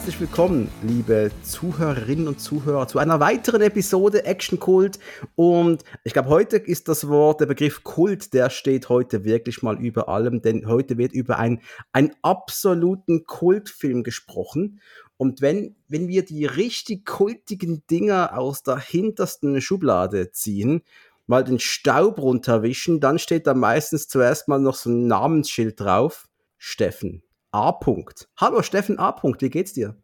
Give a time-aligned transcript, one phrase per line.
[0.00, 4.98] herzlich willkommen, liebe Zuhörerinnen und Zuhörer, zu einer weiteren Episode Action Kult.
[5.36, 9.78] Und ich glaube, heute ist das Wort, der Begriff Kult, der steht heute wirklich mal
[9.78, 11.60] über allem, denn heute wird über ein,
[11.92, 14.80] einen absoluten Kultfilm gesprochen.
[15.18, 20.80] Und wenn, wenn wir die richtig kultigen Dinger aus der hintersten Schublade ziehen,
[21.26, 26.26] mal den Staub runterwischen, dann steht da meistens zuerst mal noch so ein Namensschild drauf.
[26.56, 27.22] Steffen.
[27.52, 27.70] A.
[27.70, 28.28] -Punkt.
[28.36, 29.10] Hallo Steffen A.
[29.10, 29.40] -Punkt.
[29.40, 29.96] wie geht's dir?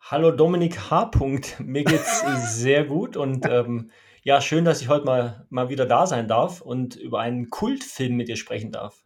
[0.00, 1.10] Hallo Dominik H.
[1.10, 1.60] -Punkt.
[1.62, 2.22] Mir geht's
[2.56, 3.90] sehr gut und ähm,
[4.22, 8.16] ja, schön, dass ich heute mal, mal wieder da sein darf und über einen Kultfilm
[8.16, 9.02] mit dir sprechen darf.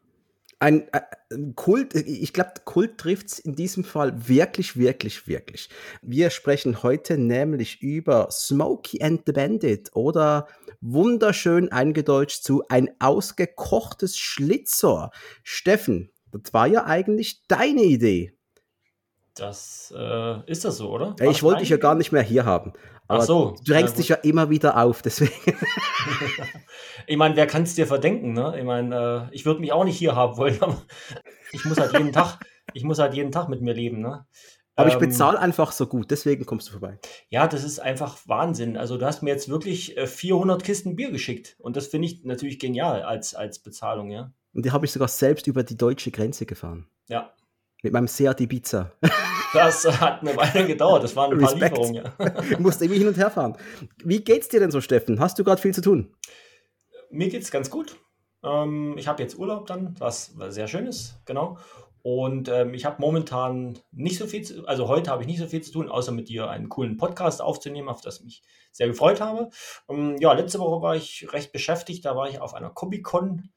[0.58, 5.70] Ein, ein äh, Kult, ich glaube, Kult trifft es in diesem Fall wirklich, wirklich, wirklich.
[6.02, 10.46] Wir sprechen heute nämlich über Smokey and the Bandit oder
[10.80, 15.10] wunderschön eingedeutscht zu ein ausgekochtes Schlitzohr.
[15.42, 18.36] Steffen, das war ja eigentlich deine Idee.
[19.34, 21.14] Das äh, ist das so, oder?
[21.18, 22.72] War ich wollte dich ja gar nicht mehr hier haben.
[23.08, 23.56] Aber Ach so.
[23.58, 25.32] Du drängst dich ja immer wieder auf, deswegen.
[27.06, 28.54] ich meine, wer kann es dir verdenken, ne?
[28.58, 30.82] Ich meine, äh, ich würde mich auch nicht hier haben wollen, aber
[31.52, 32.40] ich muss halt jeden Tag,
[32.74, 34.26] ich muss halt jeden Tag mit mir leben, ne?
[34.74, 36.98] Aber ich ähm, bezahle einfach so gut, deswegen kommst du vorbei.
[37.28, 38.78] Ja, das ist einfach Wahnsinn.
[38.78, 42.24] Also du hast mir jetzt wirklich 400 äh, Kisten Bier geschickt und das finde ich
[42.24, 44.32] natürlich genial als, als Bezahlung, ja.
[44.54, 46.86] Und die habe ich sogar selbst über die deutsche Grenze gefahren.
[47.08, 47.32] Ja.
[47.82, 48.92] Mit meinem Seat Ibiza.
[49.54, 51.04] Das hat eine Weile gedauert.
[51.04, 51.94] Das waren ein paar Lieferungen.
[51.94, 52.14] Ja.
[52.56, 53.54] Du musst immer hin und her fahren.
[54.02, 55.20] Wie geht's dir denn so, Steffen?
[55.20, 56.14] Hast du gerade viel zu tun?
[57.10, 57.98] Mir geht's ganz gut.
[58.42, 61.58] Ähm, ich habe jetzt Urlaub dann, was sehr schön ist, genau.
[62.02, 65.46] Und ähm, ich habe momentan nicht so viel, zu, also heute habe ich nicht so
[65.46, 68.42] viel zu tun, außer mit dir einen coolen Podcast aufzunehmen, auf das ich mich
[68.72, 69.50] sehr gefreut habe.
[69.88, 73.50] Ähm, ja, letzte Woche war ich recht beschäftigt, da war ich auf einer Comic-Con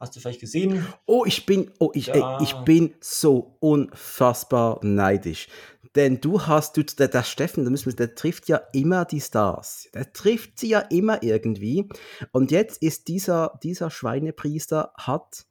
[0.00, 0.86] Hast du vielleicht gesehen?
[1.06, 5.48] Oh, ich bin, oh, ich, ey, ich bin so unfassbar neidisch.
[5.96, 9.88] Denn du hast, du, der, der Steffen, der, müssen, der trifft ja immer die Stars.
[9.94, 11.88] Der trifft sie ja immer irgendwie.
[12.30, 15.46] Und jetzt ist dieser, dieser Schweinepriester, hat,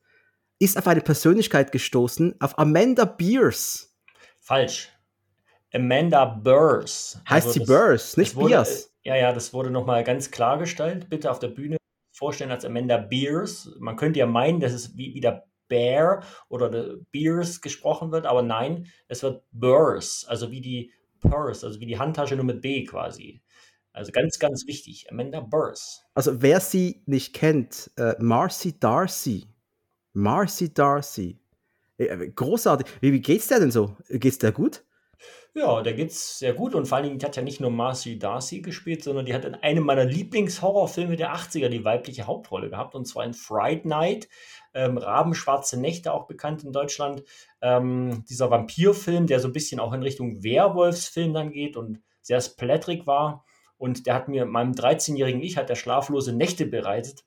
[0.60, 3.94] ist auf eine Persönlichkeit gestoßen, auf Amanda Beers.
[4.40, 4.90] Falsch.
[5.74, 7.20] Amanda Burrs.
[7.30, 8.94] Heißt also sie Burrs, nicht wurde, Beers.
[9.04, 11.10] Ja, ja, das wurde nochmal ganz klargestellt.
[11.10, 11.77] Bitte auf der Bühne
[12.18, 13.70] vorstellen als Amanda Beers.
[13.80, 18.88] Man könnte ja meinen, dass es wie wieder Bear oder Beers gesprochen wird, aber nein,
[19.08, 23.42] es wird Burrs, also wie die Purse, also wie die Handtasche nur mit B quasi.
[23.94, 26.04] Also ganz, ganz wichtig, Amanda Burrs.
[26.14, 29.48] Also wer sie nicht kennt, äh, Marcy Darcy.
[30.14, 31.40] Marcy Darcy.
[31.98, 32.88] Äh, großartig.
[33.02, 33.98] Wie, wie geht's der denn so?
[34.10, 34.84] Geht's der gut?
[35.58, 38.20] Ja, da geht's sehr gut und vor allen Dingen, die hat ja nicht nur Marcy
[38.20, 42.94] Darcy gespielt, sondern die hat in einem meiner Lieblingshorrorfilme der 80er die weibliche Hauptrolle gehabt
[42.94, 44.30] und zwar in Fright Night,
[44.76, 47.24] ähm, Rabenschwarze Nächte, auch bekannt in Deutschland.
[47.60, 52.40] Ähm, dieser Vampirfilm, der so ein bisschen auch in Richtung Werwolfsfilm dann geht und sehr
[52.40, 53.44] splatterig war.
[53.80, 57.26] Und der hat mir, meinem 13-jährigen Ich, hat der schlaflose Nächte bereitet.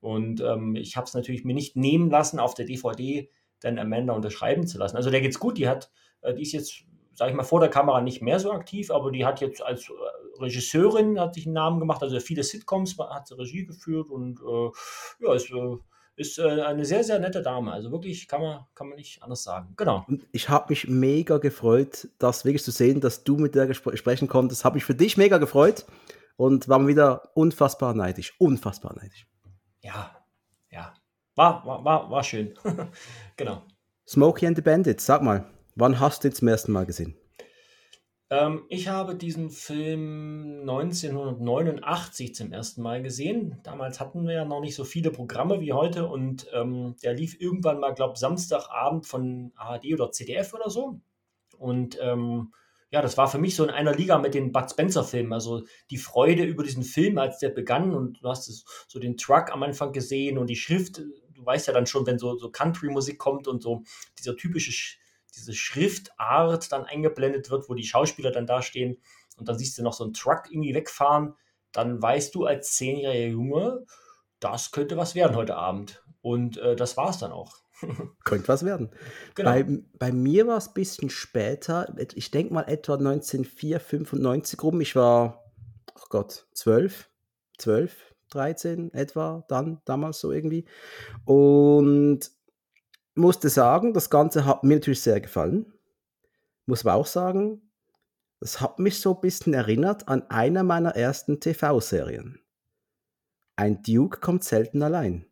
[0.00, 3.30] Und ähm, ich habe es natürlich mir nicht nehmen lassen, auf der DVD
[3.60, 4.98] dann Amanda unterschreiben zu lassen.
[4.98, 6.84] Also der geht's gut, die hat, äh, die ist jetzt
[7.14, 9.88] sage ich mal, vor der Kamera nicht mehr so aktiv, aber die hat jetzt als
[9.88, 14.40] äh, Regisseurin hat sich einen Namen gemacht, also viele Sitcoms hat sie Regie geführt und
[14.40, 14.70] äh,
[15.24, 15.76] ja, ist, äh,
[16.16, 17.72] ist äh, eine sehr, sehr nette Dame.
[17.72, 19.74] Also wirklich kann man, kann man nicht anders sagen.
[19.76, 20.04] Genau.
[20.08, 24.28] Und ich habe mich mega gefreut, das wirklich zu sehen, dass du mit der sprechen
[24.28, 24.64] konntest.
[24.64, 25.86] Habe ich für dich mega gefreut
[26.36, 28.34] und war wieder unfassbar neidisch.
[28.38, 29.26] Unfassbar neidisch.
[29.82, 30.10] Ja,
[30.70, 30.94] ja.
[31.36, 32.54] War, war, war, war schön.
[33.36, 33.62] genau.
[34.06, 35.44] Smokey and the Bandits, sag mal.
[35.80, 37.16] Wann hast du ihn zum ersten Mal gesehen?
[38.28, 43.58] Ähm, ich habe diesen Film 1989 zum ersten Mal gesehen.
[43.62, 47.40] Damals hatten wir ja noch nicht so viele Programme wie heute und ähm, der lief
[47.40, 51.00] irgendwann mal, glaube ich, Samstagabend von ARD oder ZDF oder so.
[51.56, 52.52] Und ähm,
[52.90, 55.32] ja, das war für mich so in einer Liga mit den Bud Spencer-Filmen.
[55.32, 59.50] Also die Freude über diesen Film, als der begann und du hast so den Truck
[59.50, 60.98] am Anfang gesehen und die Schrift.
[60.98, 63.82] Du weißt ja dann schon, wenn so, so Country-Musik kommt und so
[64.18, 64.72] dieser typische
[65.30, 69.00] diese Schriftart dann eingeblendet wird, wo die Schauspieler dann dastehen
[69.36, 71.34] und dann siehst du noch so einen Truck irgendwie wegfahren,
[71.72, 73.86] dann weißt du als zehnjähriger Junge,
[74.40, 76.02] das könnte was werden heute Abend.
[76.22, 77.56] Und äh, das war es dann auch.
[78.24, 78.90] könnte was werden.
[79.34, 79.50] Genau.
[79.50, 79.66] Bei,
[79.98, 84.80] bei mir war es ein bisschen später, ich denke mal etwa 1995 rum.
[84.80, 85.52] Ich war,
[85.94, 87.10] oh Gott, zwölf,
[87.58, 90.66] zwölf, 13 etwa, dann, damals so irgendwie.
[91.24, 92.30] Und
[93.20, 95.72] musste sagen, das Ganze hat mir natürlich sehr gefallen.
[96.66, 97.70] Muss aber auch sagen,
[98.40, 102.40] das hat mich so ein bisschen erinnert an eine meiner ersten TV-Serien.
[103.56, 105.26] Ein Duke kommt selten allein.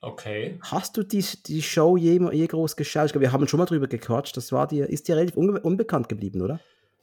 [0.00, 0.58] Okay.
[0.62, 3.06] Hast du die, die Show je, je groß geschaut?
[3.06, 4.36] Ich glaube, wir haben schon mal drüber gequatscht.
[4.36, 6.60] Das war dir, ist dir relativ unbe unbekannt geblieben, oder?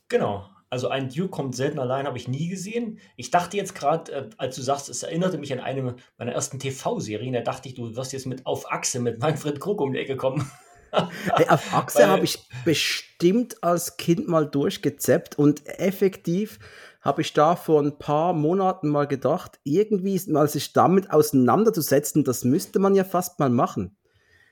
[0.09, 0.49] Genau.
[0.69, 2.99] Also ein Duke kommt selten allein, habe ich nie gesehen.
[3.15, 6.59] Ich dachte jetzt gerade, äh, als du sagst, es erinnerte mich an eine meiner ersten
[6.59, 9.99] TV-Serien, da dachte ich, du wirst jetzt mit Auf Achse mit Manfred Krug um die
[9.99, 10.49] Ecke kommen.
[10.91, 16.59] hey, auf Achse habe ich bestimmt als Kind mal durchgezeppt und effektiv
[17.01, 22.43] habe ich da vor ein paar Monaten mal gedacht, irgendwie mal sich damit auseinanderzusetzen, das
[22.43, 23.97] müsste man ja fast mal machen.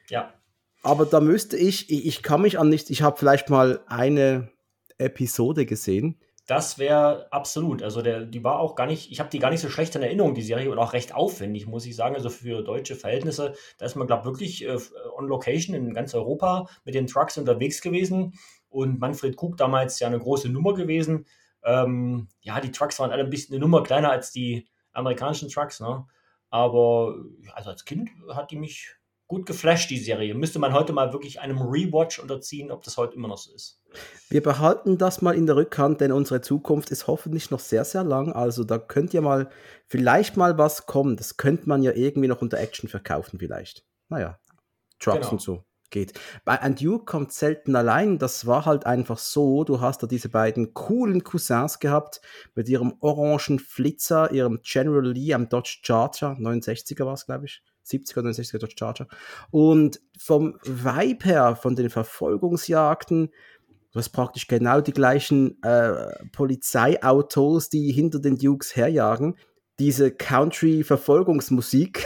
[0.09, 0.33] Ja.
[0.81, 4.49] Aber da müsste ich, ich, ich kann mich an nichts, ich habe vielleicht mal eine
[4.97, 6.19] Episode gesehen.
[6.47, 7.83] Das wäre absolut.
[7.83, 10.01] Also der, die war auch gar nicht, ich habe die gar nicht so schlecht in
[10.01, 12.15] Erinnerung, die Serie, und auch recht aufwendig, muss ich sagen.
[12.15, 14.77] Also für deutsche Verhältnisse, da ist man, glaube ich, wirklich äh,
[15.17, 18.33] on Location in ganz Europa mit den Trucks unterwegs gewesen.
[18.69, 21.25] Und Manfred Krug damals ja eine große Nummer gewesen.
[21.65, 25.81] Ähm, ja, die Trucks waren alle ein bisschen eine Nummer kleiner als die amerikanischen Trucks,
[25.81, 26.05] ne?
[26.49, 27.15] Aber
[27.53, 28.95] also als Kind hat die mich
[29.27, 30.33] gut geflasht, die Serie.
[30.33, 33.81] Müsste man heute mal wirklich einem Rewatch unterziehen, ob das heute immer noch so ist.
[34.29, 38.03] Wir behalten das mal in der Rückhand, denn unsere Zukunft ist hoffentlich noch sehr, sehr
[38.03, 38.31] lang.
[38.31, 39.49] Also da könnt ihr mal
[39.85, 41.17] vielleicht mal was kommen.
[41.17, 43.85] Das könnte man ja irgendwie noch unter Action verkaufen, vielleicht.
[44.09, 44.39] Naja,
[44.99, 45.31] Trucks genau.
[45.31, 46.19] und so geht.
[46.43, 48.17] Bei And You kommt selten allein.
[48.17, 49.63] Das war halt einfach so.
[49.63, 52.21] Du hast da diese beiden coolen Cousins gehabt
[52.55, 57.63] mit ihrem orangen Flitzer, ihrem General Lee am Dodge Charger, 69er war es, glaube ich.
[57.87, 59.07] 70er, 69er Dodge Charger.
[59.51, 63.29] Und vom Vibe her, von den Verfolgungsjagden,
[63.91, 69.37] du hast praktisch genau die gleichen äh, Polizeiautos, die hinter den Dukes herjagen.
[69.79, 72.05] Diese Country-Verfolgungsmusik.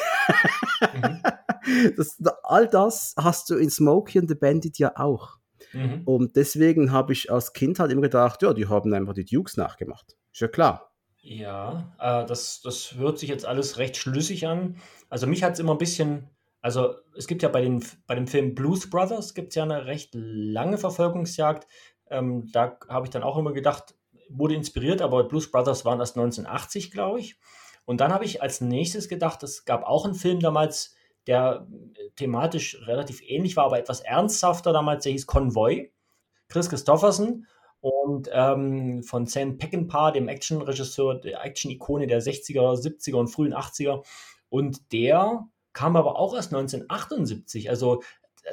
[0.93, 1.21] mhm.
[1.97, 5.37] das, all das hast du in Smokey and the Bandit ja auch.
[5.73, 6.01] Mhm.
[6.05, 9.57] Und deswegen habe ich als Kind halt immer gedacht, ja, die haben einfach die Dukes
[9.57, 10.17] nachgemacht.
[10.33, 10.90] Ist ja klar.
[11.21, 14.77] Ja, äh, das, das hört sich jetzt alles recht schlüssig an.
[15.09, 16.29] Also mich hat es immer ein bisschen,
[16.61, 19.85] also es gibt ja bei, den, bei dem Film Blues Brothers gibt es ja eine
[19.85, 21.67] recht lange Verfolgungsjagd.
[22.09, 23.95] Ähm, da habe ich dann auch immer gedacht,
[24.29, 27.37] wurde inspiriert, aber Blues Brothers waren erst 1980, glaube ich.
[27.85, 30.95] Und dann habe ich als nächstes gedacht, es gab auch einen Film damals,
[31.27, 31.67] der
[32.15, 35.91] thematisch relativ ähnlich war, aber etwas ernsthafter damals, der hieß Convoy.
[36.47, 37.45] Chris Christofferson
[37.81, 44.03] und ähm, von Sam Peckinpah, dem Action-Regisseur, der Action-Ikone der 60er, 70er und frühen 80er.
[44.49, 47.69] Und der kam aber auch erst 1978.
[47.69, 48.03] Also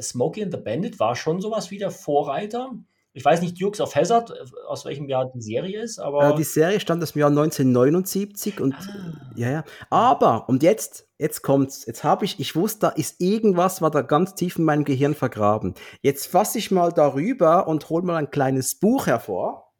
[0.00, 2.72] Smokey and the Bandit war schon sowas wie der Vorreiter
[3.12, 4.34] ich weiß nicht, Dukes of Hazard, äh,
[4.66, 6.30] aus welchem Jahr die Serie ist, aber.
[6.30, 9.32] Äh, die Serie stand aus dem Jahr 1979 und ah.
[9.34, 9.64] ja, ja.
[9.90, 11.86] Aber, und jetzt, jetzt kommt's.
[11.86, 15.14] Jetzt habe ich, ich wusste, da ist irgendwas, war da ganz tief in meinem Gehirn
[15.14, 15.74] vergraben.
[16.02, 19.72] Jetzt fasse ich mal darüber und hole mal ein kleines Buch hervor.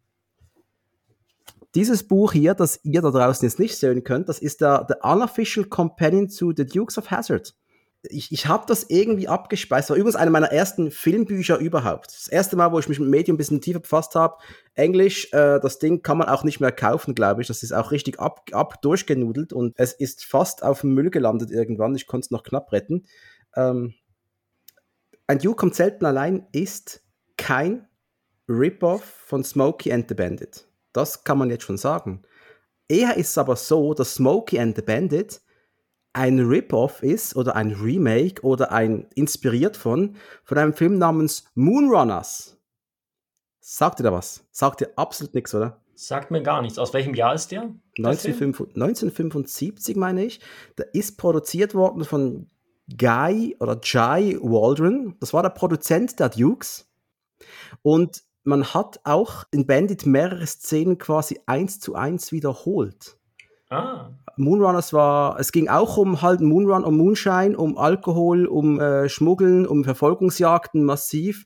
[1.75, 5.05] Dieses Buch hier, das ihr da draußen jetzt nicht sehen könnt, das ist der, der
[5.05, 7.55] Unofficial Companion zu The Dukes of Hazard
[8.11, 9.91] ich, ich habe das irgendwie abgespeist.
[9.91, 12.09] War übrigens einer meiner ersten Filmbücher überhaupt.
[12.09, 14.37] Das erste Mal, wo ich mich mit Medium ein bisschen tiefer befasst habe.
[14.75, 17.49] Englisch, äh, das Ding kann man auch nicht mehr kaufen, glaube ich.
[17.49, 21.51] Das ist auch richtig ab, ab durchgenudelt und es ist fast auf dem Müll gelandet
[21.51, 21.95] irgendwann.
[21.95, 23.07] Ich konnte es noch knapp retten.
[23.57, 23.95] Ähm,
[25.27, 27.03] ein Duke kommt selten allein ist
[27.37, 27.87] kein
[28.49, 30.67] Rip-Off von Smokey and the Bandit.
[30.93, 32.23] Das kann man jetzt schon sagen.
[32.89, 35.43] Eher ist es aber so, dass Smokey and the Bandit
[36.13, 42.57] ein Rip-Off ist oder ein Remake oder ein inspiriert von, von einem Film namens Moonrunners.
[43.61, 44.47] Sagt ihr da was?
[44.51, 45.81] Sagt ihr absolut nichts, oder?
[45.95, 46.79] Sagt mir gar nichts.
[46.79, 47.75] Aus welchem Jahr ist der?
[47.97, 50.41] 1975, meine ich.
[50.79, 52.49] Der ist produziert worden von
[52.97, 55.17] Guy oder Jai Waldron.
[55.21, 56.89] Das war der Produzent der Dukes.
[57.83, 63.19] Und man hat auch in Bandit mehrere Szenen quasi eins zu eins wiederholt.
[63.69, 64.11] Ah.
[64.39, 69.67] Moonrunners war, es ging auch um halt Moonrun, um Moonshine, um Alkohol, um äh, Schmuggeln,
[69.67, 71.45] um Verfolgungsjagden massiv.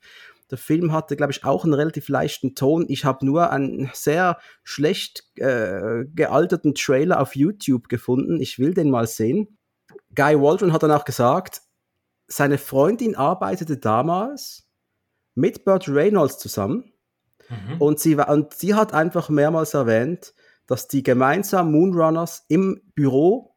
[0.51, 2.85] Der Film hatte, glaube ich, auch einen relativ leichten Ton.
[2.87, 8.39] Ich habe nur einen sehr schlecht äh, gealterten Trailer auf YouTube gefunden.
[8.39, 9.57] Ich will den mal sehen.
[10.15, 11.61] Guy Waldron hat dann auch gesagt,
[12.27, 14.67] seine Freundin arbeitete damals
[15.35, 16.93] mit Burt Reynolds zusammen.
[17.49, 17.81] Mhm.
[17.81, 20.33] Und, sie, und sie hat einfach mehrmals erwähnt,
[20.67, 23.55] dass die gemeinsam Moonrunners im Büro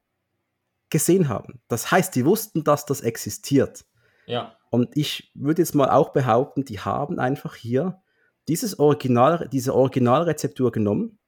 [0.91, 1.61] gesehen haben.
[1.69, 3.85] Das heißt, die wussten, dass das existiert.
[4.27, 4.57] Ja.
[4.71, 8.03] Und ich würde jetzt mal auch behaupten, die haben einfach hier
[8.49, 11.19] dieses Original, diese Originalrezeptur genommen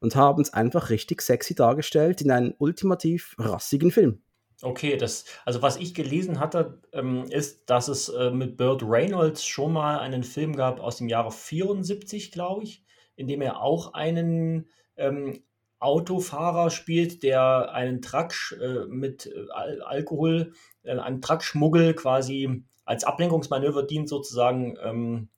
[0.00, 4.22] und haben es einfach richtig sexy dargestellt in einen ultimativ rassigen Film.
[4.60, 9.44] Okay, das, also was ich gelesen hatte, ähm, ist, dass es äh, mit Burt Reynolds
[9.44, 12.84] schon mal einen Film gab aus dem Jahre 74, glaube ich,
[13.14, 15.42] in dem er auch einen ähm,
[15.80, 20.52] Autofahrer spielt, der einen Truck äh, mit äh, Al Alkohol
[20.82, 24.76] äh, ein Truckschmuggel quasi als Ablenkungsmanöver dient sozusagen.
[24.82, 25.28] Ähm,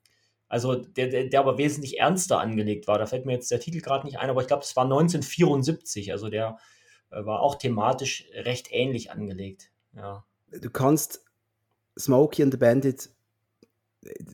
[0.47, 2.97] also der, der, der aber wesentlich ernster angelegt war.
[2.97, 6.11] Da fällt mir jetzt der Titel gerade nicht ein, aber ich glaube, es war 1974.
[6.11, 6.57] Also der
[7.11, 9.71] äh, war auch thematisch recht ähnlich angelegt.
[9.95, 10.25] Ja.
[10.51, 11.23] Du kannst
[11.97, 13.09] Smokey and the Bandit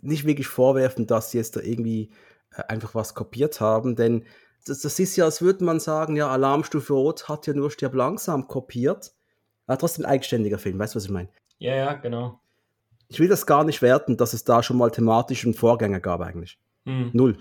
[0.01, 2.11] nicht wirklich vorwerfen, dass sie jetzt da irgendwie
[2.55, 4.25] äh, einfach was kopiert haben, denn
[4.69, 7.95] das, das ist ja, als würde man sagen, ja, Alarmstufe Rot hat ja nur Stirb
[7.95, 9.13] langsam kopiert,
[9.65, 11.29] aber trotzdem ein eigenständiger Film, weißt du, was ich meine?
[11.59, 12.39] Ja, ja, genau.
[13.09, 16.21] Ich will das gar nicht werten, dass es da schon mal thematisch einen Vorgänger gab
[16.21, 16.59] eigentlich.
[16.85, 17.11] Hm.
[17.13, 17.37] Null.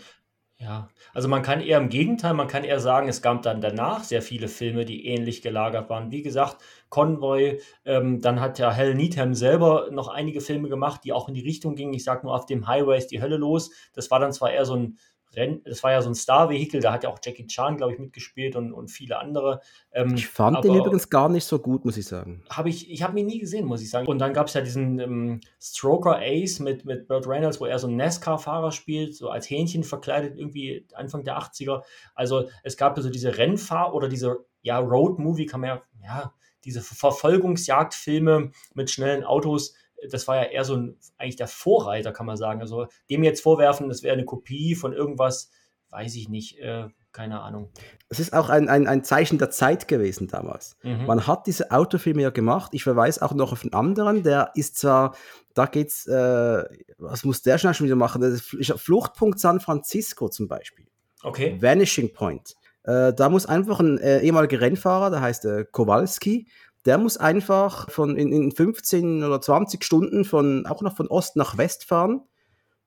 [0.58, 4.04] Ja, also man kann eher im Gegenteil, man kann eher sagen, es gab dann danach
[4.04, 6.10] sehr viele Filme, die ähnlich gelagert waren.
[6.10, 6.56] Wie gesagt,
[6.88, 11.34] Convoy, ähm, dann hat ja Hal Needham selber noch einige Filme gemacht, die auch in
[11.34, 11.92] die Richtung gingen.
[11.92, 13.70] Ich sag nur, auf dem Highway ist die Hölle los.
[13.92, 14.98] Das war dann zwar eher so ein
[15.36, 17.98] Renn, das war ja so ein Star-Vehikel, da hat ja auch Jackie Chan, glaube ich,
[17.98, 19.60] mitgespielt und, und viele andere.
[19.92, 22.42] Ähm, ich fand den übrigens gar nicht so gut, muss ich sagen.
[22.48, 24.06] Hab ich ich habe ihn nie gesehen, muss ich sagen.
[24.06, 27.78] Und dann gab es ja diesen ähm, Stroker Ace mit, mit Burt Reynolds, wo er
[27.78, 31.82] so einen NASCAR-Fahrer spielt, so als Hähnchen verkleidet, irgendwie Anfang der 80er.
[32.14, 36.32] Also es gab ja so diese Rennfahr- oder diese ja, Road-Movie, kann man ja, ja,
[36.64, 39.74] diese Verfolgungsjagdfilme mit schnellen Autos,
[40.10, 42.60] das war ja eher so ein, eigentlich der Vorreiter, kann man sagen.
[42.60, 45.50] Also dem jetzt vorwerfen, das wäre eine Kopie von irgendwas,
[45.90, 47.70] weiß ich nicht, äh, keine Ahnung.
[48.10, 50.76] Es ist auch ein, ein, ein Zeichen der Zeit gewesen damals.
[50.82, 51.06] Mhm.
[51.06, 52.74] Man hat diese Autofilme ja gemacht.
[52.74, 55.16] Ich verweise auch noch auf einen anderen, der ist zwar,
[55.54, 56.64] da geht's, äh,
[56.98, 58.22] was muss der schon wieder machen?
[58.36, 60.86] Fluchtpunkt San Francisco zum Beispiel.
[61.22, 61.56] Okay.
[61.60, 62.54] Vanishing Point.
[62.86, 66.48] Äh, da muss einfach ein äh, ehemaliger Rennfahrer, der heißt äh, Kowalski,
[66.86, 71.36] der muss einfach von in, in 15 oder 20 Stunden von auch noch von Ost
[71.36, 72.22] nach West fahren.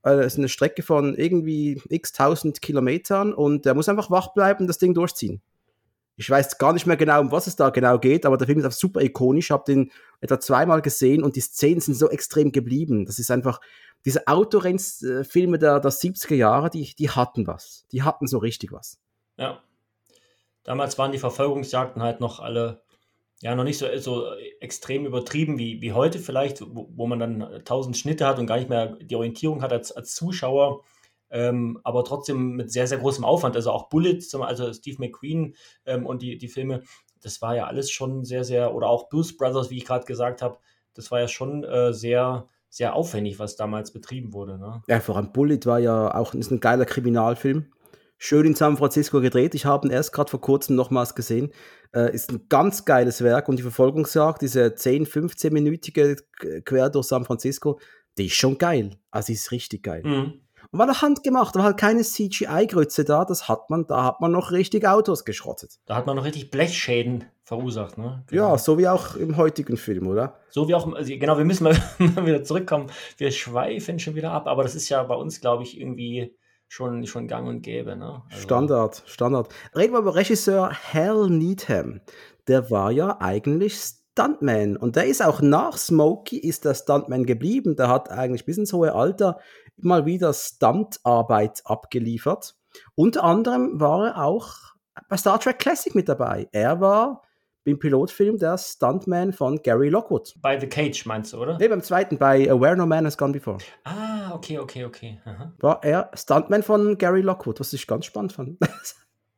[0.01, 4.61] Also ist eine Strecke von irgendwie x tausend Kilometern und der muss einfach wach bleiben
[4.61, 5.41] und das Ding durchziehen.
[6.15, 8.59] Ich weiß gar nicht mehr genau, um was es da genau geht, aber der Film
[8.59, 9.47] ist auch super ikonisch.
[9.47, 9.91] Ich habe den
[10.21, 13.05] etwa zweimal gesehen und die Szenen sind so extrem geblieben.
[13.05, 13.59] Das ist einfach,
[14.05, 17.85] diese Autorennfilme der, der 70er Jahre, die, die hatten was.
[17.91, 18.99] Die hatten so richtig was.
[19.37, 19.61] Ja.
[20.63, 22.81] Damals waren die Verfolgungsjagden halt noch alle
[23.41, 27.61] ja, noch nicht so, so extrem übertrieben wie, wie heute vielleicht, wo, wo man dann
[27.63, 30.83] tausend Schnitte hat und gar nicht mehr die Orientierung hat als, als Zuschauer,
[31.29, 33.55] ähm, aber trotzdem mit sehr, sehr großem Aufwand.
[33.55, 35.55] Also auch Bullet, also Steve McQueen
[35.85, 36.83] ähm, und die, die Filme,
[37.21, 40.41] das war ja alles schon sehr, sehr, oder auch Blues Brothers, wie ich gerade gesagt
[40.41, 40.57] habe,
[40.93, 44.57] das war ja schon äh, sehr, sehr aufwendig, was damals betrieben wurde.
[44.57, 44.81] Ne?
[44.87, 47.71] Ja, vor allem Bullet war ja auch ist ein geiler Kriminalfilm
[48.19, 49.55] schön in San Francisco gedreht.
[49.55, 51.51] Ich habe ihn erst gerade vor kurzem nochmals gesehen.
[51.95, 56.17] Äh, ist ein ganz geiles Werk und die Verfolgungsjagd, diese 10, 15-minütige
[56.63, 57.79] quer durch San Francisco,
[58.17, 58.97] die ist schon geil.
[59.09, 60.03] Also die ist richtig geil.
[60.03, 60.41] Mhm.
[60.71, 64.21] Und war noch handgemacht, da war halt keine CGI-Grütze da, das hat man, da hat
[64.21, 65.79] man noch richtig Autos geschrottet.
[65.87, 68.23] Da hat man noch richtig Blechschäden verursacht, ne?
[68.27, 68.51] Genau.
[68.51, 70.35] Ja, so wie auch im heutigen Film, oder?
[70.49, 72.91] So wie auch, also genau, wir müssen mal wieder zurückkommen.
[73.17, 76.35] Wir schweifen schon wieder ab, aber das ist ja bei uns, glaube ich, irgendwie
[76.69, 77.97] schon, schon gang und gäbe.
[77.97, 78.23] Ne?
[78.29, 79.53] Also Standard, Standard.
[79.75, 81.99] Reden wir über Regisseur Hal Needham.
[82.47, 87.75] Der war ja eigentlich Stuntman und der ist auch nach Smokey ist der Stuntman geblieben.
[87.75, 89.39] Der hat eigentlich bis ins hohe Alter
[89.77, 92.55] mal wieder Stuntarbeit abgeliefert.
[92.95, 94.55] Unter anderem war er auch
[95.09, 96.47] bei Star Trek Classic mit dabei.
[96.51, 97.23] Er war
[97.71, 100.35] im Pilotfilm der Stuntman von Gary Lockwood.
[100.41, 101.57] Bei The Cage meinst du, oder?
[101.57, 103.57] Nee, beim zweiten, bei Where No Man Has Gone Before.
[103.83, 105.19] Ah, okay, okay, okay.
[105.25, 105.53] Aha.
[105.59, 108.57] War er Stuntman von Gary Lockwood, was ich ganz spannend fand.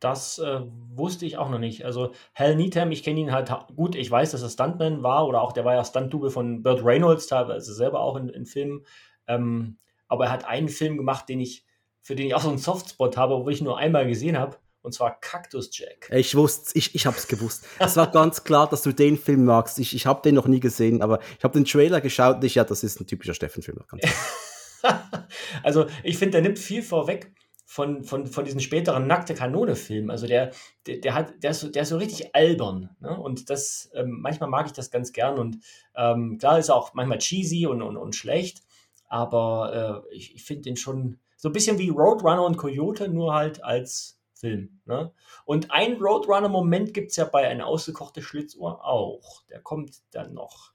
[0.02, 0.62] Das äh,
[0.96, 1.86] wusste ich auch noch nicht.
[1.86, 3.96] Also Hal Needham, ich kenne ihn halt gut.
[3.96, 7.28] Ich weiß, dass er Stuntman war oder auch der war ja Stunt-Double von Burt Reynolds,
[7.28, 8.84] teilweise selber auch in, in Filmen.
[9.28, 11.68] Ähm, aber er hat einen Film gemacht, den ich,
[12.02, 14.94] für den ich auch so einen Softspot habe, wo ich nur einmal gesehen habe und
[14.94, 16.10] zwar Cactus Jack.
[16.12, 17.66] Ich wusste, ich, ich habe es gewusst.
[17.80, 19.80] es war ganz klar, dass du den Film magst.
[19.80, 22.56] Ich, ich habe den noch nie gesehen, aber ich habe den Trailer geschaut und ich,
[22.56, 23.80] ja, das ist ein typischer Steffen-Film.
[25.64, 27.34] also ich finde, der nimmt viel vorweg
[27.66, 30.12] von, von, von diesen späteren nackte Kanone-Filmen.
[30.12, 30.52] Also der,
[30.88, 32.90] der, der, hat, der, ist so, der ist so richtig albern.
[33.00, 33.18] Ne?
[33.18, 35.40] Und das, ähm, manchmal mag ich das ganz gern.
[35.40, 35.60] Und
[35.96, 38.64] ähm, klar ist er auch manchmal cheesy und, und, und schlecht,
[39.08, 43.34] aber äh, ich, ich finde den schon so ein bisschen wie Roadrunner und Coyote, nur
[43.34, 44.82] halt als Film.
[44.86, 45.12] Ne?
[45.46, 49.44] Und ein Roadrunner-Moment gibt es ja bei Eine ausgekochte Schlitzuhr auch.
[49.50, 50.72] Der kommt dann noch.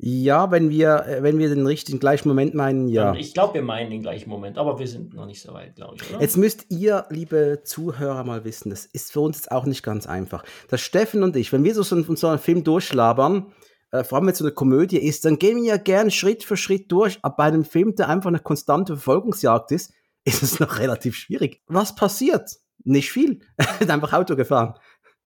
[0.00, 3.14] Ja, wenn wir, äh, wenn wir den richtigen gleichen Moment meinen, ja.
[3.14, 5.96] Ich glaube, wir meinen den gleichen Moment, aber wir sind noch nicht so weit, glaube
[5.96, 6.08] ich.
[6.08, 6.20] Oder?
[6.20, 10.06] Jetzt müsst ihr, liebe Zuhörer, mal wissen, das ist für uns jetzt auch nicht ganz
[10.06, 10.44] einfach.
[10.68, 13.52] Dass Steffen und ich, wenn wir so, so, einen, so einen Film durchlabern,
[13.90, 16.44] äh, vor allem wenn es so eine Komödie ist, dann gehen wir ja gern Schritt
[16.44, 17.18] für Schritt durch.
[17.22, 19.92] Aber bei einem Film, der einfach eine konstante Verfolgungsjagd ist,
[20.24, 21.62] ist es noch relativ schwierig.
[21.66, 22.50] Was passiert?
[22.84, 23.40] Nicht viel.
[23.80, 24.74] ist einfach Auto gefahren.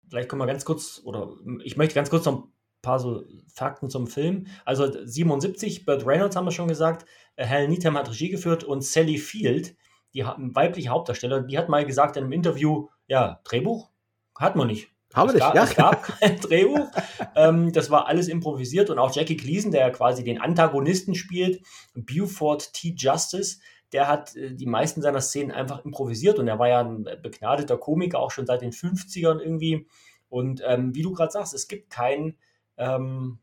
[0.09, 3.23] Vielleicht können wir ganz kurz, oder ich möchte ganz kurz noch ein paar so
[3.53, 4.47] Fakten zum Film.
[4.63, 8.83] Also 77, Burt Reynolds haben wir schon gesagt, äh, Helen Needham hat Regie geführt und
[8.83, 9.75] Sally Field,
[10.13, 13.91] die weibliche Hauptdarsteller, die hat mal gesagt in einem Interview, ja, Drehbuch
[14.37, 14.89] hat man nicht.
[15.13, 15.63] Haben wir nicht, gab, ja.
[15.63, 16.91] Es gab kein Drehbuch.
[17.35, 21.61] ähm, das war alles improvisiert und auch Jackie Gleason, der ja quasi den Antagonisten spielt,
[21.93, 22.93] Buford T.
[22.97, 23.59] Justice,
[23.93, 27.77] der hat äh, die meisten seiner Szenen einfach improvisiert und er war ja ein begnadeter
[27.77, 29.87] Komiker, auch schon seit den 50ern irgendwie.
[30.29, 32.37] Und ähm, wie du gerade sagst, es gibt kein
[32.77, 33.39] ähm,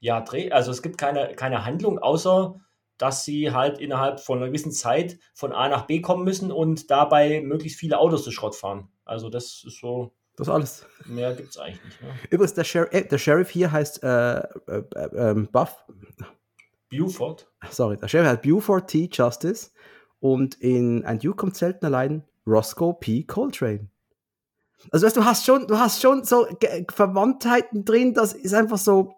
[0.00, 2.58] ja, Dreh, also es gibt keine, keine Handlung, außer
[3.00, 6.90] dass sie halt innerhalb von einer gewissen Zeit von A nach B kommen müssen und
[6.90, 8.90] dabei möglichst viele Autos zu Schrott fahren.
[9.06, 10.12] Also das ist so.
[10.36, 10.86] Das alles.
[11.06, 12.02] Mehr gibt es eigentlich nicht.
[12.02, 12.08] Ne?
[12.28, 14.82] Übrigens, der, Sher äh, der, Sheriff hier heißt äh, äh,
[15.14, 15.84] ähm, Buff.
[16.90, 17.50] Buford.
[17.70, 19.08] Sorry, der Sheriff heißt Buford T.
[19.10, 19.70] Justice
[20.20, 23.24] und in ein Duke kommt selten allein Roscoe P.
[23.24, 23.88] Coltrane.
[24.90, 26.46] Also weißt, du hast schon, du hast schon so
[26.90, 29.14] Verwandtheiten drin, das ist einfach so,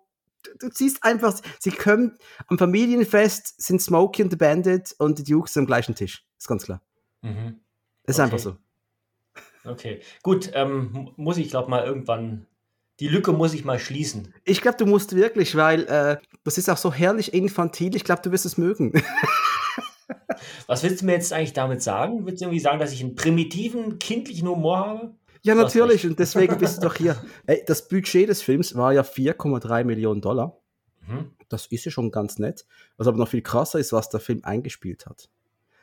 [0.58, 2.16] du siehst einfach, sie können
[2.48, 6.24] am Familienfest sind Smokey und the Bandit und die Dukes am gleichen Tisch.
[6.38, 6.82] Ist ganz klar.
[7.22, 7.60] Mhm.
[8.04, 8.22] Ist okay.
[8.22, 8.56] einfach so.
[9.64, 12.46] Okay, gut, ähm, muss ich glaube mal irgendwann,
[12.98, 14.34] die Lücke muss ich mal schließen.
[14.44, 18.22] Ich glaube, du musst wirklich, weil äh, das ist auch so herrlich infantil, ich glaube,
[18.22, 18.92] du wirst es mögen.
[20.66, 22.26] Was willst du mir jetzt eigentlich damit sagen?
[22.26, 25.14] Willst du irgendwie sagen, dass ich einen primitiven, kindlichen Humor habe?
[25.42, 26.06] Ja, natürlich.
[26.06, 27.16] Und deswegen bist du doch hier.
[27.46, 30.58] Ey, das Budget des Films war ja 4,3 Millionen Dollar.
[31.06, 31.32] Mhm.
[31.48, 32.64] Das ist ja schon ganz nett.
[32.96, 35.28] Was aber noch viel krasser ist, was der Film eingespielt hat.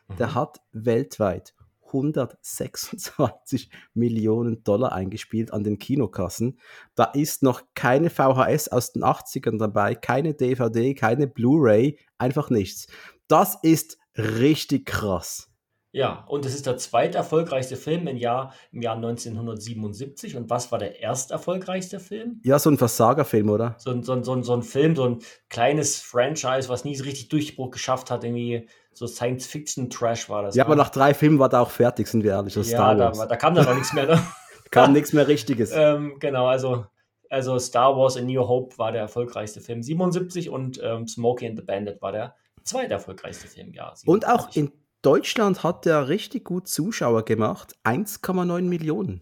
[0.08, 0.16] Mhm.
[0.16, 1.54] Der hat weltweit
[1.88, 6.60] 126 Millionen Dollar eingespielt an den Kinokassen.
[6.96, 12.88] Da ist noch keine VHS aus den 80ern dabei, keine DVD, keine Blu-ray, einfach nichts.
[13.28, 15.50] Das ist richtig krass.
[15.92, 20.36] Ja, und es ist der zweiterfolgreichste Film im Jahr, im Jahr 1977.
[20.36, 22.40] Und was war der ersterfolgreichste Film?
[22.44, 23.76] Ja, so ein Versagerfilm, oder?
[23.80, 26.96] So ein, so, ein, so, ein, so ein Film, so ein kleines Franchise, was nie
[26.96, 28.24] so richtig Durchbruch geschafft hat.
[28.24, 30.56] Irgendwie so Science-Fiction-Trash war das.
[30.56, 30.74] Ja, oder?
[30.74, 30.84] aber ne?
[30.84, 32.54] nach drei Filmen war der auch fertig, sind wir ehrlich.
[32.54, 33.18] ja, Star Wars.
[33.18, 34.06] Da, da kam dann noch nichts mehr.
[34.06, 34.22] Ne?
[34.72, 35.72] kam nichts mehr Richtiges.
[35.74, 36.86] ähm, genau, also,
[37.32, 41.58] also Star Wars A New Hope war der erfolgreichste Film 77 und ähm, Smokey and
[41.58, 42.36] the Bandit war der
[42.70, 43.96] zweiterfolgreichste Film im Jahr.
[43.96, 44.08] 77.
[44.08, 47.76] Und auch in Deutschland hat der richtig gut Zuschauer gemacht.
[47.84, 49.22] 1,9 Millionen.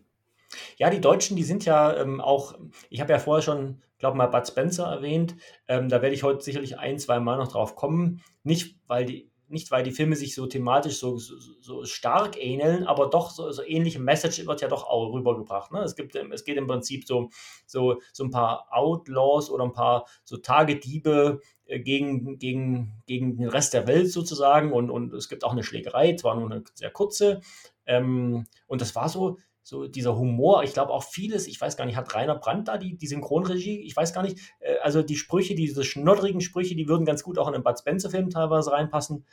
[0.77, 2.57] Ja, die Deutschen, die sind ja ähm, auch,
[2.89, 5.35] ich habe ja vorher schon, glaube mal, Bud Spencer erwähnt.
[5.67, 8.21] Ähm, da werde ich heute sicherlich ein, zwei Mal noch drauf kommen.
[8.43, 12.85] Nicht, weil die, nicht weil die Filme sich so thematisch so, so, so stark ähneln,
[12.85, 15.71] aber doch so, so ähnliche Message wird ja doch auch rübergebracht.
[15.71, 15.79] Ne?
[15.79, 17.29] Es, gibt, es geht im Prinzip so,
[17.65, 23.49] so, so ein paar Outlaws oder ein paar so Tagediebe äh, gegen, gegen, gegen den
[23.49, 26.91] Rest der Welt sozusagen und, und es gibt auch eine Schlägerei, zwar nur eine sehr
[26.91, 27.41] kurze.
[27.85, 31.83] Ähm, und das war so, so dieser Humor, ich glaube auch vieles, ich weiß gar
[31.83, 33.81] nicht, hat Rainer Brandt da die, die Synchronregie?
[33.81, 34.39] Ich weiß gar nicht.
[34.59, 37.77] Äh, also die Sprüche, diese schnoddrigen Sprüche, die würden ganz gut auch in einen Bud
[37.77, 39.25] Spencer-Film teilweise reinpassen.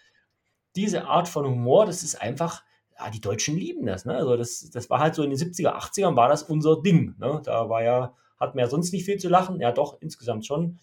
[0.74, 2.64] Diese Art von Humor, das ist einfach,
[2.98, 4.06] ja, die Deutschen lieben das.
[4.06, 4.16] Ne?
[4.16, 7.14] Also das, das war halt so in den 70er, 80ern war das unser Ding.
[7.20, 7.40] Ne?
[7.44, 9.60] Da war ja, hatten wir ja sonst nicht viel zu lachen.
[9.60, 10.80] Ja, doch, insgesamt schon.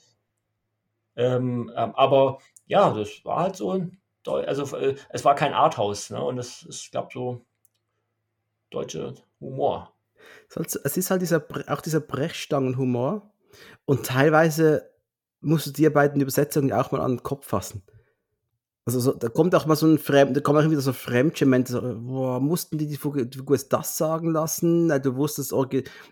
[1.18, 2.38] Ähm, ähm, aber
[2.68, 3.86] ja, das war halt so,
[4.26, 6.10] also äh, es war kein Arthouse.
[6.10, 6.24] Ne?
[6.24, 7.42] Und das ist, glaube so
[8.70, 9.94] deutsche Humor.
[10.84, 13.34] Es ist halt dieser, auch dieser Brechstangenhumor.
[13.86, 14.90] Und teilweise
[15.42, 17.84] musst du dir bei den Übersetzungen auch mal an den Kopf fassen.
[18.84, 21.68] Also so, da kommt auch mal so ein Fremd, da kommt auch wieder so Fremdschement,
[21.68, 21.82] so,
[22.42, 24.90] mussten die die Figur jetzt das sagen lassen?
[25.02, 25.54] Du wusstest,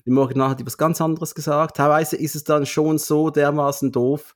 [0.05, 1.77] im Original hat die was ganz anderes gesagt.
[1.77, 4.35] Teilweise ist es dann schon so dermaßen doof,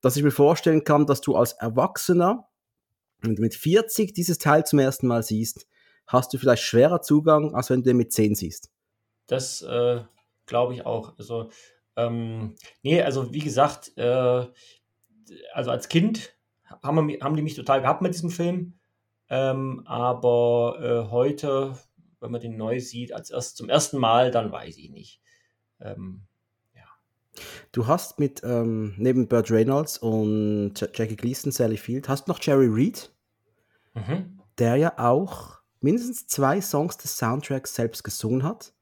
[0.00, 2.48] dass ich mir vorstellen kann, dass du als Erwachsener
[3.22, 5.66] mit 40 dieses Teil zum ersten Mal siehst,
[6.12, 8.70] hast du vielleicht schwerer Zugang, als wenn du den mit 10 siehst.
[9.26, 10.02] Das äh,
[10.46, 11.18] glaube ich auch.
[11.18, 11.50] Also,
[11.96, 14.46] ähm, nee, also wie gesagt, äh,
[15.52, 16.34] also als Kind
[16.82, 18.74] haben, wir, haben die mich total gehabt mit diesem Film.
[19.28, 21.78] Ähm, aber äh, heute,
[22.20, 25.22] wenn man den neu sieht, als erst zum ersten Mal, dann weiß ich nicht.
[25.80, 26.26] Ähm,
[26.74, 26.84] ja.
[27.72, 32.42] Du hast mit ähm, neben Burt Reynolds und Jackie Gleason, Sally Field, hast du noch
[32.42, 33.10] Jerry Reed,
[33.94, 34.40] mhm.
[34.58, 38.72] der ja auch mindestens zwei Songs des Soundtracks selbst gesungen hat.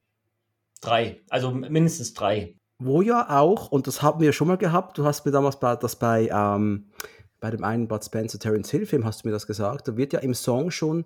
[0.81, 2.57] Drei, also mindestens drei.
[2.79, 5.77] Wo ja auch, und das haben wir schon mal gehabt, du hast mir damals bei,
[5.77, 6.91] das bei, ähm,
[7.39, 10.13] bei dem einen Bud Spencer Terence Hill Film, hast du mir das gesagt, da wird
[10.13, 11.05] ja im Song schon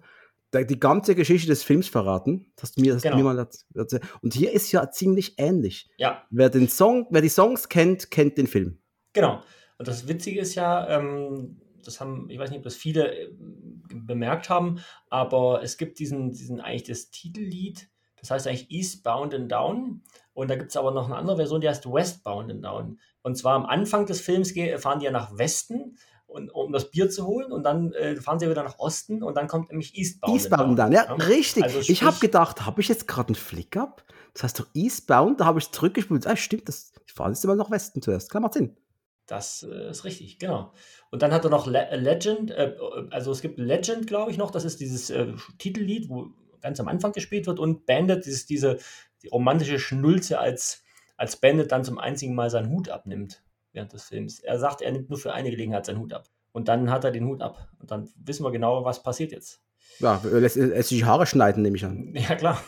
[0.62, 2.46] die ganze Geschichte des Films verraten.
[2.54, 3.16] Das hast du mir, das genau.
[3.16, 4.04] mir mal erzählt.
[4.22, 5.90] Und hier ist ja ziemlich ähnlich.
[5.96, 6.22] Ja.
[6.30, 8.78] Wer, den Song, wer die Songs kennt, kennt den Film.
[9.14, 9.42] Genau.
[9.78, 13.28] Und das Witzige ist ja, ähm, das haben, ich weiß nicht, ob das viele äh,
[13.92, 17.88] bemerkt haben, aber es gibt diesen, diesen eigentlich das Titellied,
[18.20, 20.02] das heißt eigentlich Eastbound and Down.
[20.32, 22.98] Und da gibt es aber noch eine andere Version, die heißt Westbound and Down.
[23.22, 27.08] Und zwar am Anfang des Films fahren die ja nach Westen und, um das Bier
[27.08, 30.34] zu holen und dann äh, fahren sie wieder nach Osten und dann kommt nämlich Eastbound.
[30.34, 31.12] Eastbound dann, ja, ja.
[31.14, 31.62] richtig.
[31.62, 34.04] Also ich habe gedacht, habe ich jetzt gerade einen Flick ab?
[34.32, 36.26] Das heißt doch Eastbound, da habe ich zurückgespult.
[36.26, 38.30] Ah, stimmt, das, ich fahre jetzt immer nach Westen zuerst.
[38.30, 38.76] Klar, macht Sinn.
[39.26, 40.72] Das äh, ist richtig, genau.
[41.10, 42.74] Und dann hat er noch Le Legend, äh,
[43.10, 46.28] also es gibt Legend, glaube ich, noch, das ist dieses äh, Titellied, wo
[46.60, 48.78] ganz am Anfang gespielt wird und Bandit, ist diese
[49.22, 50.82] die romantische Schnulze, als,
[51.16, 54.40] als Bandit dann zum einzigen Mal seinen Hut abnimmt während des Films.
[54.40, 56.28] Er sagt, er nimmt nur für eine Gelegenheit seinen Hut ab.
[56.52, 57.68] Und dann hat er den Hut ab.
[57.80, 59.60] Und dann wissen wir genau, was passiert jetzt.
[59.98, 62.14] Ja, lässt, lässt sich Haare schneiden, nehme ich an.
[62.14, 62.62] Ja, klar.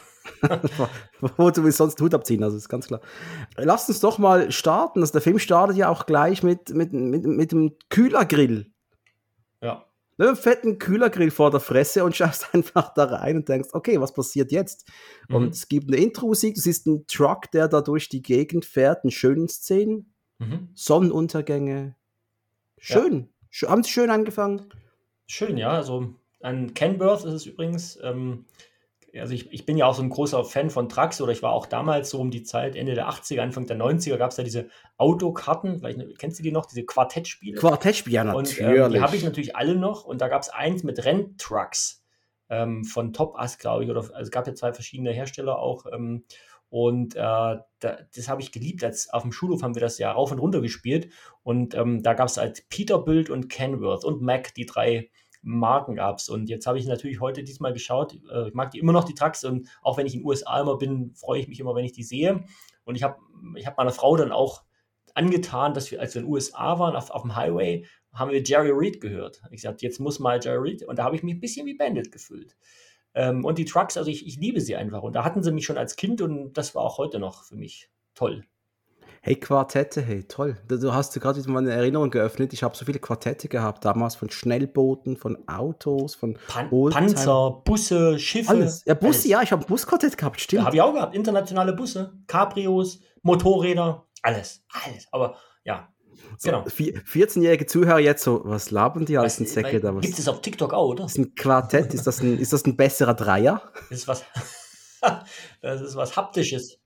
[1.37, 3.01] Wo du willst sonst den Hut abziehen, also ist ganz klar.
[3.57, 5.01] Lasst uns doch mal starten.
[5.01, 8.73] Also der Film startet ja auch gleich mit, mit, mit, mit dem Kühlergrill.
[9.61, 9.87] Ja.
[10.19, 14.01] Ne, einen fetten Kühlergrill vor der Fresse und schaust einfach da rein und denkst, okay,
[14.01, 14.89] was passiert jetzt?
[15.29, 15.37] Mhm.
[15.37, 19.05] Und es gibt eine Intro-Musik, du siehst einen Truck, der da durch die Gegend fährt,
[19.05, 20.69] in schönen Szenen, mhm.
[20.75, 21.97] Sonnenuntergänge.
[22.79, 23.29] Schön.
[23.53, 23.71] Ja.
[23.71, 24.69] Haben sie schön angefangen?
[25.27, 25.71] Schön, ja.
[25.71, 27.99] Also an Kenworth ist es übrigens.
[28.03, 28.47] Ähm,
[29.21, 31.53] also ich, ich bin ja auch so ein großer Fan von Trucks oder ich war
[31.53, 34.43] auch damals so um die Zeit, Ende der 80er, Anfang der 90er, gab es da
[34.43, 37.59] diese Autokarten, vielleicht kennst du die noch, diese Quartettspiele?
[37.59, 38.61] Quartettspiele, ja, natürlich.
[38.61, 42.05] Und, ähm, die habe ich natürlich alle noch und da gab es eins mit Renntrucks
[42.49, 45.87] ähm, von Top Ass, glaube ich, oder also es gab ja zwei verschiedene Hersteller auch.
[45.93, 46.25] Ähm,
[46.69, 48.83] und äh, da, das habe ich geliebt.
[48.83, 51.13] Als, auf dem Schulhof haben wir das ja rauf und runter gespielt.
[51.43, 55.11] Und ähm, da gab es halt Peterbilt und Kenworth und Mac, die drei
[55.43, 56.29] Marken gab es.
[56.29, 58.19] Und jetzt habe ich natürlich heute diesmal geschaut.
[58.31, 59.45] Äh, ich mag die immer noch, die Trucks.
[59.45, 61.93] Und auch wenn ich in den USA immer bin, freue ich mich immer, wenn ich
[61.93, 62.45] die sehe.
[62.85, 63.17] Und ich habe
[63.57, 64.65] ich hab meiner Frau dann auch
[65.15, 68.43] angetan, dass wir, als wir in den USA waren, auf, auf dem Highway, haben wir
[68.43, 69.43] Jerry Reed gehört.
[69.51, 70.83] Ich sagte, jetzt muss mal Jerry Reed.
[70.85, 72.57] Und da habe ich mich ein bisschen wie Bandit gefühlt.
[73.15, 75.03] Ähm, und die Trucks, also ich, ich liebe sie einfach.
[75.03, 77.57] Und da hatten sie mich schon als Kind und das war auch heute noch für
[77.57, 78.45] mich toll.
[79.27, 80.57] Hey, Quartette, hey, toll.
[80.69, 82.53] Du hast gerade wieder meine Erinnerung geöffnet.
[82.53, 88.21] Ich habe so viele Quartette gehabt, damals von Schnellbooten, von Autos, von Pan Panzer, Busse,
[88.21, 88.51] Schiffe.
[88.51, 88.85] Alles.
[88.87, 89.25] Ja, Busse, alles.
[89.25, 90.61] ja, ich habe ein Busquartett gehabt, stimmt.
[90.61, 91.17] Ja, habe ich auch gehabt.
[91.17, 95.09] Internationale Busse, Cabrios, Motorräder, alles, alles.
[95.11, 95.35] Aber
[95.65, 95.93] ja,
[96.39, 96.63] so, genau.
[96.63, 99.91] 14-jährige Zuhörer jetzt so, was labern die alten Säcke da?
[99.91, 101.03] Gibt es auf TikTok auch, oder?
[101.03, 103.61] Das ist ein Quartett, ist das ein, ist das ein besserer Dreier?
[103.91, 104.25] Das ist was,
[105.63, 106.79] das ist was Haptisches.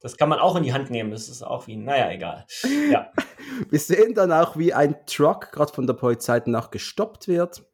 [0.00, 1.10] Das kann man auch in die Hand nehmen.
[1.10, 2.46] Das ist auch wie, naja, egal.
[2.90, 3.12] Ja.
[3.70, 7.64] Wir sehen dann auch, wie ein Truck gerade von der Polizei danach gestoppt wird.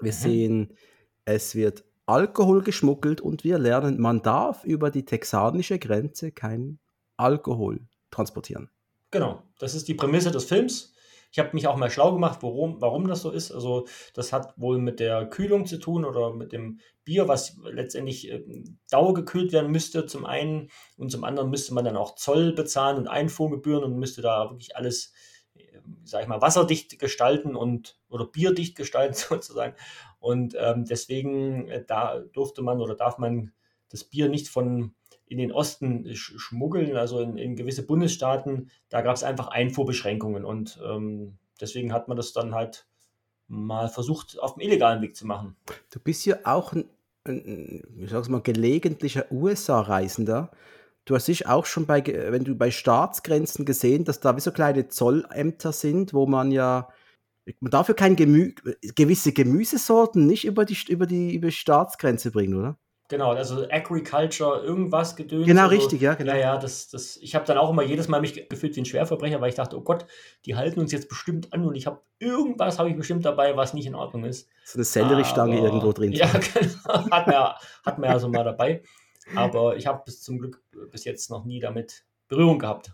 [0.00, 0.16] Wir mhm.
[0.16, 0.76] sehen,
[1.24, 6.80] es wird Alkohol geschmuggelt und wir lernen, man darf über die texanische Grenze keinen
[7.16, 8.68] Alkohol transportieren.
[9.10, 10.94] Genau, das ist die Prämisse des Films.
[11.32, 13.52] Ich habe mich auch mal schlau gemacht, warum, warum das so ist.
[13.52, 18.30] Also das hat wohl mit der Kühlung zu tun oder mit dem Bier, was letztendlich
[18.30, 18.42] äh,
[18.90, 23.08] dauergekühlt werden müsste zum einen und zum anderen müsste man dann auch Zoll bezahlen und
[23.08, 25.12] Einfuhrgebühren und müsste da wirklich alles,
[25.54, 25.62] äh,
[26.04, 29.74] sag ich mal, wasserdicht gestalten und oder bierdicht gestalten sozusagen.
[30.18, 33.52] Und ähm, deswegen äh, da durfte man oder darf man
[33.90, 34.94] das Bier nicht von
[35.26, 40.80] in den Osten schmuggeln, also in, in gewisse Bundesstaaten, da gab es einfach Einfuhrbeschränkungen und
[40.84, 42.86] ähm, deswegen hat man das dann halt
[43.46, 45.56] mal versucht, auf dem illegalen Weg zu machen.
[45.90, 46.84] Du bist ja auch ein,
[47.24, 50.50] ein ich sag's mal, gelegentlicher USA-Reisender.
[51.04, 54.50] Du hast dich auch schon bei, wenn du bei Staatsgrenzen gesehen, dass da wie so
[54.50, 56.88] kleine Zollämter sind, wo man ja
[57.58, 58.54] man darf ja kein Gemü
[58.94, 62.78] gewisse Gemüsesorten nicht über die, über die über die Staatsgrenze bringen, oder?
[63.10, 65.44] Genau, also Agriculture, irgendwas gedöns.
[65.44, 66.32] Genau, also, richtig, ja, genau.
[66.32, 68.84] Ja, ja, das, das, ich habe dann auch immer jedes Mal mich gefühlt wie ein
[68.84, 70.06] Schwerverbrecher, weil ich dachte, oh Gott,
[70.46, 73.74] die halten uns jetzt bestimmt an und ich habe irgendwas habe ich bestimmt dabei, was
[73.74, 74.48] nicht in Ordnung ist.
[74.64, 76.12] So eine Selleriestange irgendwo drin.
[76.12, 77.10] Ja, genau.
[77.10, 78.84] Hat man, hat man ja so mal dabei.
[79.34, 82.92] Aber ich habe bis zum Glück bis jetzt noch nie damit Berührung gehabt.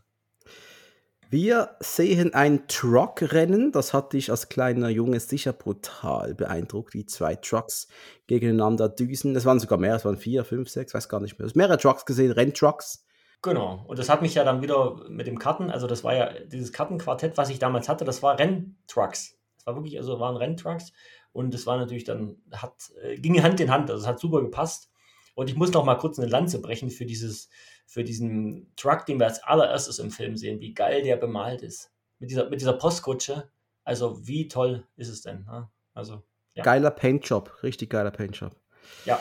[1.29, 3.73] Wir sehen ein Truck-Rennen.
[3.73, 7.89] Das hat dich als kleiner Junge sicher brutal beeindruckt, wie zwei Trucks
[8.29, 9.35] gegeneinander düsen.
[9.35, 11.47] Es waren sogar mehr, es waren vier, fünf, sechs, weiß gar nicht mehr.
[11.47, 13.05] Du hast mehrere Trucks gesehen, Renntrucks.
[13.43, 13.85] Genau.
[13.89, 16.73] Und das hat mich ja dann wieder mit dem Karten, also das war ja dieses
[16.73, 19.37] Kartenquartett, was ich damals hatte, das war Renntrucks.
[19.57, 20.93] Das war wirklich, also waren Renntrucks.
[21.33, 24.43] Und das war natürlich dann, hat, äh, ging Hand in Hand, also es hat super
[24.43, 24.91] gepasst.
[25.35, 27.49] Und ich muss noch mal kurz eine Lanze brechen für dieses
[27.87, 31.91] für diesen Truck, den wir als allererstes im Film sehen, wie geil der bemalt ist.
[32.19, 33.49] Mit dieser, mit dieser Postkutsche.
[33.85, 35.45] Also, wie toll ist es denn?
[35.45, 35.71] Ne?
[35.95, 36.23] Also,
[36.55, 36.65] ja.
[36.65, 38.57] Geiler Paintjob, richtig geiler Paintjob.
[39.05, 39.21] Ja.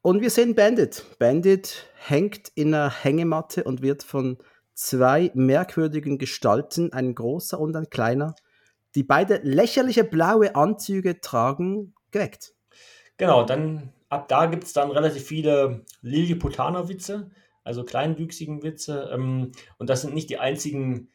[0.00, 1.04] Und wir sehen Bandit.
[1.18, 4.38] Bandit hängt in einer Hängematte und wird von
[4.74, 8.34] zwei merkwürdigen Gestalten, ein großer und ein kleiner,
[8.94, 12.54] die beide lächerliche blaue Anzüge tragen, geweckt.
[13.16, 17.30] Genau, dann ab da gibt es dann relativ viele Lilliputaner-Witze
[17.68, 19.10] also kleinwüchsigen Witze.
[19.12, 21.08] Ähm, und das sind nicht die einzigen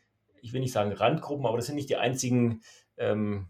[0.43, 2.61] ich will nicht sagen Randgruppen, aber das sind nicht die einzigen
[2.97, 3.47] ähm,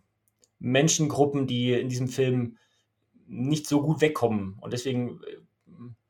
[0.59, 2.57] Menschengruppen, die in diesem Film
[3.25, 4.57] nicht so gut wegkommen.
[4.61, 5.37] Und deswegen, äh,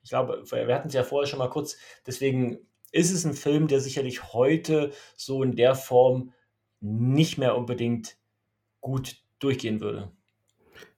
[0.03, 2.59] ich glaube, wir hatten es ja vorher schon mal kurz, deswegen
[2.91, 6.33] ist es ein Film, der sicherlich heute so in der Form
[6.81, 8.17] nicht mehr unbedingt
[8.81, 10.11] gut durchgehen würde.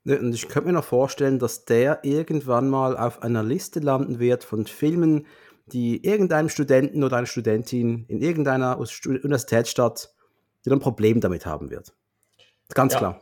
[0.04, 4.20] Ne, und ich könnte mir noch vorstellen, dass der irgendwann mal auf einer Liste landen
[4.20, 5.28] wird von Filmen,
[5.68, 10.14] die irgendeinem Studenten oder einer Studentin in irgendeiner Universitätsstadt,
[10.64, 11.94] die ein Problem damit haben wird.
[12.74, 13.22] Ganz ja, klar.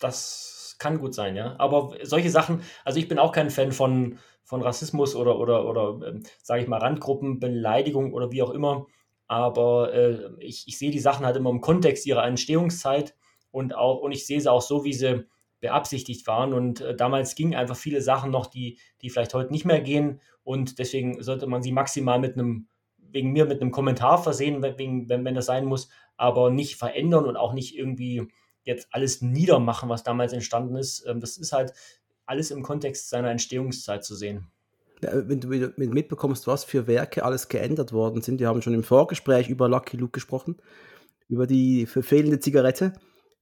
[0.00, 1.56] Das kann gut sein, ja.
[1.58, 6.06] Aber solche Sachen, also ich bin auch kein Fan von, von Rassismus oder, oder, oder
[6.06, 8.86] äh, sage ich mal, Randgruppenbeleidigung oder wie auch immer.
[9.26, 13.14] Aber äh, ich, ich sehe die Sachen halt immer im Kontext ihrer Entstehungszeit
[13.50, 15.26] und auch, und ich sehe sie auch so, wie sie
[15.60, 16.54] beabsichtigt waren.
[16.54, 20.20] Und äh, damals gingen einfach viele Sachen noch, die, die vielleicht heute nicht mehr gehen.
[20.48, 25.06] Und deswegen sollte man sie maximal mit einem, wegen mir mit einem Kommentar versehen, wegen,
[25.10, 28.26] wenn, wenn das sein muss, aber nicht verändern und auch nicht irgendwie
[28.62, 31.04] jetzt alles niedermachen, was damals entstanden ist.
[31.06, 31.74] Ähm, das ist halt
[32.24, 34.50] alles im Kontext seiner Entstehungszeit zu sehen.
[35.02, 39.50] wenn du mitbekommst, was für Werke alles geändert worden sind, wir haben schon im Vorgespräch
[39.50, 40.56] über Lucky Luke gesprochen,
[41.28, 42.94] über die fehlende Zigarette.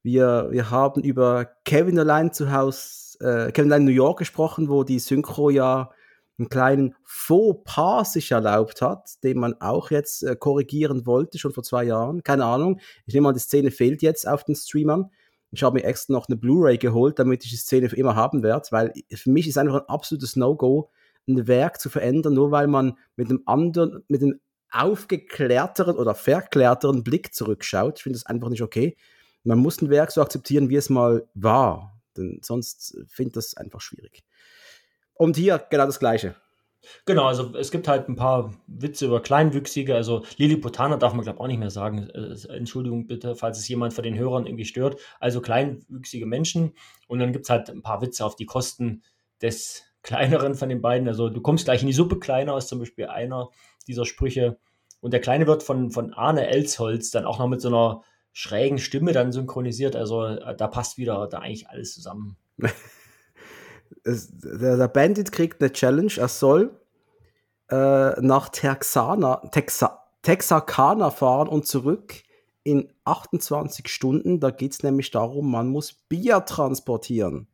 [0.02, 4.82] Wir, wir haben über Kevin allein zu Hause, äh, Kevin allein New York gesprochen, wo
[4.82, 5.92] die Synchro ja
[6.38, 11.62] einen kleinen Fauxpas sich erlaubt hat, den man auch jetzt äh, korrigieren wollte, schon vor
[11.62, 12.22] zwei Jahren.
[12.22, 12.80] Keine Ahnung.
[13.06, 15.10] Ich nehme an, die Szene fehlt jetzt auf den Streamern.
[15.50, 18.42] Ich habe mir extra noch eine Blu-ray geholt, damit ich die Szene für immer haben
[18.42, 20.90] werde, weil für mich ist einfach ein absolutes No-Go,
[21.28, 27.02] ein Werk zu verändern, nur weil man mit einem anderen, mit einem aufgeklärteren oder verklärteren
[27.04, 27.98] Blick zurückschaut.
[27.98, 28.96] Ich finde das einfach nicht okay
[29.46, 32.00] man muss ein Werk so akzeptieren, wie es mal war.
[32.16, 34.24] Denn sonst finde ich das einfach schwierig.
[35.16, 36.34] Und hier genau das Gleiche.
[37.04, 39.94] Genau, also es gibt halt ein paar Witze über Kleinwüchsige.
[39.94, 42.08] Also Lilliputaner darf man, glaube ich, auch nicht mehr sagen.
[42.10, 45.00] Äh, Entschuldigung bitte, falls es jemand von den Hörern irgendwie stört.
[45.20, 46.72] Also kleinwüchsige Menschen.
[47.08, 49.02] Und dann gibt es halt ein paar Witze auf die Kosten
[49.42, 51.08] des kleineren von den beiden.
[51.08, 53.50] Also du kommst gleich in die Suppe kleiner, ist zum Beispiel einer
[53.88, 54.58] dieser Sprüche.
[55.00, 58.02] Und der Kleine wird von, von Arne Elsholz dann auch noch mit so einer
[58.32, 59.96] schrägen Stimme dann synchronisiert.
[59.96, 62.36] Also äh, da passt wieder da eigentlich alles zusammen.
[64.04, 66.12] der, der, Bandit kriegt eine Challenge.
[66.16, 66.78] Er soll
[67.70, 72.22] äh, nach Texana, Texa, Texarkana fahren und zurück
[72.62, 74.40] in 28 Stunden.
[74.40, 77.48] Da geht es nämlich darum, man muss Bier transportieren.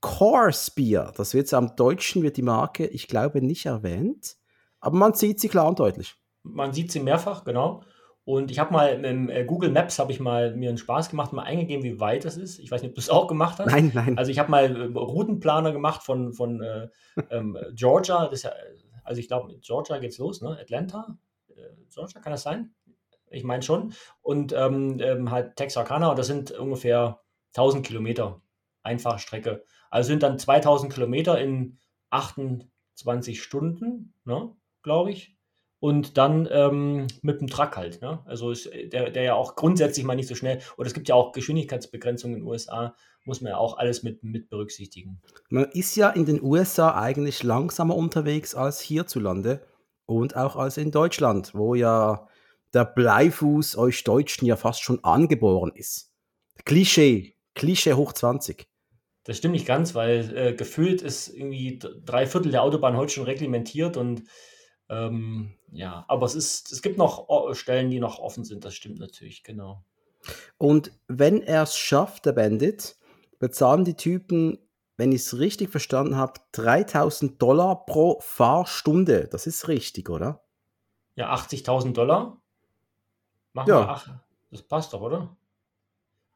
[0.00, 4.36] Course Bier, das wird am Deutschen, wird die Marke, ich glaube, nicht erwähnt.
[4.80, 6.14] Aber man sieht sie klar und deutlich.
[6.44, 7.82] Man sieht sie mehrfach, genau.
[8.28, 11.32] Und ich habe mal im äh, Google Maps habe ich mal mir einen Spaß gemacht,
[11.32, 12.58] mal eingegeben, wie weit das ist.
[12.58, 13.70] Ich weiß nicht, ob du es auch gemacht hast.
[13.70, 14.18] Nein, nein.
[14.18, 16.88] Also ich habe mal äh, Routenplaner gemacht von, von äh,
[17.30, 18.28] ähm, Georgia.
[18.28, 18.52] Das ja,
[19.02, 20.58] also ich glaube, mit Georgia geht's los, ne?
[20.60, 21.16] Atlanta?
[21.48, 22.74] Äh, Georgia, kann das sein?
[23.30, 23.94] Ich meine schon.
[24.20, 27.22] Und ähm, ähm, halt Texarkana, und das sind ungefähr
[27.56, 28.42] 1000 Kilometer.
[28.82, 29.64] Einfache Strecke.
[29.88, 31.78] Also sind dann 2000 Kilometer in
[32.10, 34.54] 28 Stunden, ne?
[34.82, 35.37] glaube ich
[35.80, 38.02] und dann ähm, mit dem Truck halt.
[38.02, 38.20] Ne?
[38.24, 41.14] Also ist, der, der ja auch grundsätzlich mal nicht so schnell, oder es gibt ja
[41.14, 45.20] auch Geschwindigkeitsbegrenzungen in den USA, muss man ja auch alles mit, mit berücksichtigen.
[45.50, 49.62] Man ist ja in den USA eigentlich langsamer unterwegs als hierzulande
[50.06, 52.26] und auch als in Deutschland, wo ja
[52.74, 56.12] der Bleifuß euch Deutschen ja fast schon angeboren ist.
[56.64, 58.66] Klischee, Klischee hoch 20.
[59.24, 63.24] Das stimmt nicht ganz, weil äh, gefühlt ist irgendwie drei Viertel der Autobahn heute schon
[63.24, 64.22] reglementiert und
[64.88, 68.98] ähm, ja, aber es ist, es gibt noch Stellen, die noch offen sind, das stimmt
[68.98, 69.84] natürlich, genau.
[70.56, 72.96] Und wenn er es schafft, der Bandit,
[73.38, 74.58] bezahlen die Typen,
[74.96, 79.28] wenn ich es richtig verstanden habe, 3000 Dollar pro Fahrstunde.
[79.30, 80.42] Das ist richtig, oder?
[81.14, 82.40] Ja, 80.000 Dollar.
[83.52, 83.80] Machen ja.
[83.80, 84.08] wir ach,
[84.50, 85.36] das passt doch, oder?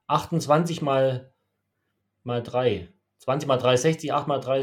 [0.07, 1.33] 28 mal,
[2.23, 2.93] mal 3.
[3.19, 4.61] 20 mal 3, 60, 8 mal 3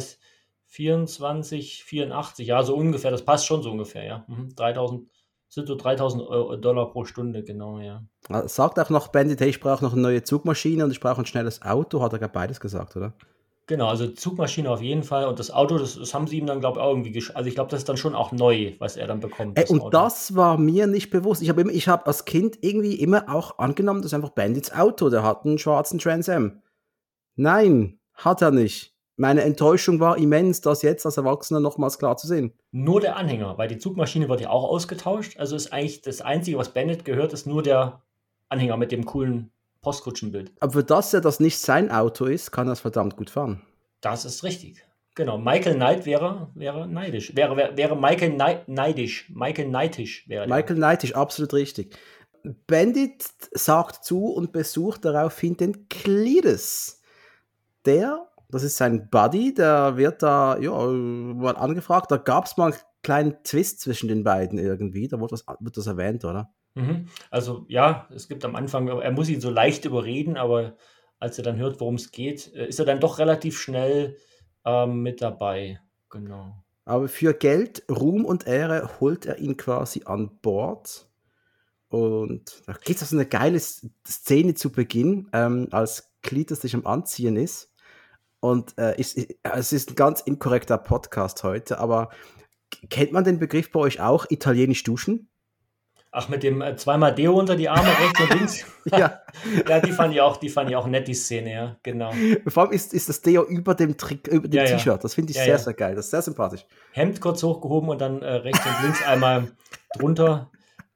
[0.69, 4.25] 24, 84, ja, so ungefähr, das passt schon so ungefähr, ja.
[4.55, 5.09] 3000, mhm,
[5.47, 8.03] sind so 3000 Dollar pro Stunde, genau, ja.
[8.45, 11.25] Sagt auch noch Bandit, hey, ich brauche noch eine neue Zugmaschine und ich brauche ein
[11.25, 13.13] schnelles Auto, hat er gerade beides gesagt, oder?
[13.65, 16.59] Genau, also Zugmaschine auf jeden Fall und das Auto, das, das haben sie ihm dann,
[16.59, 19.07] glaube ich, auch irgendwie, also ich glaube, das ist dann schon auch neu, was er
[19.07, 19.57] dann bekommt.
[19.57, 19.89] Ey, und Auto.
[19.89, 21.41] das war mir nicht bewusst.
[21.41, 25.23] Ich habe hab als Kind irgendwie immer auch angenommen, das ist einfach Bandits Auto, der
[25.23, 26.61] hat einen schwarzen Trans Am.
[27.35, 32.25] Nein, hat er nicht meine Enttäuschung war immens, das jetzt als Erwachsener nochmals klar zu
[32.25, 32.53] sehen.
[32.71, 35.37] Nur der Anhänger, weil die Zugmaschine wird ja auch ausgetauscht.
[35.37, 38.01] Also ist eigentlich das Einzige, was Bennett gehört, ist nur der
[38.47, 39.51] Anhänger mit dem coolen
[39.81, 40.53] Postkutschenbild.
[40.61, 43.61] Aber für das ja das nicht sein Auto ist, kann er es verdammt gut fahren.
[43.99, 44.85] Das ist richtig.
[45.15, 47.35] Genau, Michael Knight wäre, wäre neidisch.
[47.35, 49.29] Wäre, wäre, wäre Michael Knight neidisch.
[49.35, 50.55] Michael Neidisch wäre der.
[50.55, 51.93] Michael Neidisch, absolut richtig.
[52.67, 57.01] Bandit sagt zu und besucht daraufhin den Cletus.
[57.85, 62.11] Der, das ist sein Buddy, der wird da, ja, mal angefragt.
[62.11, 65.07] Da gab es mal einen kleinen Twist zwischen den beiden irgendwie.
[65.07, 66.51] Da wird das, wird das erwähnt, oder?
[66.75, 67.07] Mhm.
[67.29, 70.75] Also ja, es gibt am Anfang, er muss ihn so leicht überreden, aber
[71.19, 74.17] als er dann hört, worum es geht, äh, ist er dann doch relativ schnell
[74.65, 75.79] ähm, mit dabei.
[76.09, 76.63] Genau.
[76.85, 81.07] Aber für Geld, Ruhm und Ehre holt er ihn quasi an Bord.
[81.89, 86.85] Und da gibt es also eine geile Szene zu Beginn, ähm, als Klitus sich am
[86.87, 87.68] Anziehen ist.
[88.39, 92.09] Und äh, ist, es ist ein ganz inkorrekter Podcast heute, aber
[92.89, 95.29] kennt man den Begriff bei euch auch, italienisch duschen?
[96.11, 98.65] Ach, mit dem äh, zweimal Deo unter die Arme, rechts und links?
[98.85, 99.21] ja.
[99.67, 102.11] ja, die fand ich auch, die fand ich auch nett, die Szene, ja, genau.
[102.47, 105.03] Vor allem ist, ist das Deo über dem, Trick, über dem ja, T-Shirt.
[105.03, 105.95] Das finde ich ja, sehr, sehr geil.
[105.95, 106.65] Das ist sehr sympathisch.
[106.93, 109.51] Hemd kurz hochgehoben und dann äh, rechts und links einmal
[109.97, 110.49] drunter.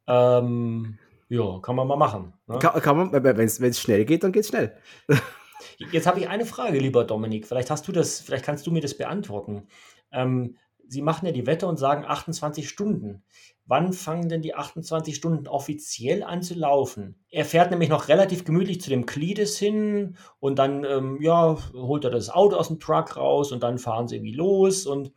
[0.07, 0.97] Ähm,
[1.29, 2.33] ja, kann man mal machen.
[2.47, 2.57] Ne?
[2.57, 4.75] Kann, kann man, wenn es schnell geht, dann geht es schnell.
[5.91, 7.47] Jetzt habe ich eine Frage, lieber Dominik.
[7.47, 9.67] Vielleicht hast du das, vielleicht kannst du mir das beantworten.
[10.11, 13.23] Ähm, Sie machen ja die Wette und sagen 28 Stunden.
[13.65, 17.23] Wann fangen denn die 28 Stunden offiziell an zu laufen?
[17.29, 22.03] Er fährt nämlich noch relativ gemütlich zu dem Cletus hin und dann, ähm, ja, holt
[22.03, 25.13] er das Auto aus dem Truck raus und dann fahren sie irgendwie los und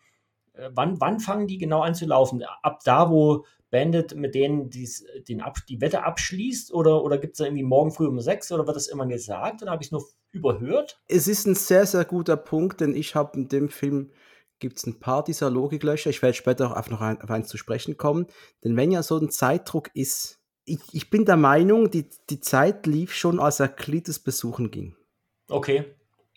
[0.55, 2.45] äh, wann, wann fangen die genau an zu laufen?
[2.63, 7.35] Ab da, wo Bandit mit denen dies, den Ab, die Wette abschließt oder, oder gibt
[7.35, 9.89] es da irgendwie morgen früh um sechs oder wird das immer gesagt oder habe ich
[9.89, 11.01] es nur überhört?
[11.09, 14.13] Es ist ein sehr, sehr guter Punkt, denn ich habe in dem Film
[14.59, 16.11] gibt es ein paar dieser Logiklöcher.
[16.11, 18.27] Ich werde später auch noch ein, auf eins zu sprechen kommen.
[18.65, 22.87] Denn wenn ja so ein Zeitdruck ist, ich, ich bin der Meinung, die, die Zeit
[22.87, 24.97] lief schon, als er Klitus besuchen ging.
[25.49, 25.95] Okay.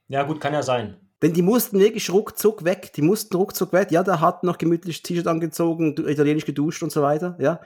[0.08, 1.09] Ja, gut, kann ja sein.
[1.22, 2.94] Denn die mussten wirklich ruckzuck weg.
[2.94, 3.92] Die mussten ruckzuck weg.
[3.92, 7.36] Ja, der hat noch gemütlich T-Shirt angezogen, italienisch geduscht und so weiter.
[7.40, 7.60] Ja.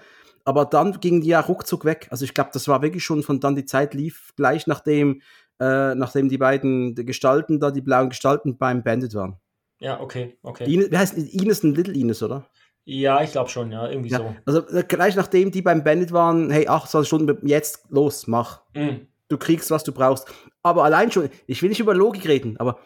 [0.46, 2.08] Aber dann gingen die ja ruckzuck weg.
[2.10, 5.22] Also ich glaube, das war wirklich schon von dann die Zeit lief gleich nachdem,
[5.60, 9.38] äh, nachdem die beiden Gestalten da, die blauen Gestalten beim Bandit waren.
[9.80, 10.66] Ja, okay, okay.
[10.66, 12.48] Ines, wie heißt Ines ein Little Ines, oder?
[12.86, 14.36] Ja, ich glaube schon, ja, irgendwie ja, so.
[14.46, 18.62] Also äh, gleich nachdem die beim Bandit waren, hey, 28 Stunden, jetzt los, mach.
[18.74, 19.08] Mm.
[19.30, 20.28] Du kriegst, was du brauchst.
[20.64, 22.80] Aber allein schon, ich will nicht über Logik reden, aber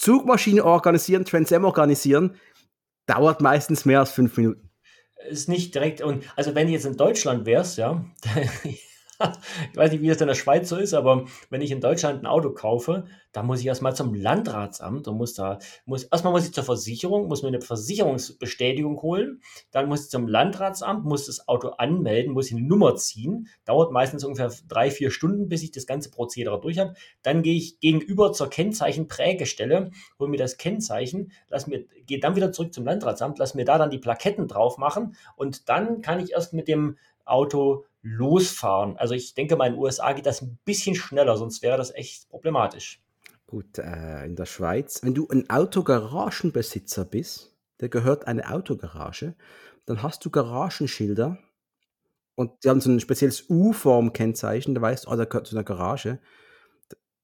[0.00, 2.36] Zugmaschine organisieren, Transam organisieren,
[3.06, 4.70] dauert meistens mehr als fünf Minuten.
[5.28, 8.02] Ist nicht direkt, und also wenn du jetzt in Deutschland wärst, ja,
[9.70, 12.22] ich weiß nicht, wie das in der Schweiz so ist, aber wenn ich in Deutschland
[12.22, 16.46] ein Auto kaufe, dann muss ich erstmal zum Landratsamt und muss da, muss, erstmal muss
[16.46, 21.46] ich zur Versicherung, muss mir eine Versicherungsbestätigung holen, dann muss ich zum Landratsamt, muss das
[21.48, 25.70] Auto anmelden, muss ich eine Nummer ziehen, dauert meistens ungefähr drei, vier Stunden, bis ich
[25.70, 26.94] das ganze Prozedere durch habe.
[27.22, 32.52] Dann gehe ich gegenüber zur Kennzeichenprägestelle, hole mir das Kennzeichen, lass mir, gehe dann wieder
[32.52, 36.32] zurück zum Landratsamt, lass mir da dann die Plaketten drauf machen und dann kann ich
[36.32, 38.96] erst mit dem Auto losfahren.
[38.96, 41.94] Also ich denke mal, in den USA geht das ein bisschen schneller, sonst wäre das
[41.94, 43.02] echt problematisch.
[43.46, 49.34] Gut, äh, in der Schweiz, wenn du ein Autogaragenbesitzer bist, der gehört eine Autogarage,
[49.86, 51.38] dann hast du Garagenschilder
[52.36, 55.64] und die haben so ein spezielles U-Form-Kennzeichen, da weißt du, oh, der gehört zu einer
[55.64, 56.20] Garage.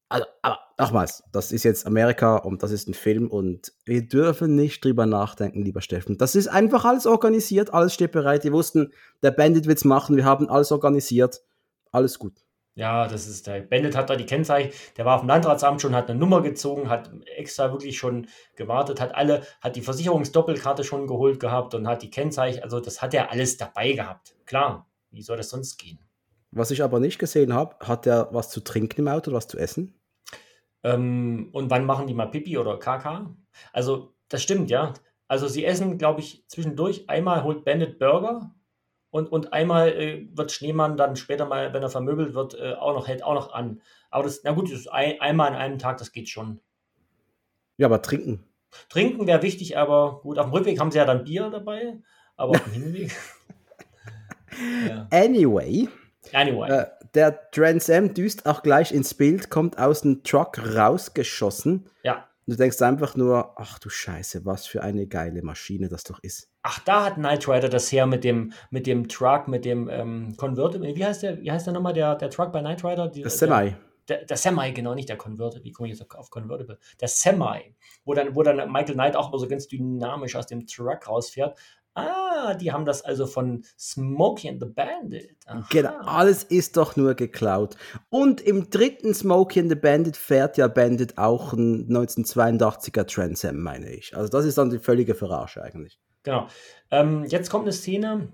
[0.08, 4.54] Also, aber nochmals, das ist jetzt Amerika und das ist ein Film und wir dürfen
[4.54, 6.16] nicht drüber nachdenken, lieber Steffen.
[6.16, 8.44] Das ist einfach alles organisiert, alles steht bereit.
[8.44, 8.92] Die wussten,
[9.22, 11.42] der Bandit wird's machen, wir haben alles organisiert,
[11.90, 12.34] alles gut.
[12.76, 15.94] Ja, das ist der Bandit hat da die Kennzeichen, der war auf dem Landratsamt schon,
[15.96, 21.06] hat eine Nummer gezogen, hat extra wirklich schon gewartet, hat alle, hat die Versicherungsdoppelkarte schon
[21.06, 24.36] geholt gehabt und hat die Kennzeichen, also das hat er alles dabei gehabt.
[24.44, 25.98] Klar, wie soll das sonst gehen?
[26.50, 29.56] Was ich aber nicht gesehen habe, hat er was zu trinken im Auto, was zu
[29.56, 29.95] essen?
[30.86, 33.34] Ähm, und wann machen die mal Pipi oder Kaka?
[33.72, 34.94] Also, das stimmt, ja.
[35.26, 37.10] Also, sie essen, glaube ich, zwischendurch.
[37.10, 38.54] Einmal holt Bandit Burger
[39.10, 42.94] und, und einmal äh, wird Schneemann dann später mal, wenn er vermöbelt wird, äh, auch
[42.94, 43.80] noch, hält auch noch an.
[44.10, 46.60] Aber das, na gut, das ist ein, einmal an einem Tag, das geht schon.
[47.78, 48.44] Ja, aber trinken.
[48.88, 51.98] Trinken wäre wichtig, aber gut, auf dem Rückweg haben sie ja dann Bier dabei,
[52.36, 53.12] aber auf dem Hinweg.
[54.88, 55.08] ja.
[55.10, 55.88] Anyway,
[56.32, 56.70] Anyway.
[56.70, 56.86] Äh,
[57.16, 61.88] der Trans Am düst auch gleich ins Bild, kommt aus dem Truck rausgeschossen.
[62.02, 62.28] Ja.
[62.46, 66.20] Und du denkst einfach nur, ach du Scheiße, was für eine geile Maschine das doch
[66.22, 66.48] ist.
[66.62, 70.36] Ach, da hat Knight Rider das her mit dem, mit dem Truck, mit dem ähm,
[70.36, 70.94] Convertible.
[70.94, 73.08] Wie heißt der, wie heißt der nochmal, der, der Truck bei Knight Rider?
[73.08, 73.74] Die, der Semi.
[74.08, 75.64] Der, der, Semi, genau, nicht der Convertible.
[75.64, 76.78] Wie komme ich jetzt auf Convertible?
[77.00, 80.66] Der Semi, wo dann, wo dann Michael Knight auch immer so ganz dynamisch aus dem
[80.68, 81.58] Truck rausfährt.
[81.96, 85.34] Ah, die haben das also von Smokey and the Bandit.
[85.46, 85.66] Aha.
[85.70, 87.76] Genau, alles ist doch nur geklaut.
[88.10, 93.62] Und im dritten Smokey and the Bandit fährt ja Bandit auch ein 1982er Trans Am,
[93.62, 94.14] meine ich.
[94.14, 95.98] Also das ist dann die völlige Verarsche eigentlich.
[96.22, 96.48] Genau.
[96.90, 98.28] Ähm, jetzt kommt eine Szene,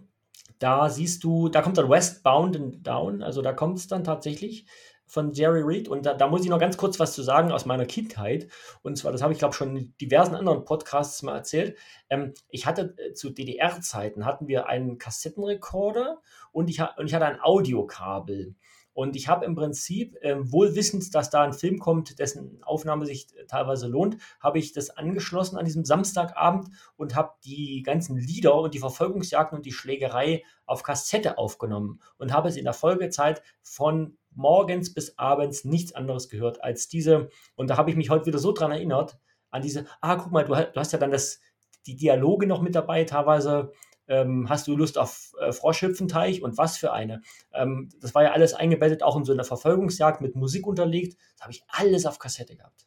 [0.59, 4.67] da siehst du, da kommt dann Westbound and Down, also da kommt es dann tatsächlich
[5.13, 5.89] von Jerry Reed.
[5.89, 8.49] Und da, da, muss ich noch ganz kurz was zu sagen aus meiner Kindheit.
[8.81, 11.77] Und zwar, das habe ich glaube schon in diversen anderen Podcasts mal erzählt.
[12.09, 17.27] Ähm, ich hatte äh, zu DDR-Zeiten hatten wir einen Kassettenrekorder und ich, und ich hatte
[17.27, 18.55] ein Audiokabel.
[18.95, 23.05] Und ich habe im Prinzip, äh, wohl wissend, dass da ein Film kommt, dessen Aufnahme
[23.05, 28.55] sich teilweise lohnt, habe ich das angeschlossen an diesem Samstagabend und habe die ganzen Lieder
[28.55, 33.43] und die Verfolgungsjagden und die Schlägerei auf Kassette aufgenommen und habe es in der Folgezeit
[33.63, 37.29] von morgens bis abends nichts anderes gehört als diese.
[37.55, 39.19] Und da habe ich mich heute wieder so dran erinnert,
[39.51, 41.41] an diese, ah, guck mal, du, du hast ja dann das,
[41.87, 43.73] die Dialoge noch mit dabei, teilweise
[44.09, 47.23] ähm, hast du Lust auf äh, Froschhüpfenteich und was für eine.
[47.53, 51.17] Ähm, das war ja alles eingebettet, auch in so einer Verfolgungsjagd mit Musik unterlegt.
[51.35, 52.87] Das habe ich alles auf Kassette gehabt.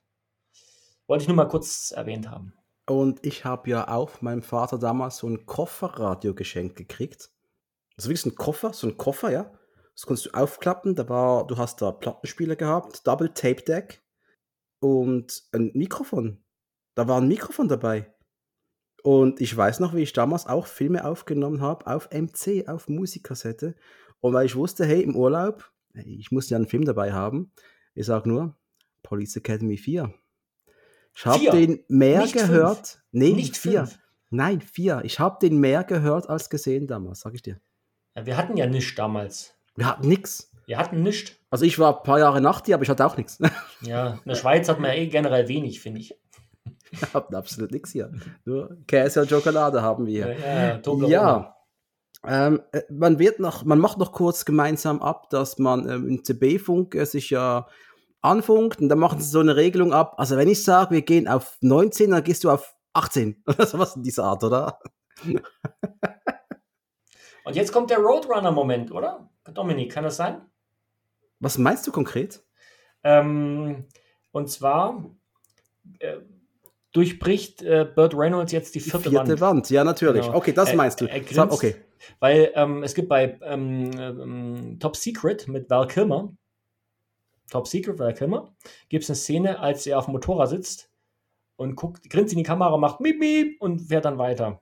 [1.08, 2.54] Wollte ich nur mal kurz erwähnt haben.
[2.88, 7.32] Und ich habe ja auch meinem Vater damals so ein Kofferradio geschenkt gekriegt.
[7.98, 9.52] Also wirklich so ein Koffer, so ein Koffer, ja.
[9.96, 10.96] Das konntest du aufklappen.
[10.96, 14.04] Da war, du hast da Plattenspieler gehabt, Double Tape Deck
[14.80, 16.43] und ein Mikrofon.
[16.96, 18.14] Da war ein Mikrofon dabei.
[19.04, 23.76] Und ich weiß noch, wie ich damals auch Filme aufgenommen habe auf MC, auf Musikkassette.
[24.20, 27.52] Und weil ich wusste, hey, im Urlaub, ich muss ja einen Film dabei haben.
[27.93, 28.56] Ich sage nur,
[29.04, 30.14] Police Academy 4.
[31.16, 32.88] Ich habe den mehr nicht gehört.
[32.88, 33.04] Fünf.
[33.12, 33.86] Nee, nicht vier.
[33.86, 34.00] Fünf.
[34.32, 35.02] Nein, vier.
[35.06, 37.62] Ich habe den mehr gehört als gesehen damals, sag ich dir.
[38.16, 39.55] Ja, wir hatten ja nichts damals.
[39.76, 40.52] Wir hatten nichts.
[40.66, 41.34] Wir hatten nichts.
[41.50, 43.40] Also ich war ein paar Jahre nach dir, aber ich hatte auch nichts.
[43.82, 46.18] Ja, in der Schweiz hat man ja eh generell wenig, finde ich.
[46.92, 48.12] Wir hatten absolut nichts hier.
[48.46, 50.40] Nur Käse und Schokolade haben wir hier.
[50.40, 51.56] Ja, ja, ja.
[52.26, 56.24] Ähm, äh, man wird noch, man macht noch kurz gemeinsam ab, dass man ähm, im
[56.24, 57.68] CB-Funk äh, sich ja
[58.22, 60.16] anfunkt und dann machen sie so eine Regelung ab.
[60.18, 63.96] Also wenn ich sage, wir gehen auf 19, dann gehst du auf 18 oder sowas
[63.96, 64.80] in dieser Art, oder?
[67.44, 69.30] und jetzt kommt der Roadrunner-Moment, oder?
[69.54, 70.41] Dominik, kann das sein?
[71.39, 72.43] Was meinst du konkret?
[73.04, 73.86] Ähm,
[74.32, 75.16] und zwar
[76.00, 76.18] äh,
[76.91, 79.41] durchbricht äh, Burt Reynolds jetzt die vierte, die vierte Wand.
[79.41, 79.70] Wand.
[79.70, 80.26] Ja, natürlich.
[80.26, 80.38] Genau.
[80.38, 81.06] Okay, das meinst du.
[81.06, 81.76] Er, er grinst, okay.
[82.20, 86.34] Weil ähm, es gibt bei ähm, ähm, Top Secret mit Val Kilmer,
[87.52, 88.56] Top Secret Val Kilmer,
[88.89, 90.89] gibt es eine Szene, als er auf dem Motorrad sitzt
[91.58, 94.62] und guckt, grinst in die Kamera, macht Miep, Miep und fährt dann weiter.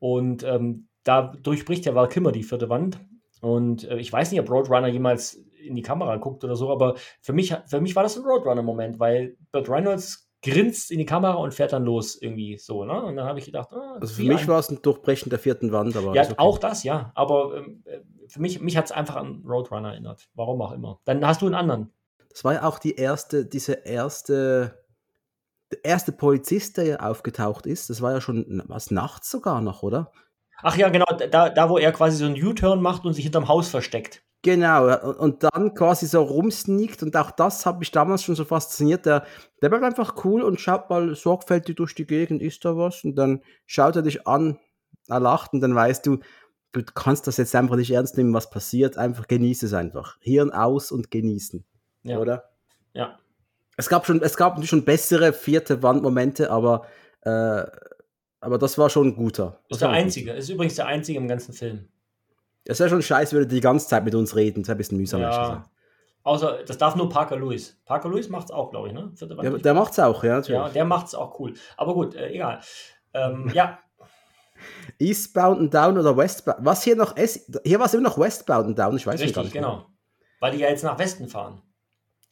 [0.00, 2.98] Und ähm, da durchbricht ja Val Kilmer die vierte Wand.
[3.40, 6.94] Und äh, ich weiß nicht, ob Roadrunner jemals in die Kamera guckt oder so, aber
[7.20, 11.34] für mich, für mich war das ein Roadrunner-Moment, weil Burt Reynolds grinst in die Kamera
[11.34, 13.02] und fährt dann los irgendwie so, ne?
[13.02, 15.72] Und dann habe ich gedacht, ah, also für mich war es ein Durchbrechen der vierten
[15.72, 16.34] Wand, aber ja, okay.
[16.36, 17.10] auch das, ja.
[17.14, 20.28] Aber ähm, äh, für mich, mich hat es einfach an Roadrunner erinnert.
[20.34, 21.00] Warum auch immer.
[21.04, 21.92] Dann hast du einen anderen.
[22.30, 24.84] Das war ja auch die erste, diese erste,
[25.72, 27.90] der erste Polizist, der ja aufgetaucht ist.
[27.90, 30.12] Das war ja schon was nachts sogar noch, oder?
[30.62, 33.48] Ach ja, genau, da, da wo er quasi so einen U-Turn macht und sich hinterm
[33.48, 34.22] Haus versteckt.
[34.42, 39.04] Genau, und dann quasi so rumsneakt und auch das hat mich damals schon so fasziniert.
[39.04, 39.24] Der,
[39.62, 43.02] der bleibt einfach cool und schaut mal sorgfältig durch die Gegend, ist da was?
[43.02, 44.58] Und dann schaut er dich an,
[45.08, 46.18] er lacht und dann weißt du,
[46.72, 50.18] du kannst das jetzt einfach nicht ernst nehmen, was passiert, einfach genieße es einfach.
[50.20, 51.64] Hirn aus und genießen.
[52.04, 52.18] Ja.
[52.18, 52.50] Oder?
[52.94, 53.18] Ja.
[53.76, 56.86] Es gab schon, es gab schon bessere vierte Wandmomente, aber,
[57.22, 57.64] äh,
[58.40, 59.60] aber das war schon ein guter.
[59.68, 61.88] Das ist der einzige, ist übrigens der einzige im ganzen Film.
[62.64, 64.62] Es wäre schon scheiße, würde die ganze Zeit mit uns reden.
[64.62, 65.22] Das wäre ein bisschen mühsam.
[65.22, 65.64] Ja.
[66.22, 67.80] Außer, das darf nur Parker Lewis.
[67.86, 69.10] Parker Lewis macht es auch, glaube ich, ne?
[69.20, 70.36] Der, der macht es auch, ja.
[70.36, 70.60] Natürlich.
[70.60, 71.54] Ja, der macht es auch cool.
[71.78, 72.60] Aber gut, äh, egal.
[73.14, 73.78] Ähm, ja.
[74.98, 76.58] Eastbound and Down oder Westbound?
[76.60, 79.44] Was hier noch ist, hier war es immer noch Westbound and Down, ich weiß Richtig,
[79.44, 79.52] nicht.
[79.52, 79.86] genau.
[80.40, 81.62] Weil die ja jetzt nach Westen fahren.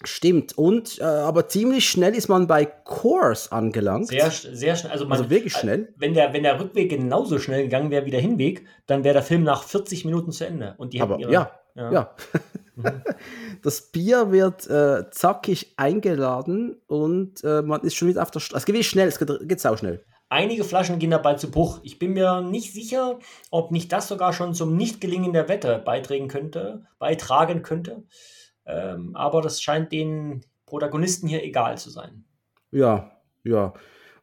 [0.04, 4.08] Stimmt, und äh, aber ziemlich schnell ist man bei Course angelangt.
[4.08, 4.92] Sehr, sehr schnell.
[4.92, 5.94] Also, man, also wirklich schnell.
[5.96, 9.22] Wenn der, wenn der Rückweg genauso schnell gegangen wäre wie der Hinweg, dann wäre der
[9.22, 10.74] Film nach 40 Minuten zu Ende.
[10.76, 11.92] Und die aber ihre, ja, ja.
[11.92, 12.14] ja.
[12.74, 12.84] Mhm.
[13.62, 18.58] Das Bier wird äh, zackig eingeladen und äh, man ist schon wieder auf der Straße.
[18.58, 20.04] Es geht schnell, es geht, geht auch schnell.
[20.28, 21.80] Einige Flaschen gehen dabei zu Bruch.
[21.84, 23.18] Ich bin mir nicht sicher,
[23.50, 28.02] ob nicht das sogar schon zum Nichtgelingen der Wette beitragen könnte, beitragen könnte.
[28.66, 32.24] Ähm, aber das scheint den Protagonisten hier egal zu sein.
[32.70, 33.12] Ja,
[33.44, 33.72] ja.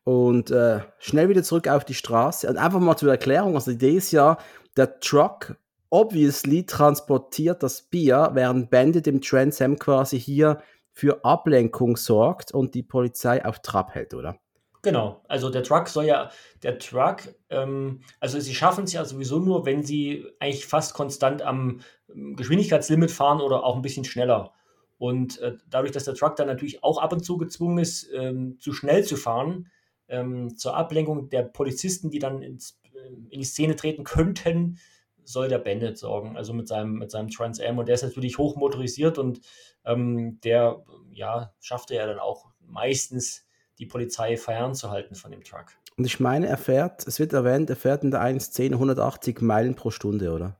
[0.04, 2.48] Und äh, schnell wieder zurück auf die Straße.
[2.50, 3.56] Und einfach mal zur Erklärung.
[3.56, 4.38] Also die Idee ist ja,
[4.76, 5.56] der Truck
[5.90, 10.60] obviously transportiert das Bier, während Bandit im Trans Am quasi hier
[10.92, 14.38] für Ablenkung sorgt und die Polizei auf Trab hält, oder?
[14.84, 16.30] Genau, also der Truck soll ja,
[16.62, 21.42] der Truck, ähm, also sie schaffen es ja sowieso nur, wenn sie eigentlich fast konstant
[21.42, 21.80] am
[22.14, 24.52] ähm, Geschwindigkeitslimit fahren oder auch ein bisschen schneller.
[24.98, 28.58] Und äh, dadurch, dass der Truck dann natürlich auch ab und zu gezwungen ist, ähm,
[28.60, 29.72] zu schnell zu fahren,
[30.10, 34.80] ähm, zur Ablenkung der Polizisten, die dann ins, äh, in die Szene treten könnten,
[35.24, 37.78] soll der Bennett sorgen, also mit seinem, mit seinem Trans Am.
[37.78, 39.40] Und der ist natürlich hoch motorisiert und
[39.86, 43.43] ähm, der ja, schaffte ja dann auch meistens
[43.80, 45.68] die Polizei fernzuhalten von dem Truck.
[45.98, 49.76] Und ich meine, er fährt, es wird erwähnt, er fährt in der 1.10 180 Meilen
[49.76, 50.58] pro Stunde, oder?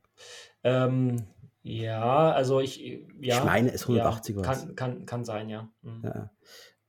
[0.64, 1.28] Ähm,
[1.64, 2.80] ja, also ich,
[3.20, 3.38] ja.
[3.38, 5.70] Ich meine, es 180 ja, kann, kann, kann sein, ja.
[5.82, 6.02] Mhm.
[6.04, 6.30] ja.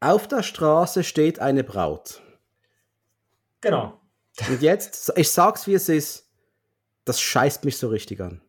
[0.00, 2.20] Auf der Straße steht eine Braut.
[3.60, 4.00] Genau.
[4.48, 6.28] Und jetzt, ich sag's wie es ist,
[7.04, 8.42] das scheißt mich so richtig an.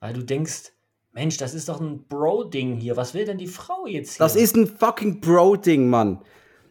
[0.00, 0.72] Weil du denkst,
[1.12, 2.96] Mensch, das ist doch ein Bro-Ding hier.
[2.96, 4.18] Was will denn die Frau jetzt hier?
[4.18, 6.22] Das ist ein fucking Bro-Ding, Mann.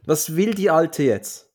[0.06, 1.52] Was will die Alte jetzt?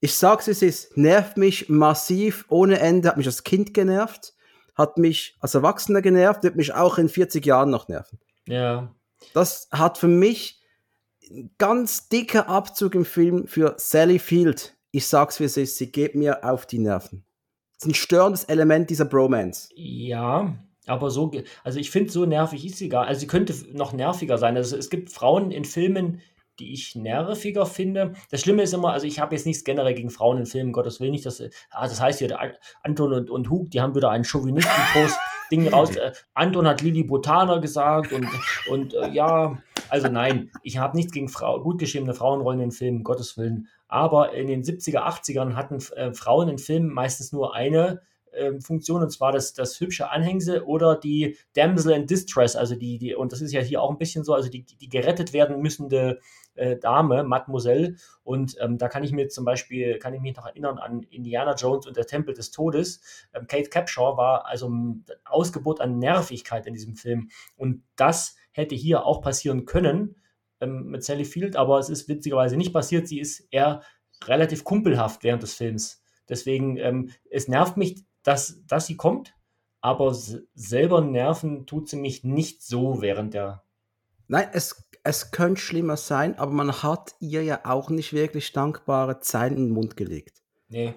[0.00, 4.34] Ich sag's, es ist, nervt mich massiv ohne Ende, hat mich als Kind genervt,
[4.74, 8.18] hat mich als Erwachsener genervt, wird mich auch in 40 Jahren noch nerven.
[8.46, 8.94] Ja.
[9.32, 10.60] Das hat für mich
[11.30, 14.76] ein ganz dicker Abzug im Film für Sally Field.
[14.90, 17.24] Ich sag's, wie es ist, sie geht mir auf die Nerven.
[17.72, 19.70] Das ist ein störendes Element dieser Bromance.
[19.74, 20.54] Ja,
[20.86, 21.32] aber so,
[21.64, 23.06] also ich finde, so nervig ist sie gar.
[23.06, 24.56] Also sie könnte noch nerviger sein.
[24.56, 26.20] Also es gibt Frauen in Filmen,
[26.58, 28.14] die ich nerviger finde.
[28.30, 31.00] Das Schlimme ist immer, also ich habe jetzt nichts generell gegen Frauen in Filmen, Gottes
[31.00, 31.26] Willen nicht.
[31.26, 32.38] Dass, ah, das heißt hier,
[32.82, 35.96] Anton und, und Hug, die haben wieder ein Chauvinisten-Post-Ding raus.
[35.96, 38.28] Äh, Anton hat Lili Botaner gesagt und,
[38.68, 43.04] und äh, ja, also nein, ich habe nichts gegen Frau, gut geschriebene Frauenrollen in Filmen,
[43.04, 43.68] Gottes Willen.
[43.88, 48.00] Aber in den 70er, 80ern hatten äh, Frauen in Filmen meistens nur eine
[48.36, 52.98] ähm, Funktion, und zwar das, das hübsche Anhängsel oder die Damsel in Distress, also die,
[52.98, 55.60] die, und das ist ja hier auch ein bisschen so, also die, die gerettet werden
[55.60, 56.20] müssende
[56.54, 57.96] äh, Dame, Mademoiselle.
[58.22, 61.54] Und ähm, da kann ich mir zum Beispiel, kann ich mich noch erinnern an Indiana
[61.54, 63.00] Jones und der Tempel des Todes.
[63.32, 67.30] Ähm, Kate Capshaw war also ein Ausgebot an Nervigkeit in diesem Film.
[67.56, 70.16] Und das hätte hier auch passieren können
[70.60, 73.08] ähm, mit Sally Field, aber es ist witzigerweise nicht passiert.
[73.08, 73.82] Sie ist eher
[74.24, 76.02] relativ kumpelhaft während des Films.
[76.28, 79.36] Deswegen, ähm, es nervt mich dass, dass sie kommt,
[79.80, 83.63] aber selber nerven tut sie mich nicht so während der.
[84.28, 89.20] Nein, es, es könnte schlimmer sein, aber man hat ihr ja auch nicht wirklich dankbare
[89.20, 90.42] Zeilen in den Mund gelegt.
[90.68, 90.94] Nee.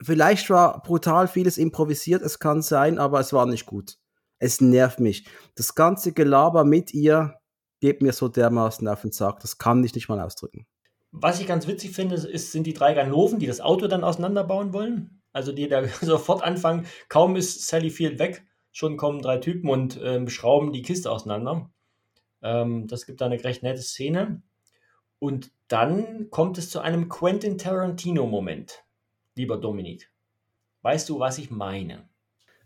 [0.00, 3.98] Vielleicht war brutal vieles improvisiert, es kann sein, aber es war nicht gut.
[4.38, 5.26] Es nervt mich.
[5.56, 7.34] Das ganze Gelaber mit ihr
[7.80, 10.66] geht mir so dermaßen auf den Sack, das kann ich nicht mal ausdrücken.
[11.10, 14.72] Was ich ganz witzig finde, ist, sind die drei Ganoven, die das Auto dann auseinanderbauen
[14.72, 15.22] wollen.
[15.32, 19.98] Also die da sofort anfangen, kaum ist Sally Field weg, schon kommen drei Typen und
[20.02, 21.70] ähm, schrauben die Kiste auseinander.
[22.42, 24.42] Ähm, das gibt da eine recht nette Szene.
[25.18, 28.84] Und dann kommt es zu einem Quentin Tarantino-Moment,
[29.34, 30.10] lieber Dominik.
[30.82, 32.08] Weißt du, was ich meine?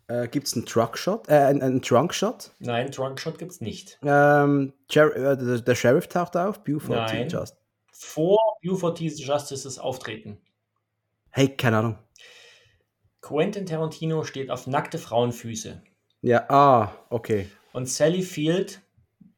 [0.09, 1.29] Äh, gibt es einen Truckshot?
[1.29, 2.53] Äh, einen, einen Trunkshot?
[2.59, 3.99] Nein, Trunkshot gibt es nicht.
[4.03, 7.23] Ähm, äh, der, der, Sheriff taucht auf, Buford T.
[7.23, 7.57] Justice.
[7.93, 9.07] Vor Buford T.
[9.07, 10.39] Justices Auftreten.
[11.31, 11.99] Hey, keine Ahnung.
[13.23, 15.81] Quentin Tarantino steht auf nackte Frauenfüße.
[16.21, 17.49] Ja, ah, okay.
[17.73, 18.83] Und Sally Field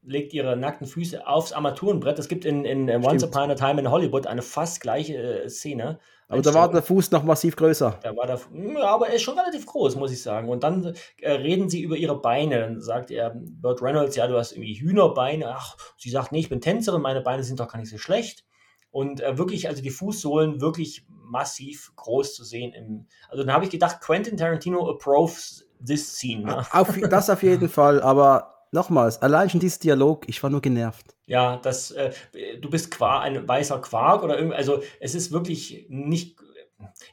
[0.07, 2.19] legt ihre nackten Füße aufs Armaturenbrett.
[2.19, 5.99] Es gibt in, in Once Upon a Time in Hollywood eine fast gleiche äh, Szene.
[6.29, 7.99] Aber da war der Fuß noch massiv größer.
[8.03, 10.49] Da war der, ja, aber er ist schon relativ groß, muss ich sagen.
[10.49, 12.61] Und dann äh, reden sie über ihre Beine.
[12.61, 15.55] Dann sagt er, Burt Reynolds, ja, du hast irgendwie Hühnerbeine.
[15.55, 18.45] Ach, sie sagt, nee, ich bin Tänzerin, meine Beine sind doch gar nicht so schlecht.
[18.91, 22.73] Und äh, wirklich, also die Fußsohlen wirklich massiv groß zu sehen.
[22.73, 26.45] Im, also dann habe ich gedacht, Quentin Tarantino approves this scene.
[26.45, 26.67] Ne?
[26.73, 31.15] Auf, das auf jeden Fall, aber nochmals, allein schon dieses Dialog, ich war nur genervt.
[31.27, 32.13] Ja, das, äh,
[32.61, 36.37] du bist Quark, ein weißer Quark oder irgendwie, also es ist wirklich nicht,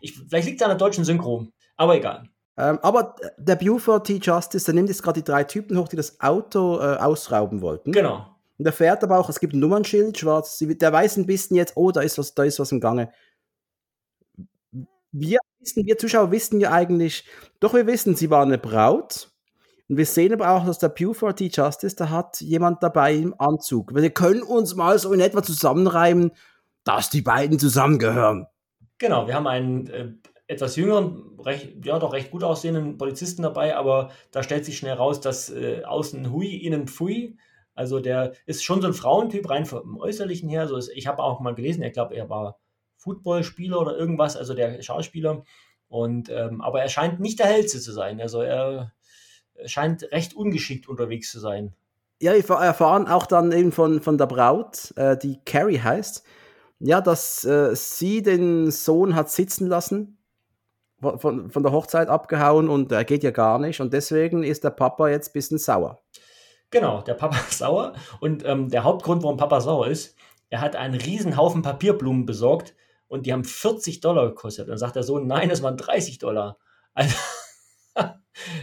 [0.02, 1.48] ich, vielleicht liegt es an der deutschen Synchro,
[1.78, 2.24] aber egal.
[2.58, 4.20] Ähm, aber der Buford T.
[4.22, 7.94] Justice, der nimmt jetzt gerade die drei Typen hoch, die das Auto äh, ausrauben wollten.
[7.94, 8.28] Genau.
[8.58, 11.74] Und der fährt aber auch, es gibt ein Nummernschild, schwarz, der weiß ein bisschen jetzt,
[11.78, 13.12] oh, da ist was, da ist was im Gange
[15.12, 17.26] wir wissen, wir Zuschauer wissen ja eigentlich,
[17.60, 19.31] doch wir wissen, sie war eine Braut.
[19.92, 21.52] Und wir sehen aber auch, dass der Buford T.
[21.54, 23.94] Justice, da hat jemand dabei im Anzug.
[23.94, 26.32] Wir können uns mal so in etwa zusammenreimen,
[26.86, 28.48] dass die beiden zusammengehören.
[29.00, 30.14] Genau, wir haben einen äh,
[30.48, 34.94] etwas jüngeren, recht, ja doch recht gut aussehenden Polizisten dabei, aber da stellt sich schnell
[34.94, 37.36] raus, dass äh, außen Hui, innen Pfui.
[37.76, 40.70] Also der ist schon so ein Frauentyp, rein vom Äußerlichen her.
[40.70, 42.62] So ist, ich habe auch mal gelesen, er glaube, er war
[42.96, 45.44] Footballspieler oder irgendwas, also der Schauspieler.
[45.90, 48.22] Und, ähm, aber er scheint nicht der Hellste zu sein.
[48.22, 48.94] Also er
[49.66, 51.74] scheint recht ungeschickt unterwegs zu sein.
[52.22, 56.24] Ja, wir erfahren auch dann eben von, von der Braut, äh, die Carrie heißt,
[56.80, 60.18] ja, dass äh, sie den Sohn hat sitzen lassen,
[61.00, 63.82] von, von der Hochzeit abgehauen und er geht ja gar nicht.
[63.82, 66.04] Und deswegen ist der Papa jetzt ein bisschen sauer.
[66.70, 67.94] Genau, der Papa ist sauer.
[68.20, 70.16] Und ähm, der Hauptgrund, warum Papa sauer ist,
[70.50, 72.76] er hat einen riesen Haufen Papierblumen besorgt,
[73.12, 74.70] und die haben 40 Dollar gekostet.
[74.70, 76.58] Dann sagt der Sohn, nein, das waren 30 Dollar.
[76.94, 77.14] Also,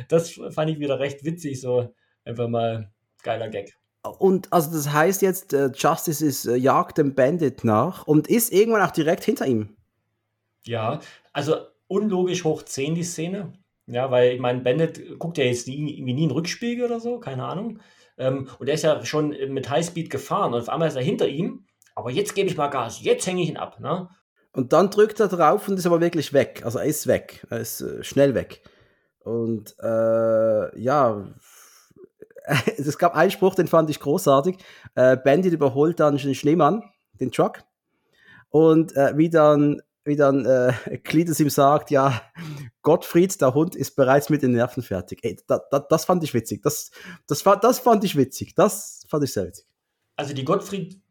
[0.08, 1.94] das fand ich wieder recht witzig, so
[2.24, 2.92] einfach mal
[3.22, 3.76] geiler Gag.
[4.02, 8.52] Und also das heißt jetzt, äh, Justice ist, äh, jagt dem Bandit nach und ist
[8.52, 9.76] irgendwann auch direkt hinter ihm.
[10.64, 11.00] Ja,
[11.32, 11.56] also
[11.88, 13.52] unlogisch hoch 10 die Szene.
[13.86, 17.18] Ja, weil ich meine, Bandit guckt ja jetzt nie, irgendwie nie in Rückspiegel oder so,
[17.18, 17.80] keine Ahnung.
[18.18, 21.26] Ähm, und er ist ja schon mit Highspeed gefahren und auf einmal ist er hinter
[21.26, 21.64] ihm.
[21.94, 23.80] Aber jetzt gebe ich mal Gas, jetzt hänge ich ihn ab.
[23.80, 24.08] Ne?
[24.52, 26.62] Und dann drückt er drauf und ist aber wirklich weg.
[26.64, 28.62] Also er ist weg, er ist äh, schnell weg.
[29.28, 31.28] Und äh, ja,
[32.78, 34.56] es gab einen Spruch, den fand ich großartig.
[34.94, 36.82] Äh, Bandit überholt dann den Schneemann,
[37.20, 37.62] den Truck.
[38.48, 40.72] Und äh, wie dann, wie dann äh,
[41.04, 42.22] Cletus ihm sagt, ja,
[42.80, 45.20] Gottfried, der Hund, ist bereits mit den Nerven fertig.
[45.22, 46.62] Ey, da, da, das fand ich witzig.
[46.62, 46.90] Das,
[47.26, 48.54] das, das fand ich witzig.
[48.54, 49.66] Das fand ich sehr witzig.
[50.16, 51.02] Also die Gottfried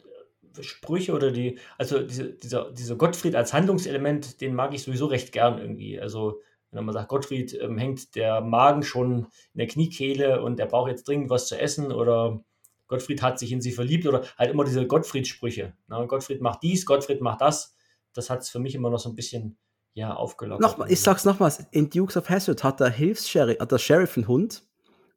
[0.59, 5.31] Sprüche oder die, also diese, dieser, dieser Gottfried als Handlungselement, den mag ich sowieso recht
[5.31, 6.01] gern irgendwie.
[6.01, 6.41] Also
[6.71, 10.89] wenn man sagt, Gottfried ähm, hängt der Magen schon in der Kniekehle und er braucht
[10.89, 12.41] jetzt dringend was zu essen oder
[12.87, 15.73] Gottfried hat sich in sie verliebt oder halt immer diese Gottfried-Sprüche.
[15.87, 16.07] Ne?
[16.07, 17.75] Gottfried macht dies, Gottfried macht das.
[18.13, 19.57] Das hat es für mich immer noch so ein bisschen
[19.93, 20.61] ja, aufgelockert.
[20.61, 24.27] Nochmal, ich sag's nochmals, in Dukes of Hazzard hat der Hilfs-Sheriff, hat der Sheriff einen
[24.27, 24.63] Hund,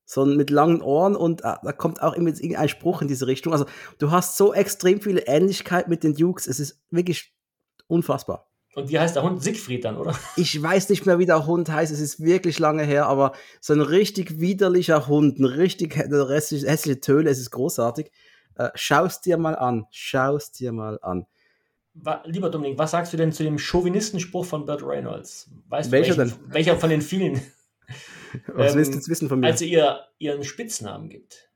[0.05, 3.53] so mit langen Ohren und äh, da kommt auch immer irgendein Spruch in diese Richtung.
[3.53, 3.67] Also
[3.99, 7.33] du hast so extrem viele Ähnlichkeit mit den Dukes, es ist wirklich
[7.87, 8.50] unfassbar.
[8.75, 9.43] Und wie heißt der Hund?
[9.43, 10.17] Siegfried dann, oder?
[10.37, 11.93] Ich weiß nicht mehr, wie der Hund heißt.
[11.93, 17.31] Es ist wirklich lange her, aber so ein richtig widerlicher Hund, ein richtig hässliche Töle,
[17.31, 18.11] es ist großartig.
[18.57, 19.87] Äh, schaust dir mal an.
[19.91, 21.27] Schaust dir mal an.
[22.25, 25.51] Lieber Dominik, was sagst du denn zu dem Chauvinistenspruch von Burt Reynolds?
[25.69, 26.53] Weißt welcher du, welchen, denn?
[26.53, 27.41] Welcher von den vielen?
[28.47, 29.49] Was ähm, willst du jetzt wissen von mir?
[29.49, 31.51] Als er ihr ihren Spitznamen gibt.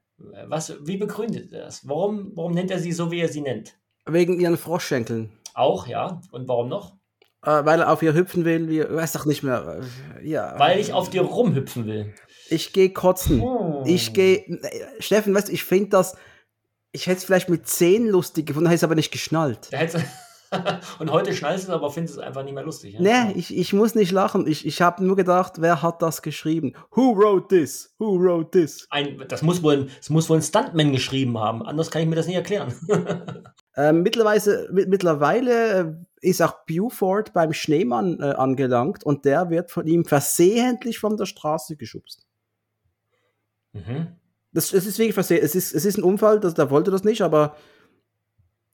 [0.49, 1.87] Was, wie begründet er das?
[1.89, 3.77] Warum, warum nennt er sie so, wie er sie nennt?
[4.07, 5.33] Wegen ihren Froschschenkeln.
[5.55, 6.21] Auch, ja.
[6.33, 6.97] Und warum noch?
[7.45, 9.81] Äh, weil er auf ihr hüpfen will, wie, weiß doch nicht mehr.
[10.21, 10.55] Äh, ja.
[10.59, 12.15] Weil ich auf dir rumhüpfen will.
[12.49, 13.41] Ich gehe kotzen.
[13.41, 13.83] Oh.
[13.87, 14.61] Ich gehe.
[14.99, 16.17] Steffen, weißt du, ich finde das.
[16.93, 19.69] Ich hätte es vielleicht mit 10 lustig gefunden, hätte es aber nicht geschnallt.
[21.01, 22.95] Und heute schnallst du es, aber findest es einfach nicht mehr lustig.
[22.95, 23.01] Ja?
[23.01, 24.47] Nee, ich, ich muss nicht lachen.
[24.47, 26.75] Ich, ich habe nur gedacht, wer hat das geschrieben?
[26.93, 27.93] Who wrote this?
[27.99, 28.87] Who wrote this?
[28.91, 31.65] Ein, das, muss wohl, das muss wohl ein Stuntman geschrieben haben.
[31.65, 32.73] Anders kann ich mir das nicht erklären.
[33.77, 40.05] ähm, mittlerweile, mittlerweile ist auch Buford beim Schneemann äh, angelangt und der wird von ihm
[40.05, 42.27] versehentlich von der Straße geschubst.
[43.73, 44.17] Mhm.
[44.53, 45.51] Das, das ist wirklich versehentlich.
[45.51, 47.57] Es ist, es ist ein Unfall, das, der wollte das nicht, aber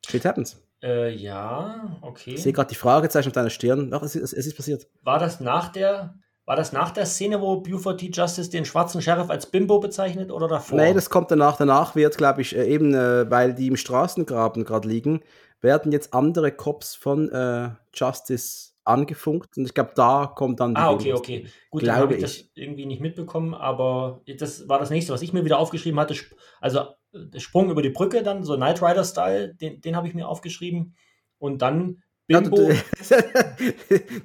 [0.07, 0.62] shit happens.
[0.82, 2.34] Äh, ja, okay.
[2.34, 3.92] Ich sehe gerade die Fragezeichen auf deiner Stirn.
[3.92, 4.88] Ach, es ist, es ist passiert.
[5.03, 6.14] War das nach der
[6.51, 8.11] war das nach der Szene, wo Buford T.
[8.12, 10.80] Justice den schwarzen Sheriff als Bimbo bezeichnet oder davor?
[10.80, 11.57] Nee, das kommt danach.
[11.57, 15.20] Danach wird, glaube ich, äh, eben, äh, weil die im Straßengraben gerade liegen,
[15.61, 20.80] werden jetzt andere Cops von äh, Justice angefunkt und ich glaube, da kommt dann die
[20.80, 21.46] Ah, okay, okay.
[21.70, 25.22] Gut, dann habe ich, ich das irgendwie nicht mitbekommen, aber das war das nächste, was
[25.22, 26.14] ich mir wieder aufgeschrieben hatte.
[26.61, 30.28] Also der Sprung über die Brücke dann, so Knight Rider-Style, den, den habe ich mir
[30.28, 30.94] aufgeschrieben.
[31.38, 32.70] Und dann Bimbo.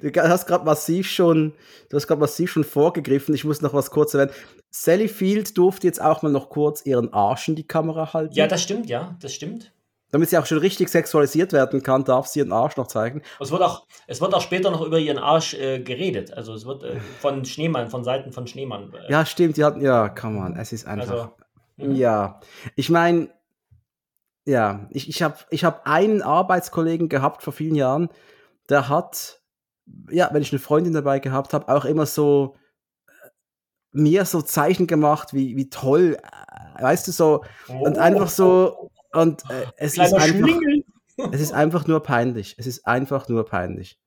[0.00, 1.52] Du, hast gerade massiv schon,
[1.88, 3.34] du hast gerade massiv schon vorgegriffen.
[3.34, 4.30] Ich muss noch was kurz erwähnen.
[4.70, 8.34] Sally Field durfte jetzt auch mal noch kurz ihren Arsch in die Kamera halten.
[8.34, 9.72] Ja, das stimmt, ja, das stimmt.
[10.12, 13.22] Damit sie auch schon richtig sexualisiert werden kann, darf sie ihren Arsch noch zeigen.
[13.40, 16.32] Es wird auch, es wird auch später noch über ihren Arsch äh, geredet.
[16.32, 18.92] Also es wird äh, von Schneemann, von Seiten von Schneemann.
[18.94, 21.10] Äh, ja, stimmt, die hatten, ja, come on, es ist einfach.
[21.10, 21.30] Also,
[21.76, 21.96] mhm.
[21.96, 22.40] ja,
[22.76, 23.30] ich meine,
[24.46, 28.08] ja, ich, ich habe ich hab einen Arbeitskollegen gehabt vor vielen Jahren,
[28.68, 29.42] der hat,
[30.08, 32.54] ja, wenn ich eine Freundin dabei gehabt habe, auch immer so
[33.08, 33.28] äh,
[33.90, 37.84] mir so Zeichen gemacht, wie, wie toll, äh, weißt du, so, oh.
[37.84, 40.60] und einfach so, und äh, es ist einfach,
[41.32, 42.54] es ist einfach nur peinlich.
[42.58, 43.98] Es ist einfach nur peinlich.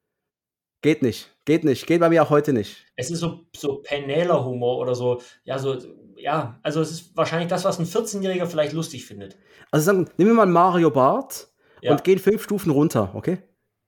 [0.82, 2.86] Geht nicht, geht nicht, geht bei mir auch heute nicht.
[2.95, 5.78] Es ist so, so Penela-Humor oder so, ja, so,
[6.16, 9.38] ja, also es ist wahrscheinlich das, was ein 14-Jähriger vielleicht lustig findet.
[9.72, 11.49] Also sagen, nehmen wir mal Mario Bart
[11.82, 11.91] ja.
[11.91, 13.39] und gehen fünf Stufen runter, okay?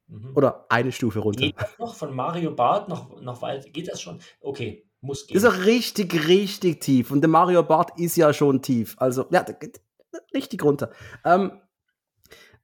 [0.08, 0.36] Mhm.
[0.36, 1.42] Oder eine Stufe runter.
[1.42, 3.74] Geht das noch von Mario Bart noch, noch weit?
[3.74, 4.20] Geht das schon?
[4.42, 5.36] Okay, muss gehen.
[5.36, 7.10] Das ist auch richtig, richtig tief.
[7.10, 8.96] Und der Mario Bart ist ja schon tief.
[9.00, 9.46] Also, ja,
[10.34, 10.92] richtig runter.
[11.26, 11.52] Ähm,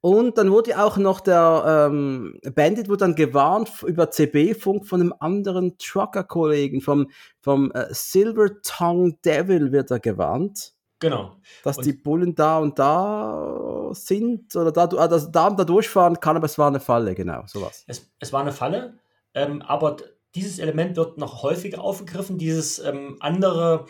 [0.01, 5.13] und dann wurde auch noch der ähm, Bandit wurde dann gewarnt über CB-Funk von einem
[5.19, 7.09] anderen Trucker-Kollegen, vom,
[7.41, 10.73] vom äh, Silver Tongue Devil wird er gewarnt.
[10.99, 11.35] Genau.
[11.63, 16.19] Dass und die Bullen da und da sind oder da, dass da und da durchfahren
[16.19, 17.83] kann, aber es war eine Falle, genau, sowas.
[17.87, 18.97] Es, es war eine Falle,
[19.33, 19.97] ähm, aber
[20.37, 23.85] dieses Element wird noch häufiger aufgegriffen, dieses ähm, andere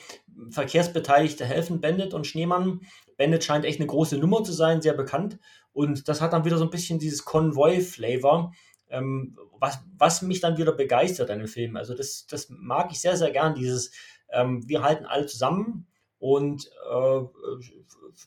[0.50, 2.82] Verkehrsbeteiligte helfen Bandit und Schneemann.
[3.18, 5.40] Bandit scheint echt eine große Nummer zu sein, sehr bekannt.
[5.74, 8.54] Und das hat dann wieder so ein bisschen dieses Convoy-Flavor,
[8.90, 11.76] ähm, was, was mich dann wieder begeistert an dem Film.
[11.76, 13.92] Also das, das mag ich sehr, sehr gern, dieses
[14.30, 15.88] ähm, wir halten alle zusammen
[16.20, 17.20] und äh,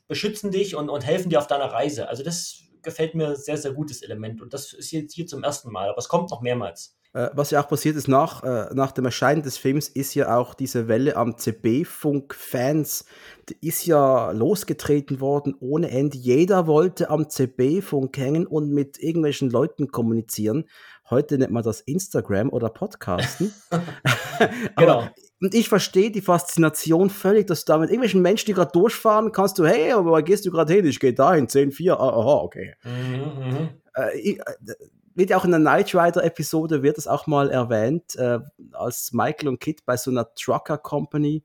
[0.07, 2.09] beschützen dich und, und helfen dir auf deiner Reise.
[2.09, 4.43] Also das gefällt mir sehr, sehr gutes Element.
[4.43, 6.97] Und das ist jetzt hier zum ersten Mal, aber es kommt noch mehrmals.
[7.13, 10.37] Äh, was ja auch passiert ist nach, äh, nach dem Erscheinen des Films, ist ja
[10.37, 13.05] auch diese Welle am CB-Funk-Fans,
[13.49, 16.17] die ist ja losgetreten worden ohne Ende.
[16.17, 20.69] Jeder wollte am CB-Funk hängen und mit irgendwelchen Leuten kommunizieren.
[21.09, 23.53] Heute nennt man das Instagram oder Podcasten.
[24.77, 25.09] genau.
[25.41, 29.33] Und ich verstehe die Faszination völlig, dass du da mit irgendwelchen Menschen, die gerade durchfahren,
[29.33, 30.87] kannst du, hey, aber wo gehst du gerade hin?
[30.87, 32.75] Ich gehe dahin, 10, 4, aha, okay.
[32.85, 33.69] Mhm, mhm.
[33.95, 34.75] äh, ich, äh,
[35.15, 38.39] wird ja auch in der Knight Rider Episode wird es auch mal erwähnt, äh,
[38.73, 41.45] als Michael und Kit bei so einer Trucker Company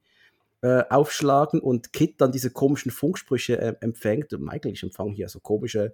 [0.61, 4.33] äh, aufschlagen und Kit dann diese komischen Funksprüche äh, empfängt.
[4.33, 5.93] Und Michael, ich empfange hier so komische.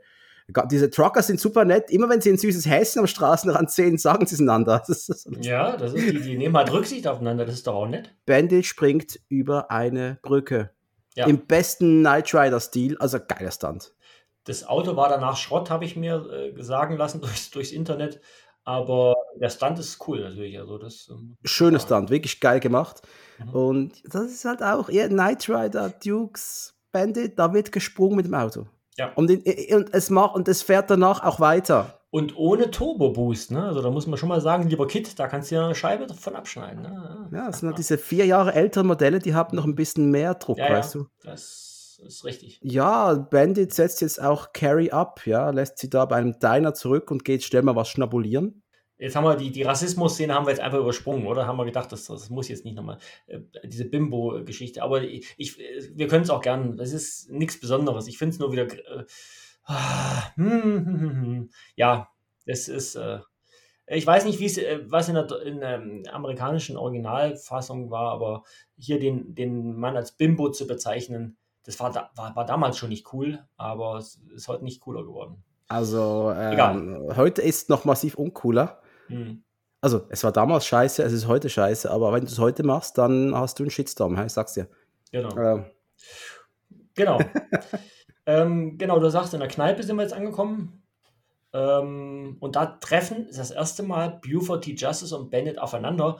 [0.69, 1.89] Diese Trucker sind super nett.
[1.89, 4.83] Immer wenn sie ein süßes Häschen am Straßenrand sehen, sagen sie es einander.
[4.91, 7.45] Das das ja, das ist die, die nehmen halt Rücksicht aufeinander.
[7.45, 8.13] Das ist doch auch nett.
[8.25, 10.71] Bandit springt über eine Brücke.
[11.15, 11.27] Ja.
[11.27, 12.97] Im besten Knight Rider-Stil.
[12.99, 13.93] Also geiler Stunt.
[14.45, 18.21] Das Auto war danach Schrott, habe ich mir äh, sagen lassen durchs, durchs Internet.
[18.63, 20.59] Aber der Stunt ist cool natürlich.
[20.59, 23.01] Also das, ähm, Schöner Stunt, wirklich geil gemacht.
[23.39, 23.49] Mhm.
[23.49, 28.33] Und das ist halt auch eher Knight Rider, Dukes, Bandit, da wird gesprungen mit dem
[28.33, 28.67] Auto.
[28.97, 29.11] Ja.
[29.15, 29.39] Und, den,
[29.73, 32.01] und, es macht, und es fährt danach auch weiter.
[32.09, 33.63] Und ohne Turbo Boost, ne?
[33.63, 36.07] Also da muss man schon mal sagen, lieber Kit, da kannst du ja eine Scheibe
[36.07, 36.81] davon abschneiden.
[36.81, 37.29] Ne?
[37.31, 40.33] Ja, das sind halt diese vier Jahre älteren Modelle, die haben noch ein bisschen mehr
[40.33, 41.01] Druck, ja, weißt ja.
[41.01, 41.07] du?
[41.23, 42.59] Das ist richtig.
[42.61, 47.11] Ja, Bandit setzt jetzt auch Carrie ab, ja, lässt sie da bei einem Diner zurück
[47.11, 48.61] und geht schnell mal was schnabulieren.
[49.01, 51.47] Jetzt haben wir die, die Rassismus-Szene haben wir jetzt einfach übersprungen, oder?
[51.47, 54.83] Haben wir gedacht, das, das muss jetzt nicht nochmal, äh, diese Bimbo-Geschichte.
[54.83, 58.07] Aber ich, ich, wir können es auch gern, das ist nichts Besonderes.
[58.07, 59.05] Ich finde es nur wieder, äh,
[60.35, 62.09] hm, hm, hm, ja,
[62.45, 63.21] das ist, äh,
[63.87, 68.11] ich weiß nicht, wie es, äh, was in der, in der ähm, amerikanischen Originalfassung war,
[68.11, 68.43] aber
[68.77, 72.89] hier den, den Mann als Bimbo zu bezeichnen, das war, da, war, war damals schon
[72.89, 75.43] nicht cool, aber es ist heute nicht cooler geworden.
[75.69, 78.81] Also ähm, heute ist noch massiv uncooler.
[79.11, 79.43] Hm.
[79.81, 82.97] Also es war damals scheiße, es ist heute scheiße, aber wenn du es heute machst,
[82.97, 84.67] dann hast du einen Shitstorm, ich sag's dir.
[85.11, 85.35] Genau.
[85.37, 85.65] Ähm.
[86.93, 87.19] Genau.
[88.25, 90.83] ähm, genau, du sagst, in der Kneipe sind wir jetzt angekommen.
[91.53, 94.73] Ähm, und da treffen das erste Mal Buford T.
[94.73, 96.19] Justice und Bennett aufeinander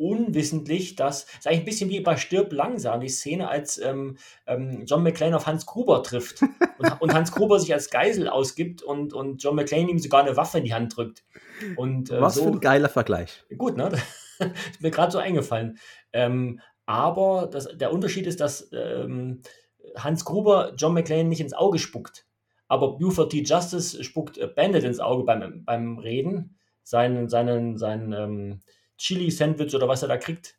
[0.00, 4.84] unwissentlich, dass es eigentlich ein bisschen wie bei Stirb langsam, die Szene, als ähm, ähm,
[4.86, 6.40] John McClane auf Hans Gruber trifft
[6.78, 10.36] und, und, Hans Gruber sich als Geisel ausgibt und, und John McClane ihm sogar eine
[10.38, 11.22] Waffe in die Hand drückt.
[11.76, 13.44] Und, äh, Was so, für ein geiler Vergleich.
[13.58, 13.90] Gut, ne?
[14.38, 15.78] ist mir gerade so eingefallen.
[16.14, 19.42] Ähm, aber das, der Unterschied ist, dass ähm,
[19.96, 22.26] Hans Gruber John McClane nicht ins Auge spuckt.
[22.68, 23.42] Aber Buford T.
[23.42, 26.56] Justice spuckt äh, Bandit ins Auge beim, beim Reden.
[26.82, 28.60] Seinen, seinen, seinen ähm,
[29.00, 30.58] Chili-Sandwich oder was er da kriegt.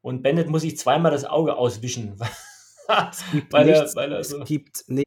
[0.00, 2.16] Und Bennett muss sich zweimal das Auge auswischen.
[3.10, 5.06] es gibt, weil nichts, er, weil er so es gibt nicht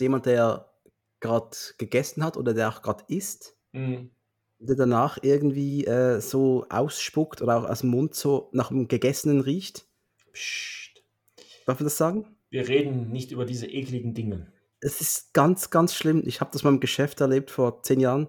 [0.00, 0.70] jemand, der
[1.20, 4.10] gerade gegessen hat oder der auch gerade isst, mhm.
[4.58, 9.40] der danach irgendwie äh, so ausspuckt oder auch aus dem Mund so nach dem Gegessenen
[9.40, 9.86] riecht.
[10.32, 11.02] Psst.
[11.66, 12.36] Darf man das sagen?
[12.50, 14.52] Wir reden nicht über diese ekligen Dinge.
[14.80, 16.22] Es ist ganz, ganz schlimm.
[16.26, 18.28] Ich habe das mal im Geschäft erlebt vor zehn Jahren.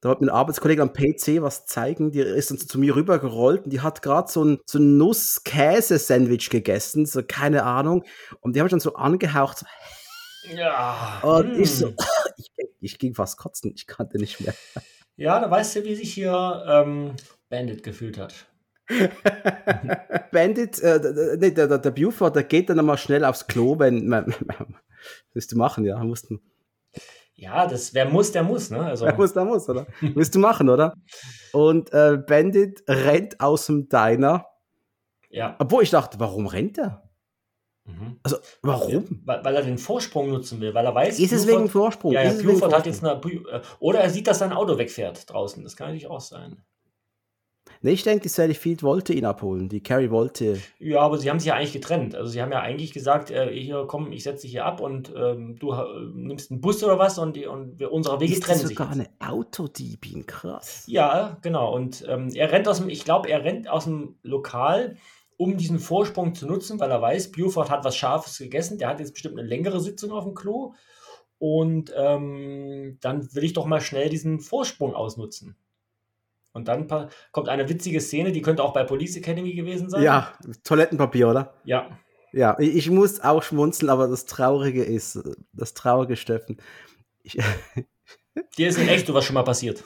[0.00, 3.64] Da hat mir ein Arbeitskollege am PC was zeigen, die ist dann zu mir rübergerollt
[3.64, 8.04] und die hat gerade so ein, so ein Nuss-Käse-Sandwich gegessen, so keine Ahnung.
[8.40, 9.64] Und die habe ich dann so angehaucht.
[10.54, 11.20] Ja.
[11.22, 11.60] Und hm.
[11.62, 11.94] ich so,
[12.36, 14.54] ich, ich, ging fast kotzen, ich kannte nicht mehr.
[15.16, 17.12] Ja, da weißt du, wie sich hier ähm,
[17.48, 18.34] Bandit gefühlt hat.
[20.30, 24.10] Bandit, äh, nee, der, der, der Buford, der geht dann nochmal schnell aufs Klo, wenn
[25.32, 26.40] willst du machen, ja, mussten.
[27.36, 28.80] Ja, das, wer muss, der muss, ne?
[28.80, 29.04] Also.
[29.04, 29.86] Wer muss, der muss, oder?
[30.00, 30.94] Willst du machen, oder?
[31.52, 34.46] Und äh, Bandit rennt aus dem Diner.
[35.28, 35.54] Ja.
[35.58, 37.02] Obwohl ich dachte, warum rennt er?
[37.84, 38.18] Mhm.
[38.22, 39.22] Also, warum?
[39.24, 41.18] Weil, weil, er den Vorsprung nutzen will, weil er weiß.
[41.18, 42.12] Ist es wegen Vorsprung?
[42.12, 43.20] Ja, ja Bluford hat jetzt eine.
[43.20, 45.62] Äh, oder er sieht, dass sein Auto wegfährt draußen.
[45.62, 46.62] Das kann natürlich auch sein.
[47.82, 49.68] Nee, ich denke, die Sally Field wollte ihn abholen.
[49.68, 50.58] Die Carrie wollte.
[50.78, 52.14] Ja, aber sie haben sich ja eigentlich getrennt.
[52.14, 55.12] Also sie haben ja eigentlich gesagt, äh, hier komm, ich setze dich hier ab und
[55.16, 58.60] ähm, du äh, nimmst einen Bus oder was und, und wir, unsere Wege Ist trennen
[58.60, 58.76] sich.
[58.76, 60.84] sogar eine Autodiebin, krass.
[60.86, 61.74] Ja, genau.
[61.74, 64.96] Und ähm, er rennt aus dem, ich glaube, er rennt aus dem Lokal,
[65.36, 68.78] um diesen Vorsprung zu nutzen, weil er weiß, Buford hat was Scharfes gegessen.
[68.78, 70.74] Der hat jetzt bestimmt eine längere Sitzung auf dem Klo.
[71.38, 75.56] Und ähm, dann will ich doch mal schnell diesen Vorsprung ausnutzen.
[76.56, 76.88] Und dann
[77.32, 80.02] kommt eine witzige Szene, die könnte auch bei Police Academy gewesen sein.
[80.02, 80.32] Ja,
[80.64, 81.52] Toilettenpapier, oder?
[81.64, 81.90] Ja.
[82.32, 86.56] Ja, ich muss auch schmunzeln, aber das Traurige ist, das Traurige, Steffen.
[87.22, 87.36] Ich,
[88.56, 89.84] Dir ist in echt sowas schon mal passiert.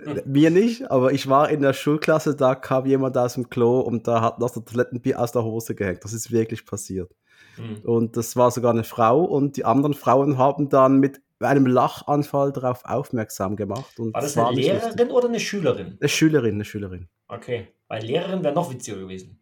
[0.24, 4.08] Mir nicht, aber ich war in der Schulklasse, da kam jemand aus dem Klo und
[4.08, 6.04] da hat noch der Toilettenbier aus der Hose gehängt.
[6.04, 7.12] Das ist wirklich passiert.
[7.58, 7.82] Mhm.
[7.84, 12.52] Und das war sogar eine Frau und die anderen Frauen haben dann mit einem Lachanfall
[12.52, 13.98] darauf aufmerksam gemacht.
[13.98, 15.96] Und war das eine war Lehrerin oder eine Schülerin?
[16.00, 17.08] Eine Schülerin, eine Schülerin.
[17.28, 19.40] Okay, weil Lehrerin wäre noch witziger gewesen.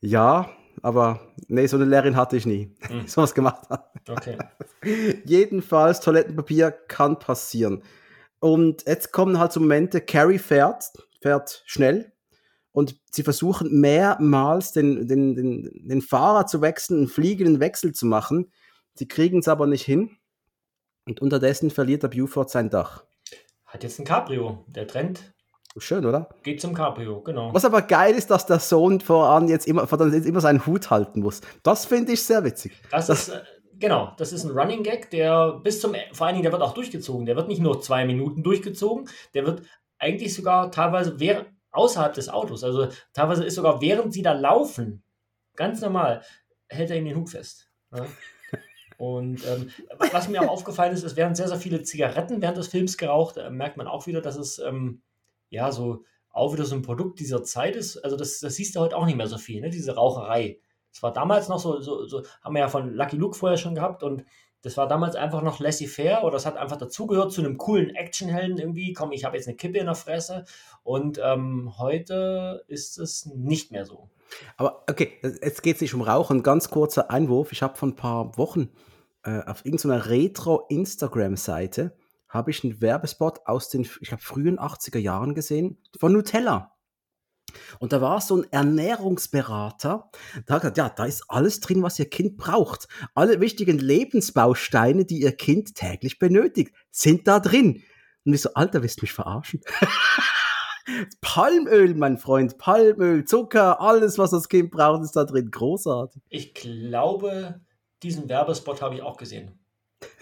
[0.00, 0.50] Ja,
[0.82, 3.06] aber nee, so eine Lehrerin hatte ich nie, hm.
[3.06, 3.90] sowas gemacht hat.
[4.08, 4.38] Okay.
[5.24, 7.82] Jedenfalls, Toilettenpapier kann passieren.
[8.40, 10.84] Und jetzt kommen halt so Momente, Carrie fährt,
[11.20, 12.12] fährt schnell
[12.72, 18.06] und sie versuchen mehrmals den, den, den, den Fahrer zu wechseln, einen fliegenden Wechsel zu
[18.06, 18.52] machen.
[18.94, 20.17] Sie kriegen es aber nicht hin.
[21.08, 23.04] Und unterdessen verliert der Buford sein Dach.
[23.64, 24.64] Hat jetzt ein Cabrio.
[24.68, 25.32] Der Trend
[25.76, 26.28] Schön, oder?
[26.42, 27.54] Geht zum Cabrio, genau.
[27.54, 30.90] Was aber geil ist, dass der Sohn voran jetzt immer, voran jetzt immer seinen Hut
[30.90, 31.40] halten muss.
[31.62, 32.72] Das finde ich sehr witzig.
[32.90, 33.42] Das, das ist, äh,
[33.78, 36.74] genau, das ist ein Running Gag, der bis zum, vor allen Dingen, der wird auch
[36.74, 37.26] durchgezogen.
[37.26, 39.62] Der wird nicht nur zwei Minuten durchgezogen, der wird
[39.98, 45.04] eigentlich sogar teilweise während, außerhalb des Autos, also teilweise ist sogar während sie da laufen,
[45.54, 46.22] ganz normal,
[46.68, 47.70] hält er ihm den Hut fest.
[47.94, 48.06] Ja?
[48.98, 49.70] Und ähm,
[50.12, 53.36] was mir auch aufgefallen ist, es werden sehr, sehr viele Zigaretten während des Films geraucht.
[53.36, 55.02] Da merkt man auch wieder, dass es ähm,
[55.50, 57.96] ja so auch wieder so ein Produkt dieser Zeit ist.
[57.98, 59.70] Also das, das siehst du heute auch nicht mehr so viel, ne?
[59.70, 60.58] diese Raucherei.
[60.92, 63.74] Das war damals noch so, so, so, haben wir ja von Lucky Luke vorher schon
[63.74, 64.24] gehabt und
[64.62, 68.58] das war damals einfach noch laissez-faire oder das hat einfach dazugehört zu einem coolen Actionhelden
[68.58, 68.92] irgendwie.
[68.92, 70.44] Komm, ich habe jetzt eine Kippe in der Fresse
[70.82, 74.10] und ähm, heute ist es nicht mehr so.
[74.56, 76.42] Aber okay, jetzt geht es nicht um Rauchen.
[76.42, 77.52] Ganz kurzer Einwurf.
[77.52, 78.70] Ich habe vor ein paar Wochen
[79.22, 81.96] äh, auf irgendeiner Retro-Instagram-Seite
[82.28, 86.74] habe ich einen Werbespot aus den, ich glaube, frühen 80er Jahren gesehen von Nutella.
[87.78, 90.10] Und da war so ein Ernährungsberater,
[90.46, 92.88] der hat gesagt, ja, da ist alles drin, was ihr Kind braucht.
[93.14, 97.82] Alle wichtigen Lebensbausteine, die ihr Kind täglich benötigt, sind da drin.
[98.24, 99.60] Und ich so, Alter, willst du mich verarschen?
[101.20, 105.50] Palmöl, mein Freund, Palmöl, Zucker, alles, was das Kind braucht, ist da drin.
[105.50, 106.22] Großartig.
[106.28, 107.60] Ich glaube,
[108.02, 109.58] diesen Werbespot habe ich auch gesehen.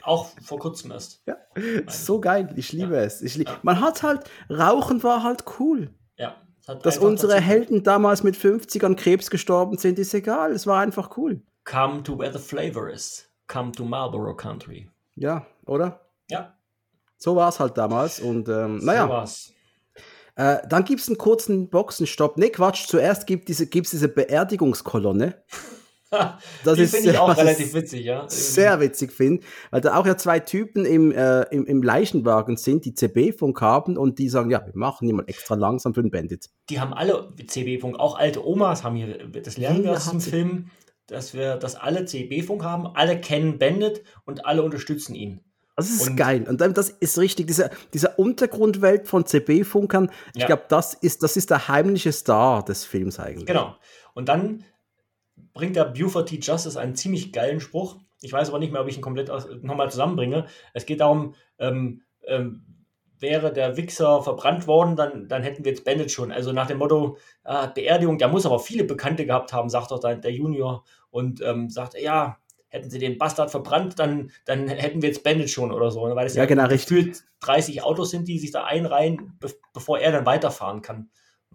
[0.02, 1.22] Auch vor kurzem erst.
[1.26, 1.36] Ja,
[1.88, 2.52] so geil.
[2.56, 3.02] Ich liebe ja.
[3.02, 3.22] es.
[3.22, 3.58] Ich lieb ja.
[3.62, 5.90] Man hat halt, Rauchen war halt cool.
[6.16, 6.36] Ja.
[6.82, 10.52] Dass unsere Helden damals mit 50 an Krebs gestorben sind, ist egal.
[10.52, 11.42] Es war einfach cool.
[11.64, 13.28] Come to where the flavor is.
[13.48, 14.88] Come to Marlboro Country.
[15.14, 16.00] Ja, oder?
[16.30, 16.54] Ja.
[17.18, 18.20] So war es halt damals.
[18.20, 19.04] Und ähm, naja.
[19.04, 19.52] So war's.
[20.36, 22.36] Äh, dann gibt es einen kurzen Boxenstopp.
[22.36, 22.86] Ne, Quatsch.
[22.86, 25.42] Zuerst gibt es diese, diese Beerdigungskolonne.
[26.64, 28.28] Das ist finde ich auch relativ witzig, ja.
[28.28, 32.84] Sehr witzig finde, weil da auch ja zwei Typen im, äh, im, im Leichenwagen sind,
[32.84, 36.48] die CB-Funk haben und die sagen, ja, wir machen jemand extra langsam für den Bandit.
[36.70, 40.70] Die haben alle CB-Funk, auch alte Omas haben hier, das lernen wir aus dem Film,
[41.08, 45.40] dass wir, dass alle CB-Funk haben, alle kennen Bandit und alle unterstützen ihn.
[45.76, 46.46] Das ist und geil.
[46.48, 50.46] Und das ist richtig, diese, diese Untergrundwelt von CB-Funkern, ich ja.
[50.46, 53.46] glaube, das ist, das ist der heimliche Star des Films eigentlich.
[53.46, 53.76] Genau.
[54.14, 54.64] Und dann
[55.56, 56.36] bringt der Buford T.
[56.36, 57.96] Justice einen ziemlich geilen Spruch.
[58.20, 59.28] Ich weiß aber nicht mehr, ob ich ihn komplett
[59.62, 60.46] nochmal zusammenbringe.
[60.72, 62.62] Es geht darum, ähm, ähm,
[63.18, 66.30] wäre der Wichser verbrannt worden, dann, dann hätten wir jetzt Bennett schon.
[66.30, 69.98] Also nach dem Motto, ah, Beerdigung, der muss aber viele Bekannte gehabt haben, sagt doch
[69.98, 70.84] der, der Junior.
[71.10, 72.36] Und ähm, sagt, ja,
[72.68, 76.02] hätten sie den Bastard verbrannt, dann, dann hätten wir jetzt Bennett schon oder so.
[76.02, 79.98] Weil es ja, ja genau, gefühlt 30 Autos sind, die sich da einreihen, be bevor
[79.98, 81.10] er dann weiterfahren kann.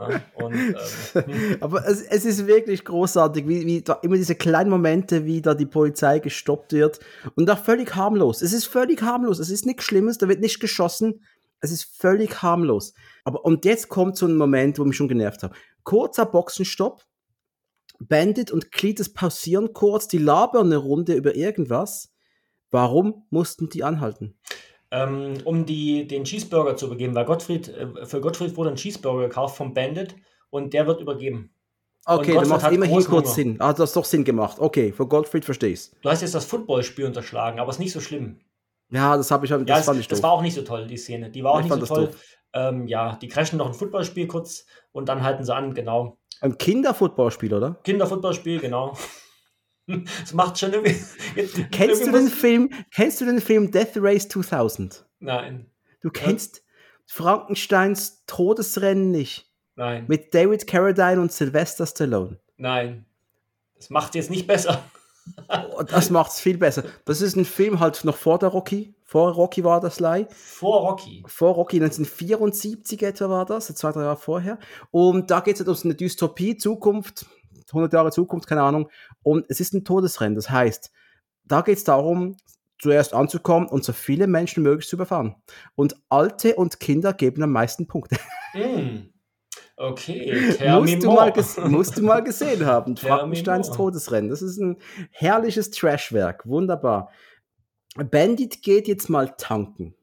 [0.07, 0.21] Ne?
[0.35, 0.75] Und, ähm,
[1.13, 1.57] hm.
[1.61, 5.53] Aber es, es, ist wirklich großartig, wie, wie da immer diese kleinen Momente, wie da
[5.53, 6.99] die Polizei gestoppt wird.
[7.35, 8.41] Und auch völlig harmlos.
[8.41, 9.39] Es ist völlig harmlos.
[9.39, 11.23] Es ist nichts Schlimmes, da wird nicht geschossen.
[11.59, 12.93] Es ist völlig harmlos.
[13.23, 15.55] Aber und jetzt kommt so ein Moment, wo mich schon genervt habe.
[15.83, 17.03] Kurzer Boxenstopp.
[17.99, 22.11] Bandit und Cletus pausieren kurz, die labern eine Runde über irgendwas.
[22.71, 24.39] Warum mussten die anhalten?
[24.91, 29.27] Ähm, um die, den Cheeseburger zu übergeben, weil Gottfried, äh, für Gottfried wurde ein Cheeseburger
[29.27, 30.15] gekauft vom Bandit
[30.49, 31.53] und der wird übergeben.
[32.05, 33.57] Okay, du machst immerhin kurz Sinn.
[33.59, 34.57] Ah, du hast doch Sinn gemacht.
[34.59, 36.09] Okay, für Gottfried verstehst du.
[36.09, 38.39] hast jetzt das Footballspiel unterschlagen, aber es ist nicht so schlimm.
[38.89, 40.97] Ja, das habe ich, das ja, fand ich Das war auch nicht so toll, die
[40.97, 41.29] Szene.
[41.29, 42.11] Die war auch ich nicht so toll.
[42.53, 46.17] Ähm, ja, die crashen noch ein Footballspiel kurz und dann halten sie an, genau.
[46.41, 47.79] Ein Kinderfootballspiel, oder?
[47.83, 48.97] Kinderfootballspiel, genau.
[50.21, 50.95] Das macht schon irgendwie.
[51.71, 55.05] Kennst, du den Film, kennst du den Film Death Race 2000?
[55.19, 55.69] Nein.
[56.01, 56.63] Du kennst ja.
[57.05, 59.51] Frankensteins Todesrennen nicht?
[59.75, 60.05] Nein.
[60.07, 62.39] Mit David Carradine und Sylvester Stallone?
[62.57, 63.05] Nein.
[63.75, 64.83] Das macht jetzt nicht besser.
[65.49, 66.83] Oh, das macht es viel besser.
[67.05, 68.95] Das ist ein Film halt noch vor der Rocky.
[69.03, 70.27] Vor Rocky war das Leih.
[70.29, 71.23] Vor Rocky.
[71.27, 74.57] Vor Rocky, 1974 etwa war das, zwei, drei Jahre vorher.
[74.89, 77.25] Und da geht es halt um eine Dystopie, Zukunft,
[77.71, 78.89] 100 Jahre Zukunft, keine Ahnung.
[79.23, 80.35] Und es ist ein Todesrennen.
[80.35, 80.91] Das heißt,
[81.43, 82.37] da geht es darum,
[82.79, 85.35] zuerst anzukommen und so viele Menschen möglich zu überfahren.
[85.75, 88.17] Und Alte und Kinder geben am meisten Punkte.
[88.53, 89.11] Mm.
[89.77, 91.33] Okay, musst, du mal
[91.69, 92.97] musst du mal gesehen haben.
[92.97, 94.29] Frankensteins Todesrennen.
[94.29, 94.77] Das ist ein
[95.09, 96.47] herrliches Trashwerk.
[96.47, 97.09] Wunderbar.
[97.95, 99.95] Bandit geht jetzt mal tanken.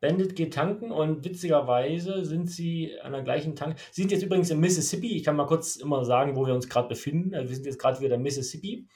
[0.00, 3.78] Bandit geht tanken und witzigerweise sind sie an der gleichen Tank.
[3.92, 5.14] Sie sind jetzt übrigens in Mississippi.
[5.14, 7.34] Ich kann mal kurz immer sagen, wo wir uns gerade befinden.
[7.34, 8.88] Also wir sind jetzt gerade wieder in Mississippi.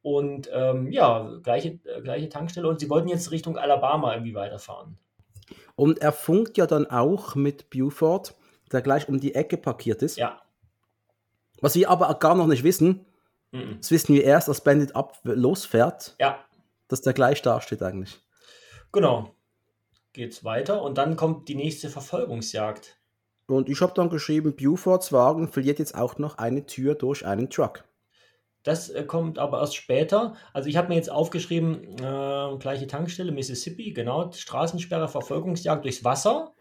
[0.00, 2.68] Und ähm, ja, gleiche, äh, gleiche Tankstelle.
[2.68, 4.96] Und sie wollten jetzt Richtung Alabama irgendwie weiterfahren.
[5.74, 8.34] Und er funkt ja dann auch mit Buford,
[8.72, 10.16] der gleich um die Ecke parkiert ist.
[10.16, 10.40] Ja.
[11.60, 13.04] Was wir aber gar noch nicht wissen,
[13.52, 13.76] mhm.
[13.78, 16.16] das wissen wir erst, als Bandit ab losfährt.
[16.18, 16.38] Ja.
[16.88, 18.18] Dass der gleich dasteht eigentlich.
[18.92, 19.35] Genau
[20.16, 22.98] geht's weiter und dann kommt die nächste Verfolgungsjagd.
[23.46, 27.48] Und ich habe dann geschrieben, Bufords Wagen verliert jetzt auch noch eine Tür durch einen
[27.48, 27.84] Truck.
[28.64, 30.34] Das äh, kommt aber erst später.
[30.52, 36.52] Also ich habe mir jetzt aufgeschrieben, äh, gleiche Tankstelle, Mississippi, genau, Straßensperre, Verfolgungsjagd durchs Wasser.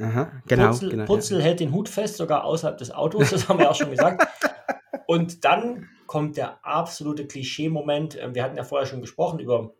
[0.00, 0.68] Aha, genau.
[0.68, 1.44] Putzel, genau, Putzel ja.
[1.44, 4.26] hält den Hut fest, sogar außerhalb des Autos, das haben wir auch schon gesagt.
[5.06, 8.18] Und dann kommt der absolute Klischee-Moment.
[8.18, 9.74] Ähm, wir hatten ja vorher schon gesprochen über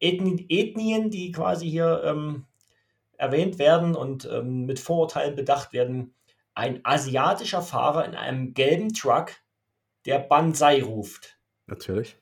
[0.00, 2.46] Ethnien, die quasi hier ähm,
[3.16, 6.14] erwähnt werden und ähm, mit Vorurteilen bedacht werden.
[6.54, 9.32] Ein asiatischer Fahrer in einem gelben Truck,
[10.04, 11.38] der Banzai ruft.
[11.66, 12.16] Natürlich.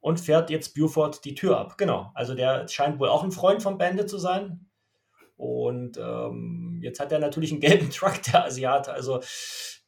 [0.00, 1.76] Und fährt jetzt Buford die Tür ab.
[1.76, 2.10] Genau.
[2.14, 4.66] Also der scheint wohl auch ein Freund von Bandit zu sein.
[5.36, 8.92] Und ähm, jetzt hat er natürlich einen gelben Truck, der Asiate.
[8.92, 9.20] Also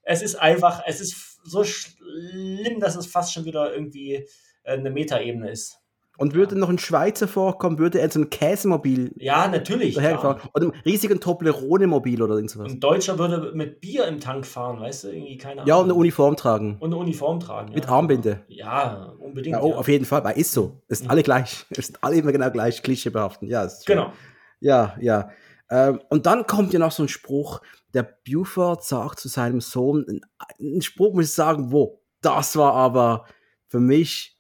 [0.02, 4.14] es ist einfach, es ist so schlimm, dass es fast schon wieder irgendwie
[4.62, 5.79] äh, eine Metaebene ist.
[6.20, 9.10] Und würde noch ein Schweizer vorkommen, würde er in so ein Käsemobil.
[9.16, 9.96] Ja, natürlich.
[9.96, 12.70] Oder einem riesigen Toblerone-Mobil oder irgendwas.
[12.70, 15.08] Ein Deutscher würde mit Bier im Tank fahren, weißt du?
[15.08, 15.66] Irgendwie, keine Ahnung.
[15.66, 16.76] Ja, und eine Uniform tragen.
[16.78, 17.72] Und eine Uniform tragen.
[17.72, 17.90] Mit ja.
[17.90, 18.44] Armbinde.
[18.48, 19.56] Ja, unbedingt.
[19.56, 19.76] Ja, oh, ja.
[19.76, 20.82] auf jeden Fall, weil ist so.
[20.88, 21.12] Es sind mhm.
[21.12, 21.64] alle gleich.
[21.70, 23.48] Es sind alle immer genau gleich, Klischee behaften.
[23.48, 24.12] Ja, genau.
[24.60, 25.30] Ja, ja.
[25.70, 27.62] Ähm, und dann kommt ja noch so ein Spruch,
[27.94, 30.20] der Buford sagt zu seinem Sohn, ein,
[30.60, 33.24] ein Spruch muss ich sagen, wo, das war aber
[33.68, 34.38] für mich,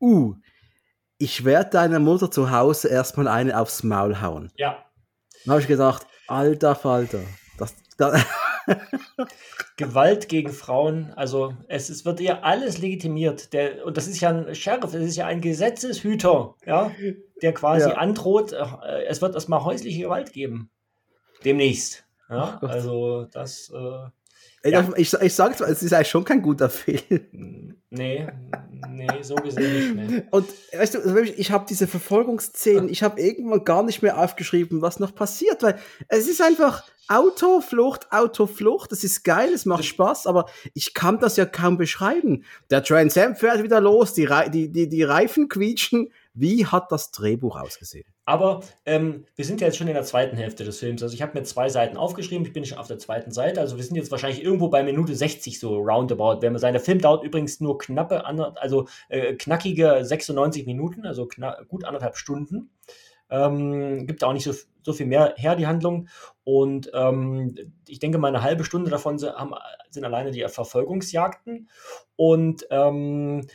[0.00, 0.34] uh,
[1.18, 4.50] ich werde deiner Mutter zu Hause erstmal eine aufs Maul hauen.
[4.56, 4.84] Ja.
[5.44, 7.20] Dann habe ich gedacht, alter Falter,
[7.58, 8.24] das, das
[9.76, 13.52] Gewalt gegen Frauen, also es, es wird ja alles legitimiert.
[13.52, 16.90] Der, und das ist ja ein Sheriff, das ist ja ein Gesetzeshüter, ja,
[17.42, 17.96] der quasi ja.
[17.96, 20.70] androht, äh, es wird erstmal häusliche Gewalt geben.
[21.44, 22.04] Demnächst.
[22.30, 23.70] Ja, also das.
[23.70, 24.08] Äh,
[24.64, 24.88] ja.
[24.96, 27.76] Ich, ich sage zwar, es ist eigentlich schon kein guter Film.
[27.90, 28.26] Nee,
[28.90, 30.10] nee, so gesehen nicht.
[30.10, 30.22] Nee.
[30.30, 34.82] Und weißt du, also ich habe diese Verfolgungsszenen, ich habe irgendwann gar nicht mehr aufgeschrieben,
[34.82, 40.26] was noch passiert, weil es ist einfach Autoflucht, Autoflucht, das ist geil, es macht Spaß,
[40.26, 42.44] aber ich kann das ja kaum beschreiben.
[42.70, 46.10] Der Trans Am fährt wieder los, die, die, die, die Reifen quietschen.
[46.32, 48.06] Wie hat das Drehbuch ausgesehen?
[48.26, 51.02] Aber ähm, wir sind ja jetzt schon in der zweiten Hälfte des Films.
[51.02, 53.60] Also ich habe mir zwei Seiten aufgeschrieben, ich bin schon auf der zweiten Seite.
[53.60, 56.40] Also wir sind jetzt wahrscheinlich irgendwo bei Minute 60 so roundabout.
[56.40, 61.28] Wenn man seine Film dauert übrigens nur knappe, also äh, knackige 96 Minuten, also
[61.68, 62.70] gut anderthalb Stunden.
[63.28, 64.52] Ähm, gibt auch nicht so,
[64.82, 66.08] so viel mehr her, die Handlung.
[66.44, 67.56] Und ähm,
[67.86, 69.52] ich denke mal, eine halbe Stunde davon sind, haben,
[69.90, 71.68] sind alleine die Verfolgungsjagden.
[72.16, 73.46] Und ähm,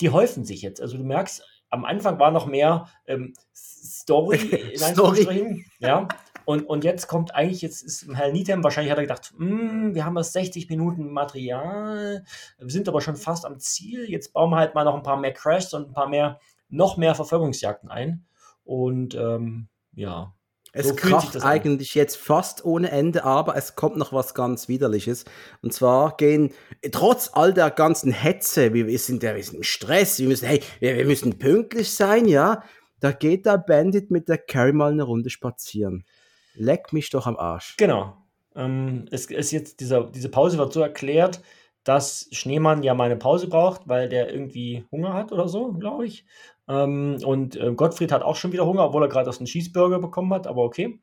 [0.00, 0.80] die häufen sich jetzt.
[0.80, 4.38] Also du merkst, am Anfang war noch mehr ähm, Story,
[4.72, 5.64] in Story.
[5.78, 6.08] Ja.
[6.44, 10.06] Und, und jetzt kommt eigentlich, jetzt ist Herr Nietem, wahrscheinlich hat er gedacht, hm, wir
[10.06, 12.24] haben erst 60 Minuten Material,
[12.58, 15.18] wir sind aber schon fast am Ziel, jetzt bauen wir halt mal noch ein paar
[15.18, 16.40] mehr Crashs und ein paar mehr,
[16.70, 18.24] noch mehr Verfolgungsjagden ein.
[18.64, 20.34] Und ähm, ja,
[20.72, 25.24] es so kracht eigentlich jetzt fast ohne Ende, aber es kommt noch was ganz Widerliches.
[25.62, 26.52] Und zwar gehen,
[26.92, 30.62] trotz all der ganzen Hetze, wir sind ja wir sind im Stress, wir müssen, hey,
[30.80, 32.62] wir, wir müssen pünktlich sein, ja.
[33.00, 36.04] Da geht der Bandit mit der Carrie mal eine Runde spazieren.
[36.54, 37.76] Leck mich doch am Arsch.
[37.76, 38.16] Genau.
[38.56, 41.40] Ähm, es ist jetzt, dieser, diese Pause wird so erklärt,
[41.84, 46.06] dass Schneemann ja mal eine Pause braucht, weil der irgendwie Hunger hat oder so, glaube
[46.06, 46.26] ich.
[46.68, 49.98] Ähm, und äh, Gottfried hat auch schon wieder Hunger, obwohl er gerade aus einem Cheeseburger
[49.98, 51.00] bekommen hat, aber okay.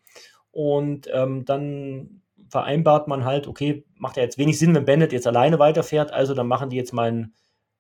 [0.51, 5.27] Und ähm, dann vereinbart man halt, okay, macht ja jetzt wenig Sinn, wenn Bennett jetzt
[5.27, 7.33] alleine weiterfährt, also dann machen die jetzt mal ein,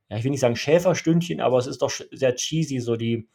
[0.09, 3.27] ja, ich will nicht sagen Schäferstündchen, aber es ist doch sehr cheesy, so die,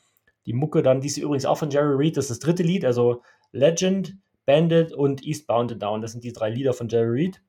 [0.46, 2.84] die Mucke dann, die ist übrigens auch von Jerry Reed, das ist das dritte Lied,
[2.84, 3.22] also
[3.52, 7.42] Legend, Bandit und Eastbound and Down, das sind die drei Lieder von Jerry Reed.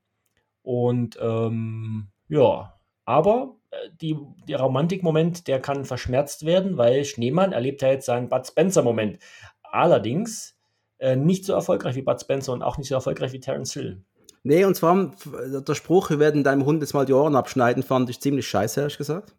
[0.62, 3.56] Und ähm, ja, aber
[4.00, 4.16] die,
[4.48, 9.18] der Romantikmoment, der kann verschmerzt werden, weil Schneemann erlebt ja jetzt seinen Bud Spencer-Moment.
[9.62, 10.56] Allerdings
[10.98, 14.04] äh, nicht so erfolgreich wie Bud Spencer und auch nicht so erfolgreich wie Terence Hill.
[14.44, 18.10] Nee, und zwar der Spruch, wir werden deinem Hund jetzt mal die Ohren abschneiden, fand
[18.10, 19.36] ich ziemlich scheiße, ehrlich gesagt.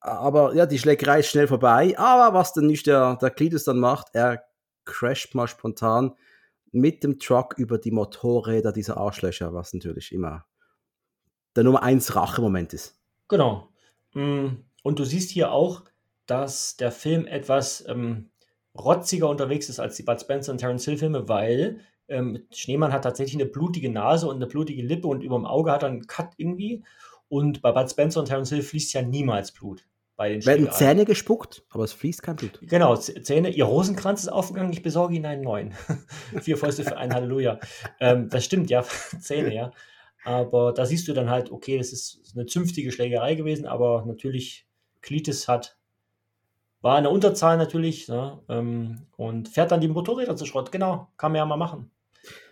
[0.00, 1.98] aber ja, die Schlägerei ist schnell vorbei.
[1.98, 4.42] Aber was dann nicht der, der Cletus dann macht, er
[4.84, 6.14] crasht mal spontan
[6.72, 10.46] mit dem Truck über die Motorräder dieser Arschlöcher, was natürlich immer
[11.56, 12.97] der Nummer 1 Rache-Moment ist.
[13.28, 13.68] Genau.
[14.14, 14.48] Mm,
[14.82, 15.82] und du siehst hier auch,
[16.26, 18.30] dass der Film etwas ähm,
[18.78, 23.04] rotziger unterwegs ist als die Bud Spencer und Terence Hill Filme, weil ähm, Schneemann hat
[23.04, 26.06] tatsächlich eine blutige Nase und eine blutige Lippe und über dem Auge hat er einen
[26.06, 26.84] Cut irgendwie.
[27.28, 29.84] Und bei Bud Spencer und Terence Hill fließt ja niemals Blut.
[30.16, 32.58] Bei den Werden Zähne gespuckt, aber es fließt kein Blut.
[32.62, 33.50] Genau, Zähne.
[33.50, 35.74] Ihr Rosenkranz ist aufgegangen, ich besorge Ihnen einen neuen.
[36.40, 37.60] Vier Fäuste für ein Halleluja.
[38.00, 38.82] Ähm, das stimmt, ja,
[39.20, 39.70] Zähne, ja.
[40.28, 44.66] Aber da siehst du dann halt, okay, das ist eine zünftige Schlägerei gewesen, aber natürlich,
[45.00, 45.78] Klitis hat,
[46.82, 50.70] war in der Unterzahl natürlich, ne, ähm, und fährt dann die Motorräder zu Schrott.
[50.70, 51.90] Genau, kann man ja mal machen.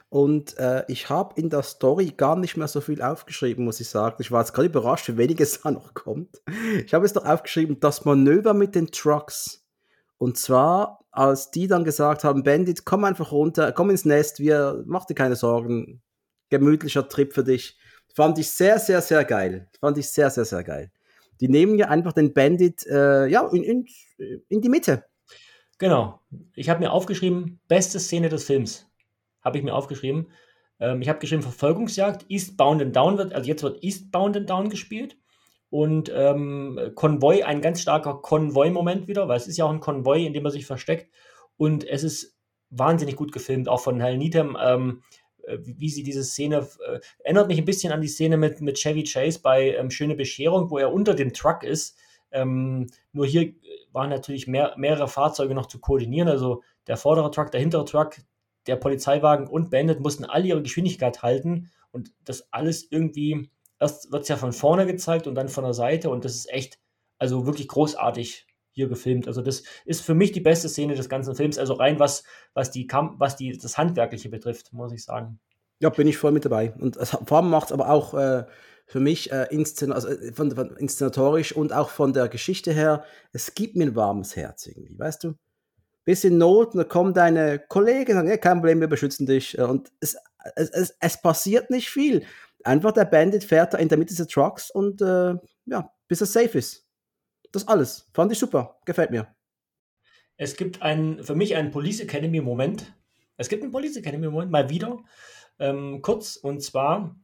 [0.09, 3.91] Und äh, ich habe in der Story gar nicht mehr so viel aufgeschrieben, muss ich
[3.91, 4.17] sagen.
[4.21, 6.41] Ich war jetzt gerade überrascht, wie wenig es da noch kommt.
[6.83, 9.67] Ich habe es doch aufgeschrieben, das Manöver mit den Trucks.
[10.17, 14.83] Und zwar, als die dann gesagt haben, Bandit, komm einfach runter, komm ins Nest, wir,
[14.87, 16.01] mach dir keine Sorgen,
[16.49, 17.77] gemütlicher Trip für dich.
[18.15, 19.69] Fand ich sehr, sehr, sehr geil.
[19.81, 20.91] Fand ich sehr, sehr, sehr geil.
[21.41, 23.87] Die nehmen ja einfach den Bandit äh, ja, in, in,
[24.49, 25.05] in die Mitte.
[25.79, 26.21] Genau.
[26.55, 28.87] Ich habe mir aufgeschrieben, beste Szene des Films
[29.43, 30.29] habe ich mir aufgeschrieben.
[30.81, 34.69] Ähm, ich habe geschrieben Verfolgungsjagd, Eastbound and Down wird, also jetzt wird Eastbound and Down
[34.69, 35.17] gespielt.
[35.69, 40.25] Und ähm, Konvoi, ein ganz starker Konvoi-Moment wieder, weil es ist ja auch ein Konvoi,
[40.25, 41.11] in dem er sich versteckt.
[41.57, 42.37] Und es ist
[42.71, 45.26] wahnsinnig gut gefilmt, auch von Hal Needham, ähm, äh,
[45.59, 48.79] wie, wie, sie diese Szene, äh, erinnert mich ein bisschen an die Szene mit, mit
[48.79, 51.99] Chevy Chase bei ähm, Schöne Bescherung, wo er unter dem Truck ist.
[52.33, 53.55] Ähm, nur hier
[53.93, 58.17] waren natürlich mehr, mehrere Fahrzeuge noch zu koordinieren, also der vordere Truck, der hintere Truck,
[58.67, 61.71] der Polizeiwagen und Bandit mussten alle ihre Geschwindigkeit halten.
[61.93, 65.75] Und das alles irgendwie, erst wird es ja von vorne gezeigt und dann von der
[65.75, 66.11] Seite.
[66.11, 66.79] Und das ist echt,
[67.19, 69.27] also wirklich großartig hier gefilmt.
[69.27, 72.71] Also das ist für mich die beste Szene des ganzen Films, also rein was, was,
[72.71, 75.41] die, was die, das Handwerkliche betrifft, muss ich sagen.
[75.81, 76.73] Ja, bin ich voll mit dabei.
[76.79, 78.45] Und vor allem macht es aber auch äh,
[78.87, 83.05] für mich äh, inszen also, äh, von, von, inszenatorisch und auch von der Geschichte her,
[83.33, 85.35] es gibt mir ein warmes Herz irgendwie, weißt du?
[86.07, 89.27] bist in Not und dann kommen deine Kollegen und sagen, ja, kein Problem, wir beschützen
[89.27, 89.59] dich.
[89.59, 90.17] Und es,
[90.55, 92.25] es, es, es passiert nicht viel.
[92.63, 95.35] Einfach der Bandit fährt da in der Mitte des Trucks und äh,
[95.67, 96.86] ja, bis er safe ist.
[97.53, 98.09] Das alles.
[98.13, 98.79] Fand ich super.
[98.85, 99.35] Gefällt mir.
[100.37, 102.95] Es gibt ein, für mich einen Police Academy Moment.
[103.37, 104.99] Es gibt einen Police Academy Moment, mal wieder.
[105.59, 107.17] Ähm, kurz, und zwar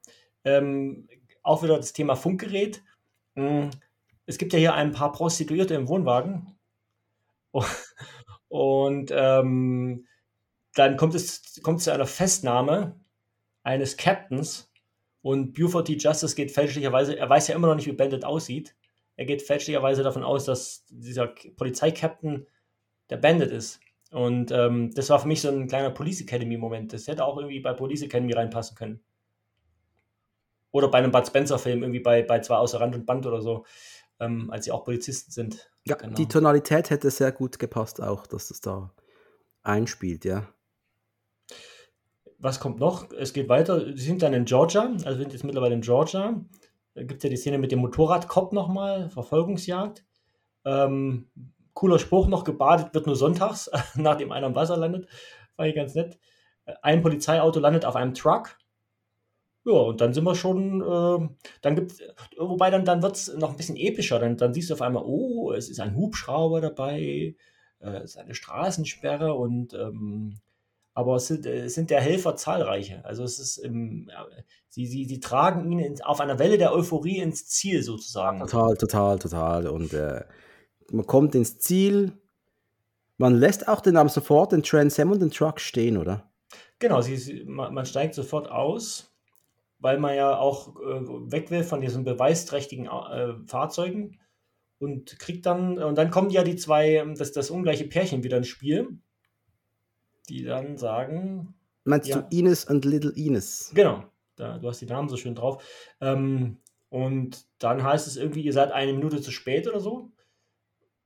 [0.45, 1.09] ähm,
[1.43, 2.83] auch wieder das Thema Funkgerät.
[3.37, 3.71] Hm,
[4.27, 6.59] es gibt ja hier ein paar Prostituierte im Wohnwagen.
[8.49, 10.07] Und ähm,
[10.75, 13.01] dann kommt es, kommt zu einer Festnahme
[13.63, 14.71] eines Captains
[15.23, 15.95] und Buford T.
[15.97, 18.75] Justice geht fälschlicherweise, er weiß ja immer noch nicht, wie Bandit aussieht.
[19.17, 22.47] Er geht fälschlicherweise davon aus, dass dieser Polizeikapitän
[23.11, 23.81] der Bandit ist.
[24.11, 26.93] Und ähm, das war für mich so ein kleiner Police Academy-Moment.
[26.93, 29.01] Das hätte auch irgendwie bei Police Academy reinpassen können.
[30.71, 33.65] Oder bei einem Bud Spencer-Film, irgendwie bei, bei zwei außer Rand und Band oder so,
[34.21, 35.71] ähm, als sie auch Polizisten sind.
[35.87, 36.15] Ja, genau.
[36.15, 38.95] die Tonalität hätte sehr gut gepasst auch, dass das da
[39.63, 40.49] einspielt, ja.
[42.39, 43.11] Was kommt noch?
[43.13, 43.87] Es geht weiter.
[43.97, 46.45] Sie sind dann in Georgia, also sind jetzt mittlerweile in Georgia.
[46.95, 50.05] Gibt es ja die Szene mit dem Motorradkopf nochmal, Verfolgungsjagd.
[50.65, 51.31] Ähm,
[51.75, 55.09] cooler Spruch noch, gebadet wird nur sonntags, nachdem einer im Wasser landet.
[55.57, 56.19] Fand ich ganz nett.
[56.83, 58.57] Ein Polizeiauto landet auf einem Truck
[59.65, 61.29] ja, und dann sind wir schon, äh,
[61.61, 61.93] dann gibt
[62.37, 64.19] wobei dann, dann wird es noch ein bisschen epischer.
[64.19, 67.37] Dann, dann siehst du auf einmal, oh, es ist ein Hubschrauber dabei,
[67.79, 70.41] äh, es ist eine Straßensperre und ähm,
[70.95, 73.05] aber es sind, es sind der Helfer zahlreiche.
[73.05, 74.27] Also es ist ja,
[74.69, 78.41] sie, sie, sie tragen ihn in, auf einer Welle der Euphorie ins Ziel sozusagen.
[78.41, 79.67] Total, total, total.
[79.69, 80.25] Und äh,
[80.91, 82.13] man kommt ins Ziel,
[83.17, 86.31] man lässt auch den Namen sofort den Trans Am und den Truck stehen, oder?
[86.79, 89.13] Genau, sie, sie, man, man steigt sofort aus
[89.83, 94.21] weil man ja auch äh, weg will von diesen beweisträchtigen äh, Fahrzeugen
[94.79, 98.37] und kriegt dann, und dann kommen ja die zwei, ähm, das, das ungleiche Pärchen wieder
[98.37, 99.01] ins Spiel,
[100.29, 101.55] die dann sagen.
[101.85, 103.73] Meinst ja, du Ines und Little Ines?
[103.75, 104.05] Genau,
[104.37, 105.65] da, du hast die Namen so schön drauf.
[106.01, 106.59] Ähm,
[106.89, 110.11] und dann heißt es irgendwie, ihr seid eine Minute zu spät oder so.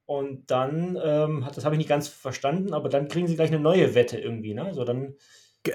[0.04, 3.60] Und dann, ähm, das habe ich nicht ganz verstanden, aber dann kriegen sie gleich eine
[3.60, 4.54] neue Wette irgendwie.
[4.54, 4.64] Ne?
[4.64, 5.16] Also dann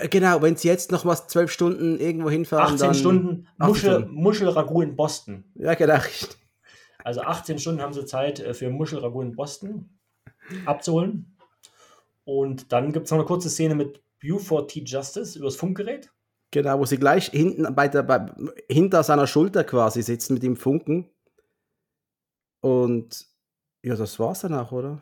[0.10, 2.74] Genau, wenn sie jetzt noch mal zwölf Stunden irgendwo hinfahren.
[2.74, 5.44] 18 dann Stunden Muschel, Muschelragout in Boston.
[5.56, 6.00] Ja, genau.
[7.04, 9.98] Also 18 Stunden haben sie Zeit äh, für Muschelragout in Boston
[10.66, 11.31] abzuholen.
[12.24, 14.84] Und dann gibt es noch eine kurze Szene mit Buford T.
[14.86, 16.12] Justice übers Funkgerät.
[16.52, 18.26] Genau, wo sie gleich hinten bei der, bei,
[18.70, 21.10] hinter seiner Schulter quasi sitzen mit dem Funken.
[22.60, 23.28] Und
[23.84, 25.02] Ja, das war's dann auch, oder?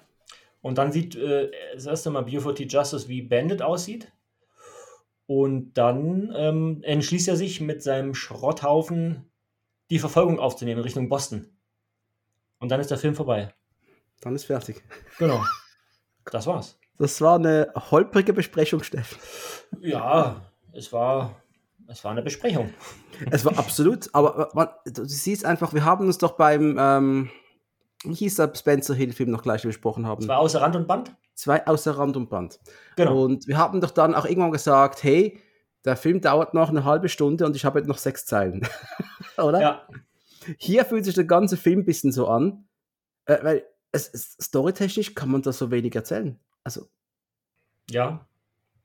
[0.61, 4.11] Und dann sieht äh, das erste Mal Beauty Justice, wie Bandit aussieht.
[5.25, 9.29] Und dann ähm, entschließt er sich mit seinem Schrotthaufen
[9.89, 11.49] die Verfolgung aufzunehmen Richtung Boston.
[12.59, 13.53] Und dann ist der Film vorbei.
[14.21, 14.83] Dann ist fertig.
[15.17, 15.43] Genau.
[16.31, 16.78] Das war's.
[16.99, 19.65] Das war eine holprige Besprechung, Steff.
[19.79, 20.41] Ja,
[20.73, 21.41] es war,
[21.87, 22.73] es war eine Besprechung.
[23.31, 27.29] Es war absolut, aber man, du siehst einfach, wir haben uns doch beim, ähm,
[28.03, 30.23] wie hieß der Spencer Hill-Film noch gleich besprochen haben?
[30.23, 31.15] Zwei außer Rand und Band?
[31.35, 32.59] Zwei außer Rand und Band.
[32.97, 33.23] Genau.
[33.23, 35.41] Und wir haben doch dann auch irgendwann gesagt, hey,
[35.85, 38.67] der Film dauert noch eine halbe Stunde und ich habe jetzt noch sechs Zeilen.
[39.37, 39.61] Oder?
[39.61, 39.87] Ja.
[40.57, 42.67] Hier fühlt sich der ganze Film ein bisschen so an,
[43.25, 46.37] äh, weil es, es, storytechnisch kann man da so wenig erzählen.
[46.69, 46.87] Also,
[47.89, 48.27] Ja.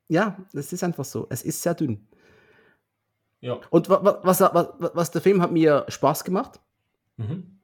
[0.09, 1.27] ja, es ist einfach so.
[1.29, 2.09] Es ist sehr dünn.
[3.41, 3.61] Ja.
[3.69, 6.61] Und wa- wa- was, was, was der Film hat mir Spaß gemacht.
[7.19, 7.61] Mhm.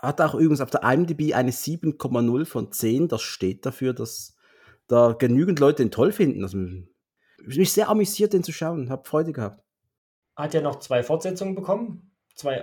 [0.00, 3.08] Hat auch übrigens auf der IMDb eine 7,0 von 10.
[3.08, 4.36] Das steht dafür, dass
[4.86, 6.44] da genügend Leute ihn toll finden.
[6.44, 6.64] Also, ich
[7.46, 8.90] bin mich sehr amüsiert, den zu schauen.
[8.90, 9.60] Hab Freude gehabt.
[10.36, 12.12] Hat ja noch zwei Fortsetzungen bekommen.
[12.36, 12.62] Zwei.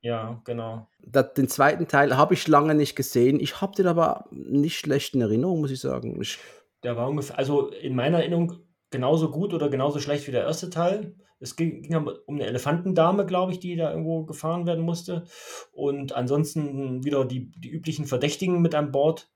[0.00, 0.88] Ja, genau.
[1.06, 3.38] Den zweiten Teil habe ich lange nicht gesehen.
[3.38, 6.20] Ich habe den aber nicht schlecht in Erinnerung, muss ich sagen.
[6.20, 6.38] Ich,
[6.82, 8.54] Der war ungefähr, also in meiner Erinnerung
[8.90, 11.16] genauso gut oder genauso schlecht wie der erste Teil.
[11.40, 15.24] Es ging, ging um eine Elefantendame, glaube ich, die da irgendwo gefahren werden musste.
[15.72, 19.30] Und ansonsten wieder die, die üblichen Verdächtigen mit an Bord.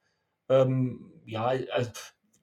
[0.48, 1.90] Ähm, ja, also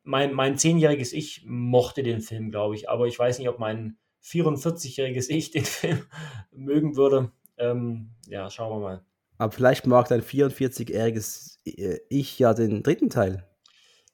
[0.04, 2.90] mein, mein zehnjähriges Ich mochte den Film, glaube ich.
[2.90, 6.06] Aber ich weiß nicht, ob mein 44-jähriges Ich den Film
[6.52, 7.32] mögen würde.
[7.58, 9.06] Ähm, ja, schauen wir mal.
[9.38, 13.46] Aber vielleicht mag dein 44-jähriges äh, Ich ja den dritten Teil.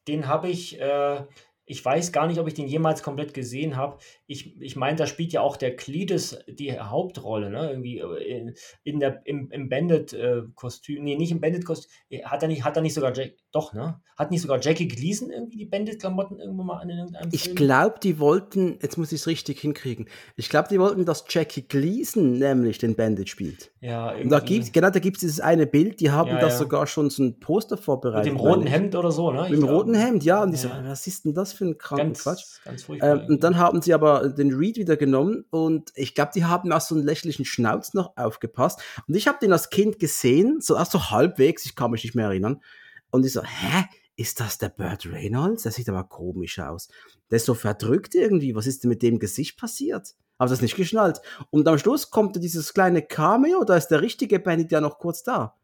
[0.08, 1.24] Den habe ich, äh,
[1.66, 4.00] ich weiß gar nicht, ob ich den jemals komplett gesehen habe.
[4.26, 7.70] Ich, ich meine, da spielt ja auch der Cletus die Hauptrolle, ne?
[7.70, 11.04] Irgendwie äh, in, in der, im, im Bandit-Kostüm.
[11.04, 11.92] nee, nicht im Bandit-Kostüm.
[12.24, 14.00] Hat er nicht, hat er nicht sogar Jack, doch, ne?
[14.18, 17.56] Hat nicht sogar Jackie Gleason irgendwie die Bandit-Klamotten irgendwo mal an in irgendeinem Ich Film?
[17.56, 20.08] glaube, die wollten, jetzt muss ich es richtig hinkriegen.
[20.36, 23.72] Ich glaube, die wollten, dass Jackie Gleason nämlich den Bandit spielt.
[23.82, 24.54] Ja, Und da irgendwie.
[24.56, 26.60] gibt's, genau, da gibt es dieses eine Bild, die haben Ja, das ja.
[26.60, 28.32] sogar schon so ein Poster Mit vorbereitet.
[28.32, 28.68] dem roten.
[28.68, 29.44] Hemd oder so, ne?
[29.50, 30.44] Mit dem roten Hemd, ja.
[30.44, 30.84] Und die so, Ja.
[30.86, 32.44] was ist denn das für ein kranken Ganz, Quatsch?
[32.64, 33.24] ganz furchtbar.
[33.24, 36.72] Ähm, und dann haben sie aber den Reed wieder genommen und ich glaube, die haben
[36.72, 38.82] auch so einen lächerlichen Schnauz noch aufgepasst.
[39.08, 42.14] Und ich habe den als Kind gesehen, so erst so halbwegs, ich kann mich nicht
[42.14, 42.62] mehr erinnern.
[43.12, 43.86] Und ich so, hä?
[44.18, 45.64] Ist das der Burt Reynolds?
[45.64, 46.90] Der sieht aber komisch aus.
[47.30, 48.54] Der ist so verdrückt irgendwie.
[48.56, 50.16] Was ist denn mit dem Gesicht passiert?
[50.38, 51.22] Habe das nicht geschnallt.
[51.50, 55.24] Und am Schluss kommt dieses kleine Cameo, da ist der richtige Bandit ja noch kurz
[55.24, 55.56] da.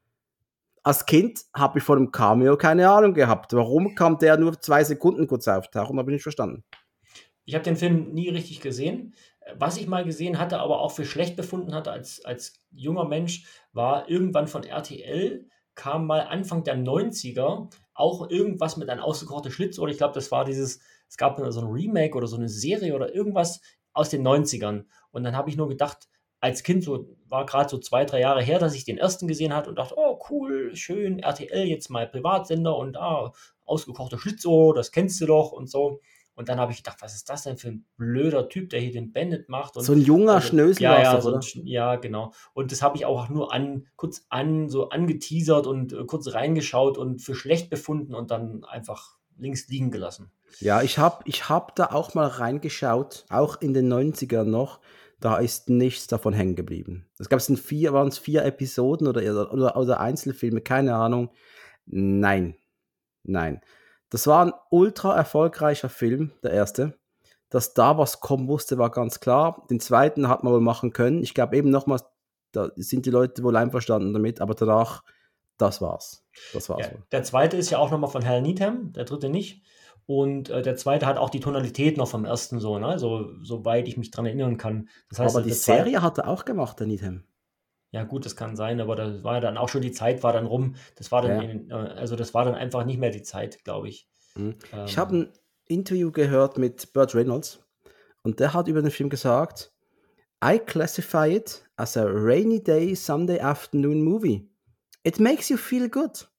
[0.84, 3.54] Als Kind habe ich von dem Cameo keine Ahnung gehabt.
[3.54, 5.98] Warum kam der nur zwei Sekunden kurz auftauchen?
[5.98, 6.64] Habe ich nicht verstanden.
[7.46, 9.14] Ich habe den Film nie richtig gesehen.
[9.56, 13.46] Was ich mal gesehen hatte, aber auch für schlecht befunden hatte als, als junger Mensch,
[13.74, 19.80] war irgendwann von RTL, kam mal Anfang der 90er auch irgendwas mit einem ausgekochten Schlitz
[19.80, 22.94] oder ich glaube, das war dieses, es gab so ein Remake oder so eine Serie
[22.94, 23.62] oder irgendwas
[23.94, 24.86] aus den 90ern.
[25.12, 26.10] Und dann habe ich nur gedacht,
[26.40, 29.54] als Kind, so war gerade so zwei, drei Jahre her, dass ich den ersten gesehen
[29.54, 33.32] hatte und dachte, oh cool, schön, RTL jetzt mal Privatsender und ah,
[33.66, 36.00] ausgekochter Schlitzohr, das kennst du doch und so.
[36.38, 38.92] Und dann habe ich gedacht, was ist das denn für ein blöder Typ, der hier
[38.92, 39.76] den Bandit macht?
[39.76, 42.32] Und So ein junger also, Schnösel ja, ja, so ein ja, genau.
[42.54, 47.00] Und das habe ich auch nur an, kurz an, so angeteasert und äh, kurz reingeschaut
[47.00, 50.32] und für schlecht befunden und dann einfach links liegen gelassen.
[50.60, 54.80] Ja, ich habe ich hab da auch mal reingeschaut, auch in den 90ern noch.
[55.20, 57.08] Da ist nichts davon hängen geblieben.
[57.18, 61.32] Es gab es in vier, waren es vier Episoden oder, oder, oder Einzelfilme, keine Ahnung.
[61.88, 62.56] Nein,
[63.24, 63.62] nein.
[64.10, 66.98] Das war ein ultra erfolgreicher Film, der erste.
[67.50, 69.66] Dass da was kommen musste, war ganz klar.
[69.70, 71.24] Den zweiten hat man wohl machen können.
[71.24, 72.04] Ich glaube eben nochmals,
[72.52, 75.04] da sind die Leute wohl einverstanden damit, aber danach,
[75.58, 76.26] das war's.
[76.54, 79.64] Das war's Ja, der zweite ist ja auch nochmal von Hal Needham, der dritte nicht.
[80.06, 82.98] Und äh, der zweite hat auch die Tonalität noch vom ersten so, ne?
[82.98, 84.88] So, soweit ich mich dran erinnern kann.
[85.10, 87.24] Das heißt, aber die der zweite- Serie hat er auch gemacht, der Needham.
[87.98, 90.34] Ja, gut, das kann sein, aber da war ja dann auch schon die Zeit, war
[90.34, 90.76] dann rum.
[90.96, 91.50] Das war dann, Ja.
[91.50, 94.08] in, äh, also das war dann einfach nicht mehr die Zeit, glaube ich.
[94.36, 94.56] Mhm.
[94.72, 95.34] Ähm, Ich habe ein
[95.66, 97.60] Interview gehört mit Burt Reynolds
[98.22, 99.74] und der hat über den Film gesagt,
[100.46, 104.48] I classify it as a rainy day Sunday afternoon movie.
[105.04, 106.30] It makes you feel good.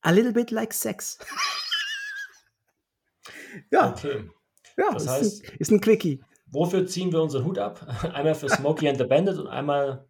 [0.00, 1.18] A little bit like sex.
[3.70, 4.30] ja, Okay.
[4.78, 6.24] ja das ist, heißt- ein, ist ein Quickie.
[6.46, 7.86] Wofür ziehen wir unseren Hut ab?
[8.14, 10.06] Einmal für Smokey and the Bandit und einmal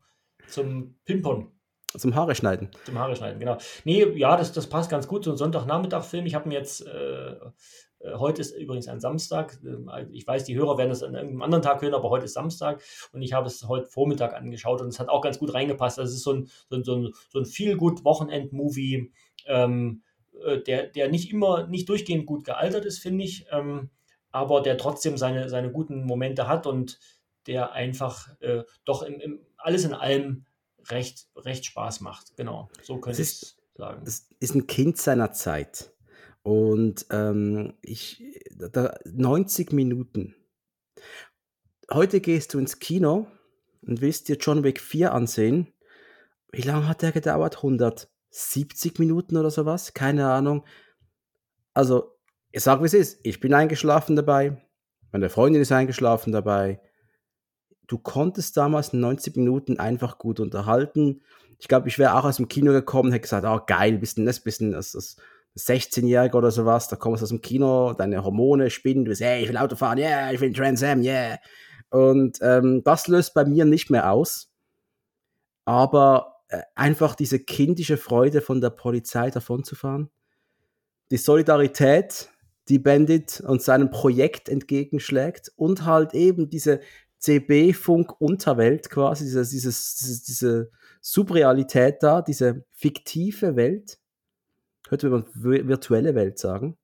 [0.52, 1.48] zum Pimpon,
[1.96, 2.70] Zum Haare schneiden.
[2.84, 3.58] zum Haare schneiden, genau.
[3.84, 5.24] Nee, ja, das, das passt ganz gut.
[5.24, 6.26] So ein Sonntagnachmittag-Film.
[6.26, 9.58] Ich habe mir jetzt, äh, äh, heute ist übrigens ein Samstag.
[9.64, 12.34] Äh, Ich weiß, die Hörer werden es an irgendeinem anderen Tag hören, aber heute ist
[12.34, 15.98] Samstag und ich habe es heute Vormittag angeschaut und es hat auch ganz gut reingepasst.
[15.98, 19.10] Also es ist so ein, so ein, so ein, so ein Feel-Good-Wochenend-Movie.
[19.46, 20.02] ähm,
[20.44, 23.90] äh, der, der nicht immer, nicht durchgehend gut gealtert ist, finde ich, ähm,
[24.30, 26.98] aber der trotzdem seine, seine guten Momente hat und
[27.46, 30.44] der einfach äh, doch im, im, alles in allem
[30.90, 32.36] recht, recht Spaß macht.
[32.36, 34.02] Genau, so könnte ich sagen.
[34.06, 35.92] Es ist ein Kind seiner Zeit.
[36.42, 38.22] Und ähm, ich,
[38.56, 40.34] da, 90 Minuten.
[41.90, 43.28] Heute gehst du ins Kino
[43.82, 45.72] und willst dir John Wick 4 ansehen.
[46.50, 47.58] Wie lange hat der gedauert?
[47.58, 49.94] 170 Minuten oder sowas?
[49.94, 50.64] Keine Ahnung.
[51.74, 52.16] Also,
[52.50, 53.20] ich sage, wie es ist.
[53.22, 54.60] Ich bin eingeschlafen dabei.
[55.12, 56.80] Meine Freundin ist eingeschlafen dabei.
[57.92, 61.20] Du konntest damals 90 Minuten einfach gut unterhalten.
[61.58, 64.24] Ich glaube, ich wäre auch aus dem Kino gekommen hätte gesagt, oh geil, bist du
[64.24, 65.18] das, bisschen das, das
[65.58, 69.42] 16-Jähriger oder sowas, da kommst du aus dem Kino, deine Hormone spinnen, du bist, hey,
[69.42, 71.36] ich will Auto fahren, yeah, ich will Trans Am, yeah.
[71.90, 74.50] Und ähm, das löst bei mir nicht mehr aus.
[75.66, 80.08] Aber äh, einfach diese kindische Freude von der Polizei davonzufahren,
[81.10, 82.30] die Solidarität,
[82.68, 86.80] die Bandit und seinem Projekt entgegenschlägt und halt eben diese
[87.22, 90.70] CB-Funk-Unterwelt quasi, diese, dieses, diese, diese
[91.00, 93.98] Subrealität da, diese fiktive Welt,
[94.90, 96.76] heute würde man virtuelle Welt sagen,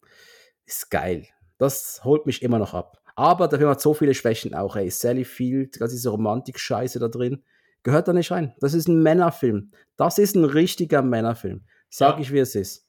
[0.65, 1.27] ist geil.
[1.59, 3.03] Das holt mich immer noch ab.
[3.17, 4.91] Aber der Film hat so viele Schwächen auch, ey.
[4.91, 7.43] Sally Field, ganz diese Romantik-Scheiße da drin,
[7.83, 8.55] gehört da nicht rein.
[8.61, 9.73] Das ist ein Männerfilm.
[9.97, 11.65] Das ist ein richtiger Männerfilm.
[11.89, 12.21] Sag ja.
[12.21, 12.87] ich, wie es ist.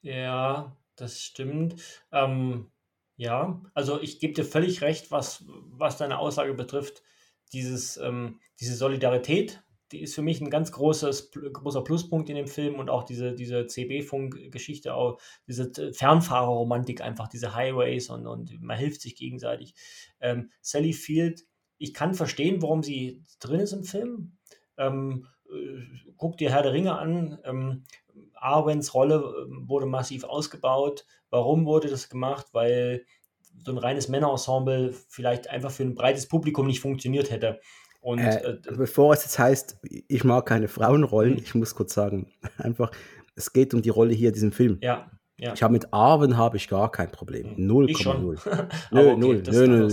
[0.00, 1.80] Ja, das stimmt.
[2.10, 2.72] Ähm,
[3.16, 7.02] ja, also ich gebe dir völlig recht, was, was deine Aussage betrifft.
[7.52, 9.62] Dieses, ähm, diese Solidarität,
[9.92, 13.34] die ist für mich ein ganz großes, großer Pluspunkt in dem Film und auch diese,
[13.34, 19.74] diese CB-Funk-Geschichte, auch diese Fernfahrerromantik einfach, diese Highways und, und man hilft sich gegenseitig.
[20.20, 21.44] Ähm, Sally Field,
[21.78, 24.36] ich kann verstehen, warum sie drin ist im Film.
[24.76, 27.38] Ähm, äh, guck dir Herr der Ringe an.
[27.44, 27.84] Ähm,
[28.46, 31.04] Arwens Rolle ähm, wurde massiv ausgebaut.
[31.30, 32.46] Warum wurde das gemacht?
[32.52, 33.04] Weil
[33.64, 37.60] so ein reines Männerensemble vielleicht einfach für ein breites Publikum nicht funktioniert hätte.
[38.00, 41.38] Und, äh, äh bevor es jetzt heißt, ich mag keine Frauenrollen, mhm.
[41.38, 42.92] ich muss kurz sagen, einfach,
[43.34, 44.78] es geht um die Rolle hier in diesem Film.
[44.80, 45.10] Ja.
[45.38, 45.52] Ja.
[45.52, 47.56] Ich habe mit Arwen habe ich gar kein Problem.
[47.56, 48.68] 0,0.
[48.90, 49.42] nö, okay, null.
[49.46, 49.88] Nö, nö,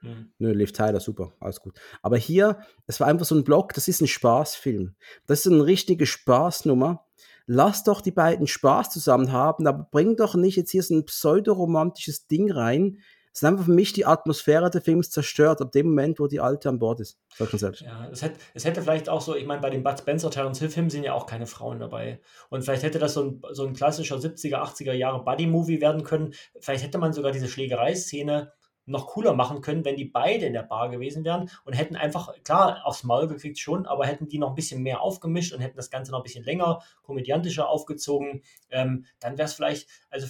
[0.00, 1.78] nö, nö, Liv Tyler, super, alles gut.
[2.00, 4.94] Aber hier, das war einfach so ein Block, das ist ein Spaßfilm.
[5.26, 7.04] Das ist eine richtige Spaßnummer.
[7.52, 11.04] Lass doch die beiden Spaß zusammen haben, aber bring doch nicht jetzt hier so ein
[11.04, 12.98] pseudoromantisches Ding rein,
[13.32, 16.40] es ist einfach für mich die Atmosphäre des Films zerstört, ab dem Moment, wo die
[16.40, 17.18] Alte an Bord ist.
[17.36, 17.80] Sag schon selbst.
[17.82, 20.58] Ja, es hätte, es hätte vielleicht auch so, ich meine, bei den Bud Spencer, Terence
[20.58, 22.20] Hill Filmen sind ja auch keine Frauen dabei.
[22.50, 26.34] Und vielleicht hätte das so ein, so ein klassischer 70er, 80er Jahre Buddy-Movie werden können.
[26.60, 28.52] Vielleicht hätte man sogar diese Schlägereiszene
[28.90, 32.34] noch cooler machen können, wenn die beide in der Bar gewesen wären und hätten einfach,
[32.42, 35.76] klar, aufs Maul gekriegt schon, aber hätten die noch ein bisschen mehr aufgemischt und hätten
[35.76, 40.26] das Ganze noch ein bisschen länger, komödiantischer aufgezogen, ähm, dann wäre es vielleicht, also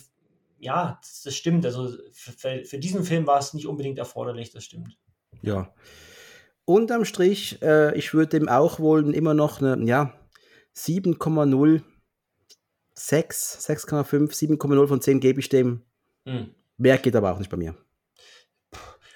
[0.59, 1.65] ja, das, das stimmt.
[1.65, 4.99] Also für, für, diesen Film war es nicht unbedingt erforderlich, das stimmt.
[5.43, 5.73] Ja.
[6.67, 10.13] Unterm Strich, äh, ich würde dem auch wohl immer noch eine, ja,
[10.77, 11.83] 7,0,
[12.95, 15.83] 6, 6,5, 7,0 von 10 gebe ich dem.
[16.27, 16.55] Hm.
[16.77, 17.75] Mehr geht aber auch nicht bei mir.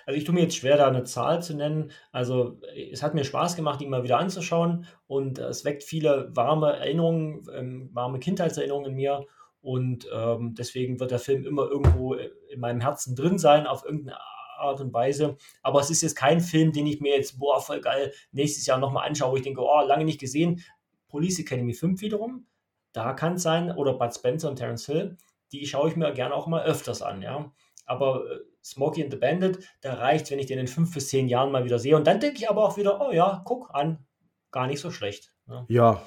[0.06, 1.90] Also ich tue mir jetzt schwer, da eine Zahl zu nennen.
[2.12, 2.60] Also
[2.90, 7.46] es hat mir Spaß gemacht, ihn mal wieder anzuschauen und es weckt viele warme Erinnerungen,
[7.54, 9.26] ähm, warme Kindheitserinnerungen in mir
[9.60, 14.18] und ähm, deswegen wird der Film immer irgendwo in meinem Herzen drin sein, auf irgendeine
[14.58, 15.36] Art und Weise.
[15.62, 18.78] Aber es ist jetzt kein Film, den ich mir jetzt, boah, voll geil, nächstes Jahr
[18.78, 20.62] nochmal anschaue, wo ich denke, oh, lange nicht gesehen.
[21.08, 22.46] Police Academy 5 wiederum,
[22.92, 25.16] da kann es sein, oder Bud Spencer und Terence Hill,
[25.52, 27.52] die schaue ich mir gerne auch mal öfters an, ja.
[27.86, 31.28] Aber äh, Smokey and the Bandit, da reicht, wenn ich den in fünf bis zehn
[31.28, 31.96] Jahren mal wieder sehe.
[31.96, 34.06] Und dann denke ich aber auch wieder, oh ja, guck an,
[34.50, 35.32] gar nicht so schlecht.
[35.46, 36.02] Ja, ja.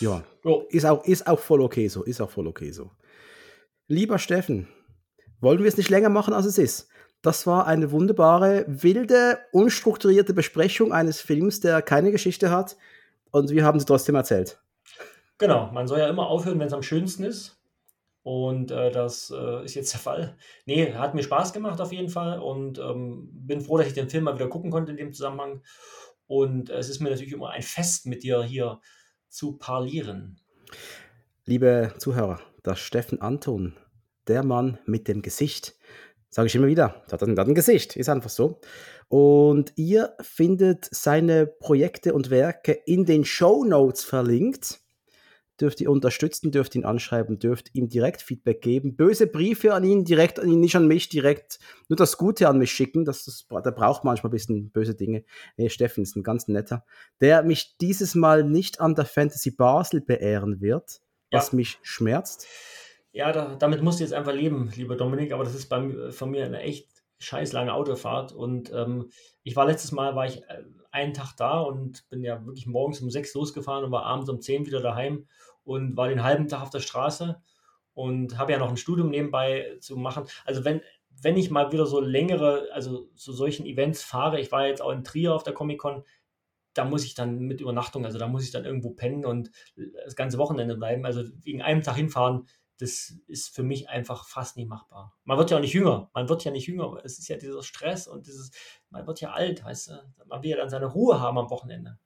[0.00, 0.24] ja.
[0.44, 0.64] Oh.
[0.70, 2.90] Ist, auch, ist auch voll okay so, ist auch voll okay so.
[3.86, 4.68] Lieber Steffen,
[5.40, 6.88] wollen wir es nicht länger machen, als es ist?
[7.22, 12.76] Das war eine wunderbare, wilde, unstrukturierte Besprechung eines Films, der keine Geschichte hat.
[13.30, 14.58] Und wir haben sie trotzdem erzählt.
[15.38, 17.59] Genau, man soll ja immer aufhören, wenn es am schönsten ist.
[18.22, 20.36] Und äh, das äh, ist jetzt der Fall.
[20.66, 24.10] Nee, hat mir Spaß gemacht auf jeden Fall und ähm, bin froh, dass ich den
[24.10, 25.62] Film mal wieder gucken konnte in dem Zusammenhang.
[26.26, 28.80] Und es ist mir natürlich immer ein Fest, mit dir hier
[29.28, 30.38] zu parlieren.
[31.44, 33.76] Liebe Zuhörer, dass Steffen Anton,
[34.28, 35.76] der Mann mit dem Gesicht,
[36.28, 38.60] sage ich immer wieder, der hat, ein Gesicht, ist einfach so.
[39.08, 44.80] Und ihr findet seine Projekte und Werke in den Show Notes verlinkt.
[45.60, 48.96] Dürft ihr unterstützen, dürft ihn anschreiben, dürft ihm direkt Feedback geben.
[48.96, 51.58] Böse Briefe an ihn, direkt an ihn, nicht an mich, direkt
[51.88, 53.04] nur das Gute an mich schicken.
[53.04, 55.24] Das, das, der braucht manchmal ein bisschen böse Dinge.
[55.56, 56.84] Nee, Steffen ist ein ganz netter,
[57.20, 61.00] der mich dieses Mal nicht an der Fantasy Basel beehren wird,
[61.30, 61.56] was ja.
[61.56, 62.46] mich schmerzt.
[63.12, 66.30] Ja, da, damit musst du jetzt einfach leben, lieber Dominik, aber das ist bei, von
[66.30, 66.88] mir eine echt
[67.18, 68.32] scheiß lange Autofahrt.
[68.32, 69.10] Und ähm,
[69.42, 73.00] ich war letztes Mal, war ich äh, einen Tag da und bin ja wirklich morgens
[73.00, 75.26] um sechs losgefahren und war abends um zehn wieder daheim
[75.64, 77.40] und war den halben Tag auf der Straße
[77.94, 80.24] und habe ja noch ein Studium nebenbei zu machen.
[80.44, 80.80] Also wenn,
[81.22, 84.90] wenn ich mal wieder so längere, also zu solchen Events fahre, ich war jetzt auch
[84.90, 86.04] in Trier auf der Comic-Con,
[86.72, 89.50] da muss ich dann mit Übernachtung, also da muss ich dann irgendwo pennen und
[90.04, 91.04] das ganze Wochenende bleiben.
[91.04, 92.46] Also wegen einem Tag hinfahren,
[92.78, 95.14] das ist für mich einfach fast nicht machbar.
[95.24, 96.10] Man wird ja auch nicht jünger.
[96.14, 96.98] Man wird ja nicht jünger.
[97.04, 98.52] Es ist ja dieser Stress und dieses,
[98.88, 100.24] man wird ja alt, weißt du.
[100.26, 101.98] Man will ja dann seine Ruhe haben am Wochenende.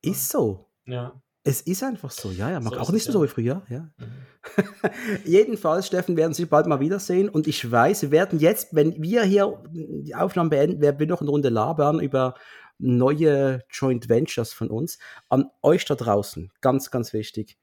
[0.00, 0.70] Ist so.
[0.86, 1.20] Ja.
[1.46, 3.24] Es ist einfach so, ja, ja, mag so auch nicht es, so ja.
[3.24, 3.88] wie früher, ja.
[3.98, 4.26] Mhm.
[5.24, 9.22] Jedenfalls, Steffen, werden Sie bald mal wiedersehen und ich weiß, wir werden jetzt, wenn wir
[9.22, 12.34] hier die Aufnahmen beenden, werden wir noch eine Runde labern über
[12.78, 14.98] neue Joint Ventures von uns.
[15.28, 17.56] An euch da draußen, ganz, ganz wichtig.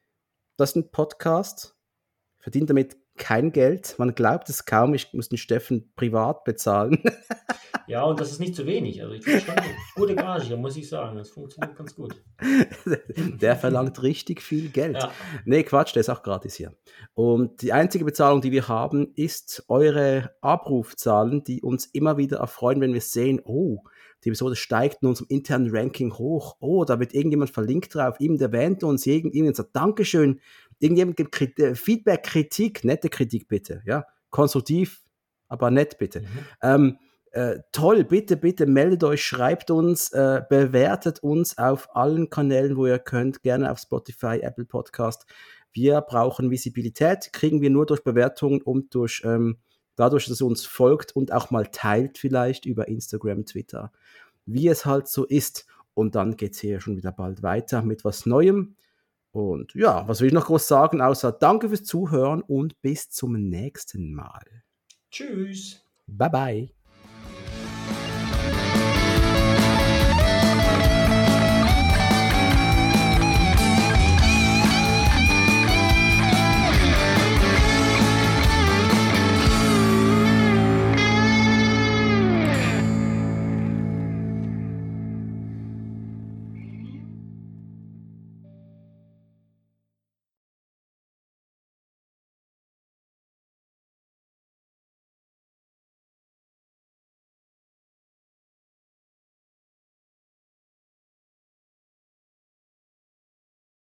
[0.56, 1.76] Das ist ein Podcast,
[2.40, 3.96] verdient damit kein Geld.
[3.98, 7.04] Man glaubt es kaum, ich muss den Steffen privat bezahlen.
[7.88, 9.02] Ja, und das ist nicht zu wenig.
[9.02, 9.56] Also ich schon
[9.96, 11.18] gute Gage, muss ich sagen.
[11.18, 12.16] Das funktioniert ganz gut.
[13.16, 14.96] Der verlangt richtig viel Geld.
[14.96, 15.12] Ja.
[15.46, 16.74] Nee, Quatsch, der ist auch gratis hier.
[17.14, 22.80] Und die einzige Bezahlung, die wir haben, ist eure Abrufzahlen, die uns immer wieder erfreuen,
[22.80, 23.84] wenn wir sehen, oh,
[24.24, 26.56] die Episode steigt in unserem internen Ranking hoch.
[26.62, 28.16] Oh, da wird irgendjemand verlinkt drauf.
[28.20, 30.40] Jemand erwähnt uns, irgendjemand sagt Dankeschön.
[30.84, 33.82] Irgendjemand gibt Krit äh, Feedback, Kritik, nette Kritik bitte.
[33.86, 35.02] Ja, konstruktiv,
[35.48, 36.22] aber nett bitte.
[36.22, 36.28] Mhm.
[36.62, 36.98] Ähm,
[37.32, 42.86] äh, toll, bitte, bitte meldet euch, schreibt uns, äh, bewertet uns auf allen Kanälen, wo
[42.86, 45.26] ihr könnt, gerne auf Spotify, Apple Podcast.
[45.72, 49.60] Wir brauchen Visibilität, kriegen wir nur durch Bewertungen und durch ähm,
[49.96, 53.94] dadurch, dass ihr uns folgt und auch mal teilt vielleicht über Instagram, Twitter,
[54.46, 55.66] wie es halt so ist.
[55.94, 58.76] Und dann geht es hier schon wieder bald weiter mit was Neuem.
[59.34, 63.34] Und ja, was will ich noch groß sagen, außer danke fürs Zuhören und bis zum
[63.34, 64.64] nächsten Mal.
[65.10, 65.84] Tschüss.
[66.08, 66.83] Bye bye.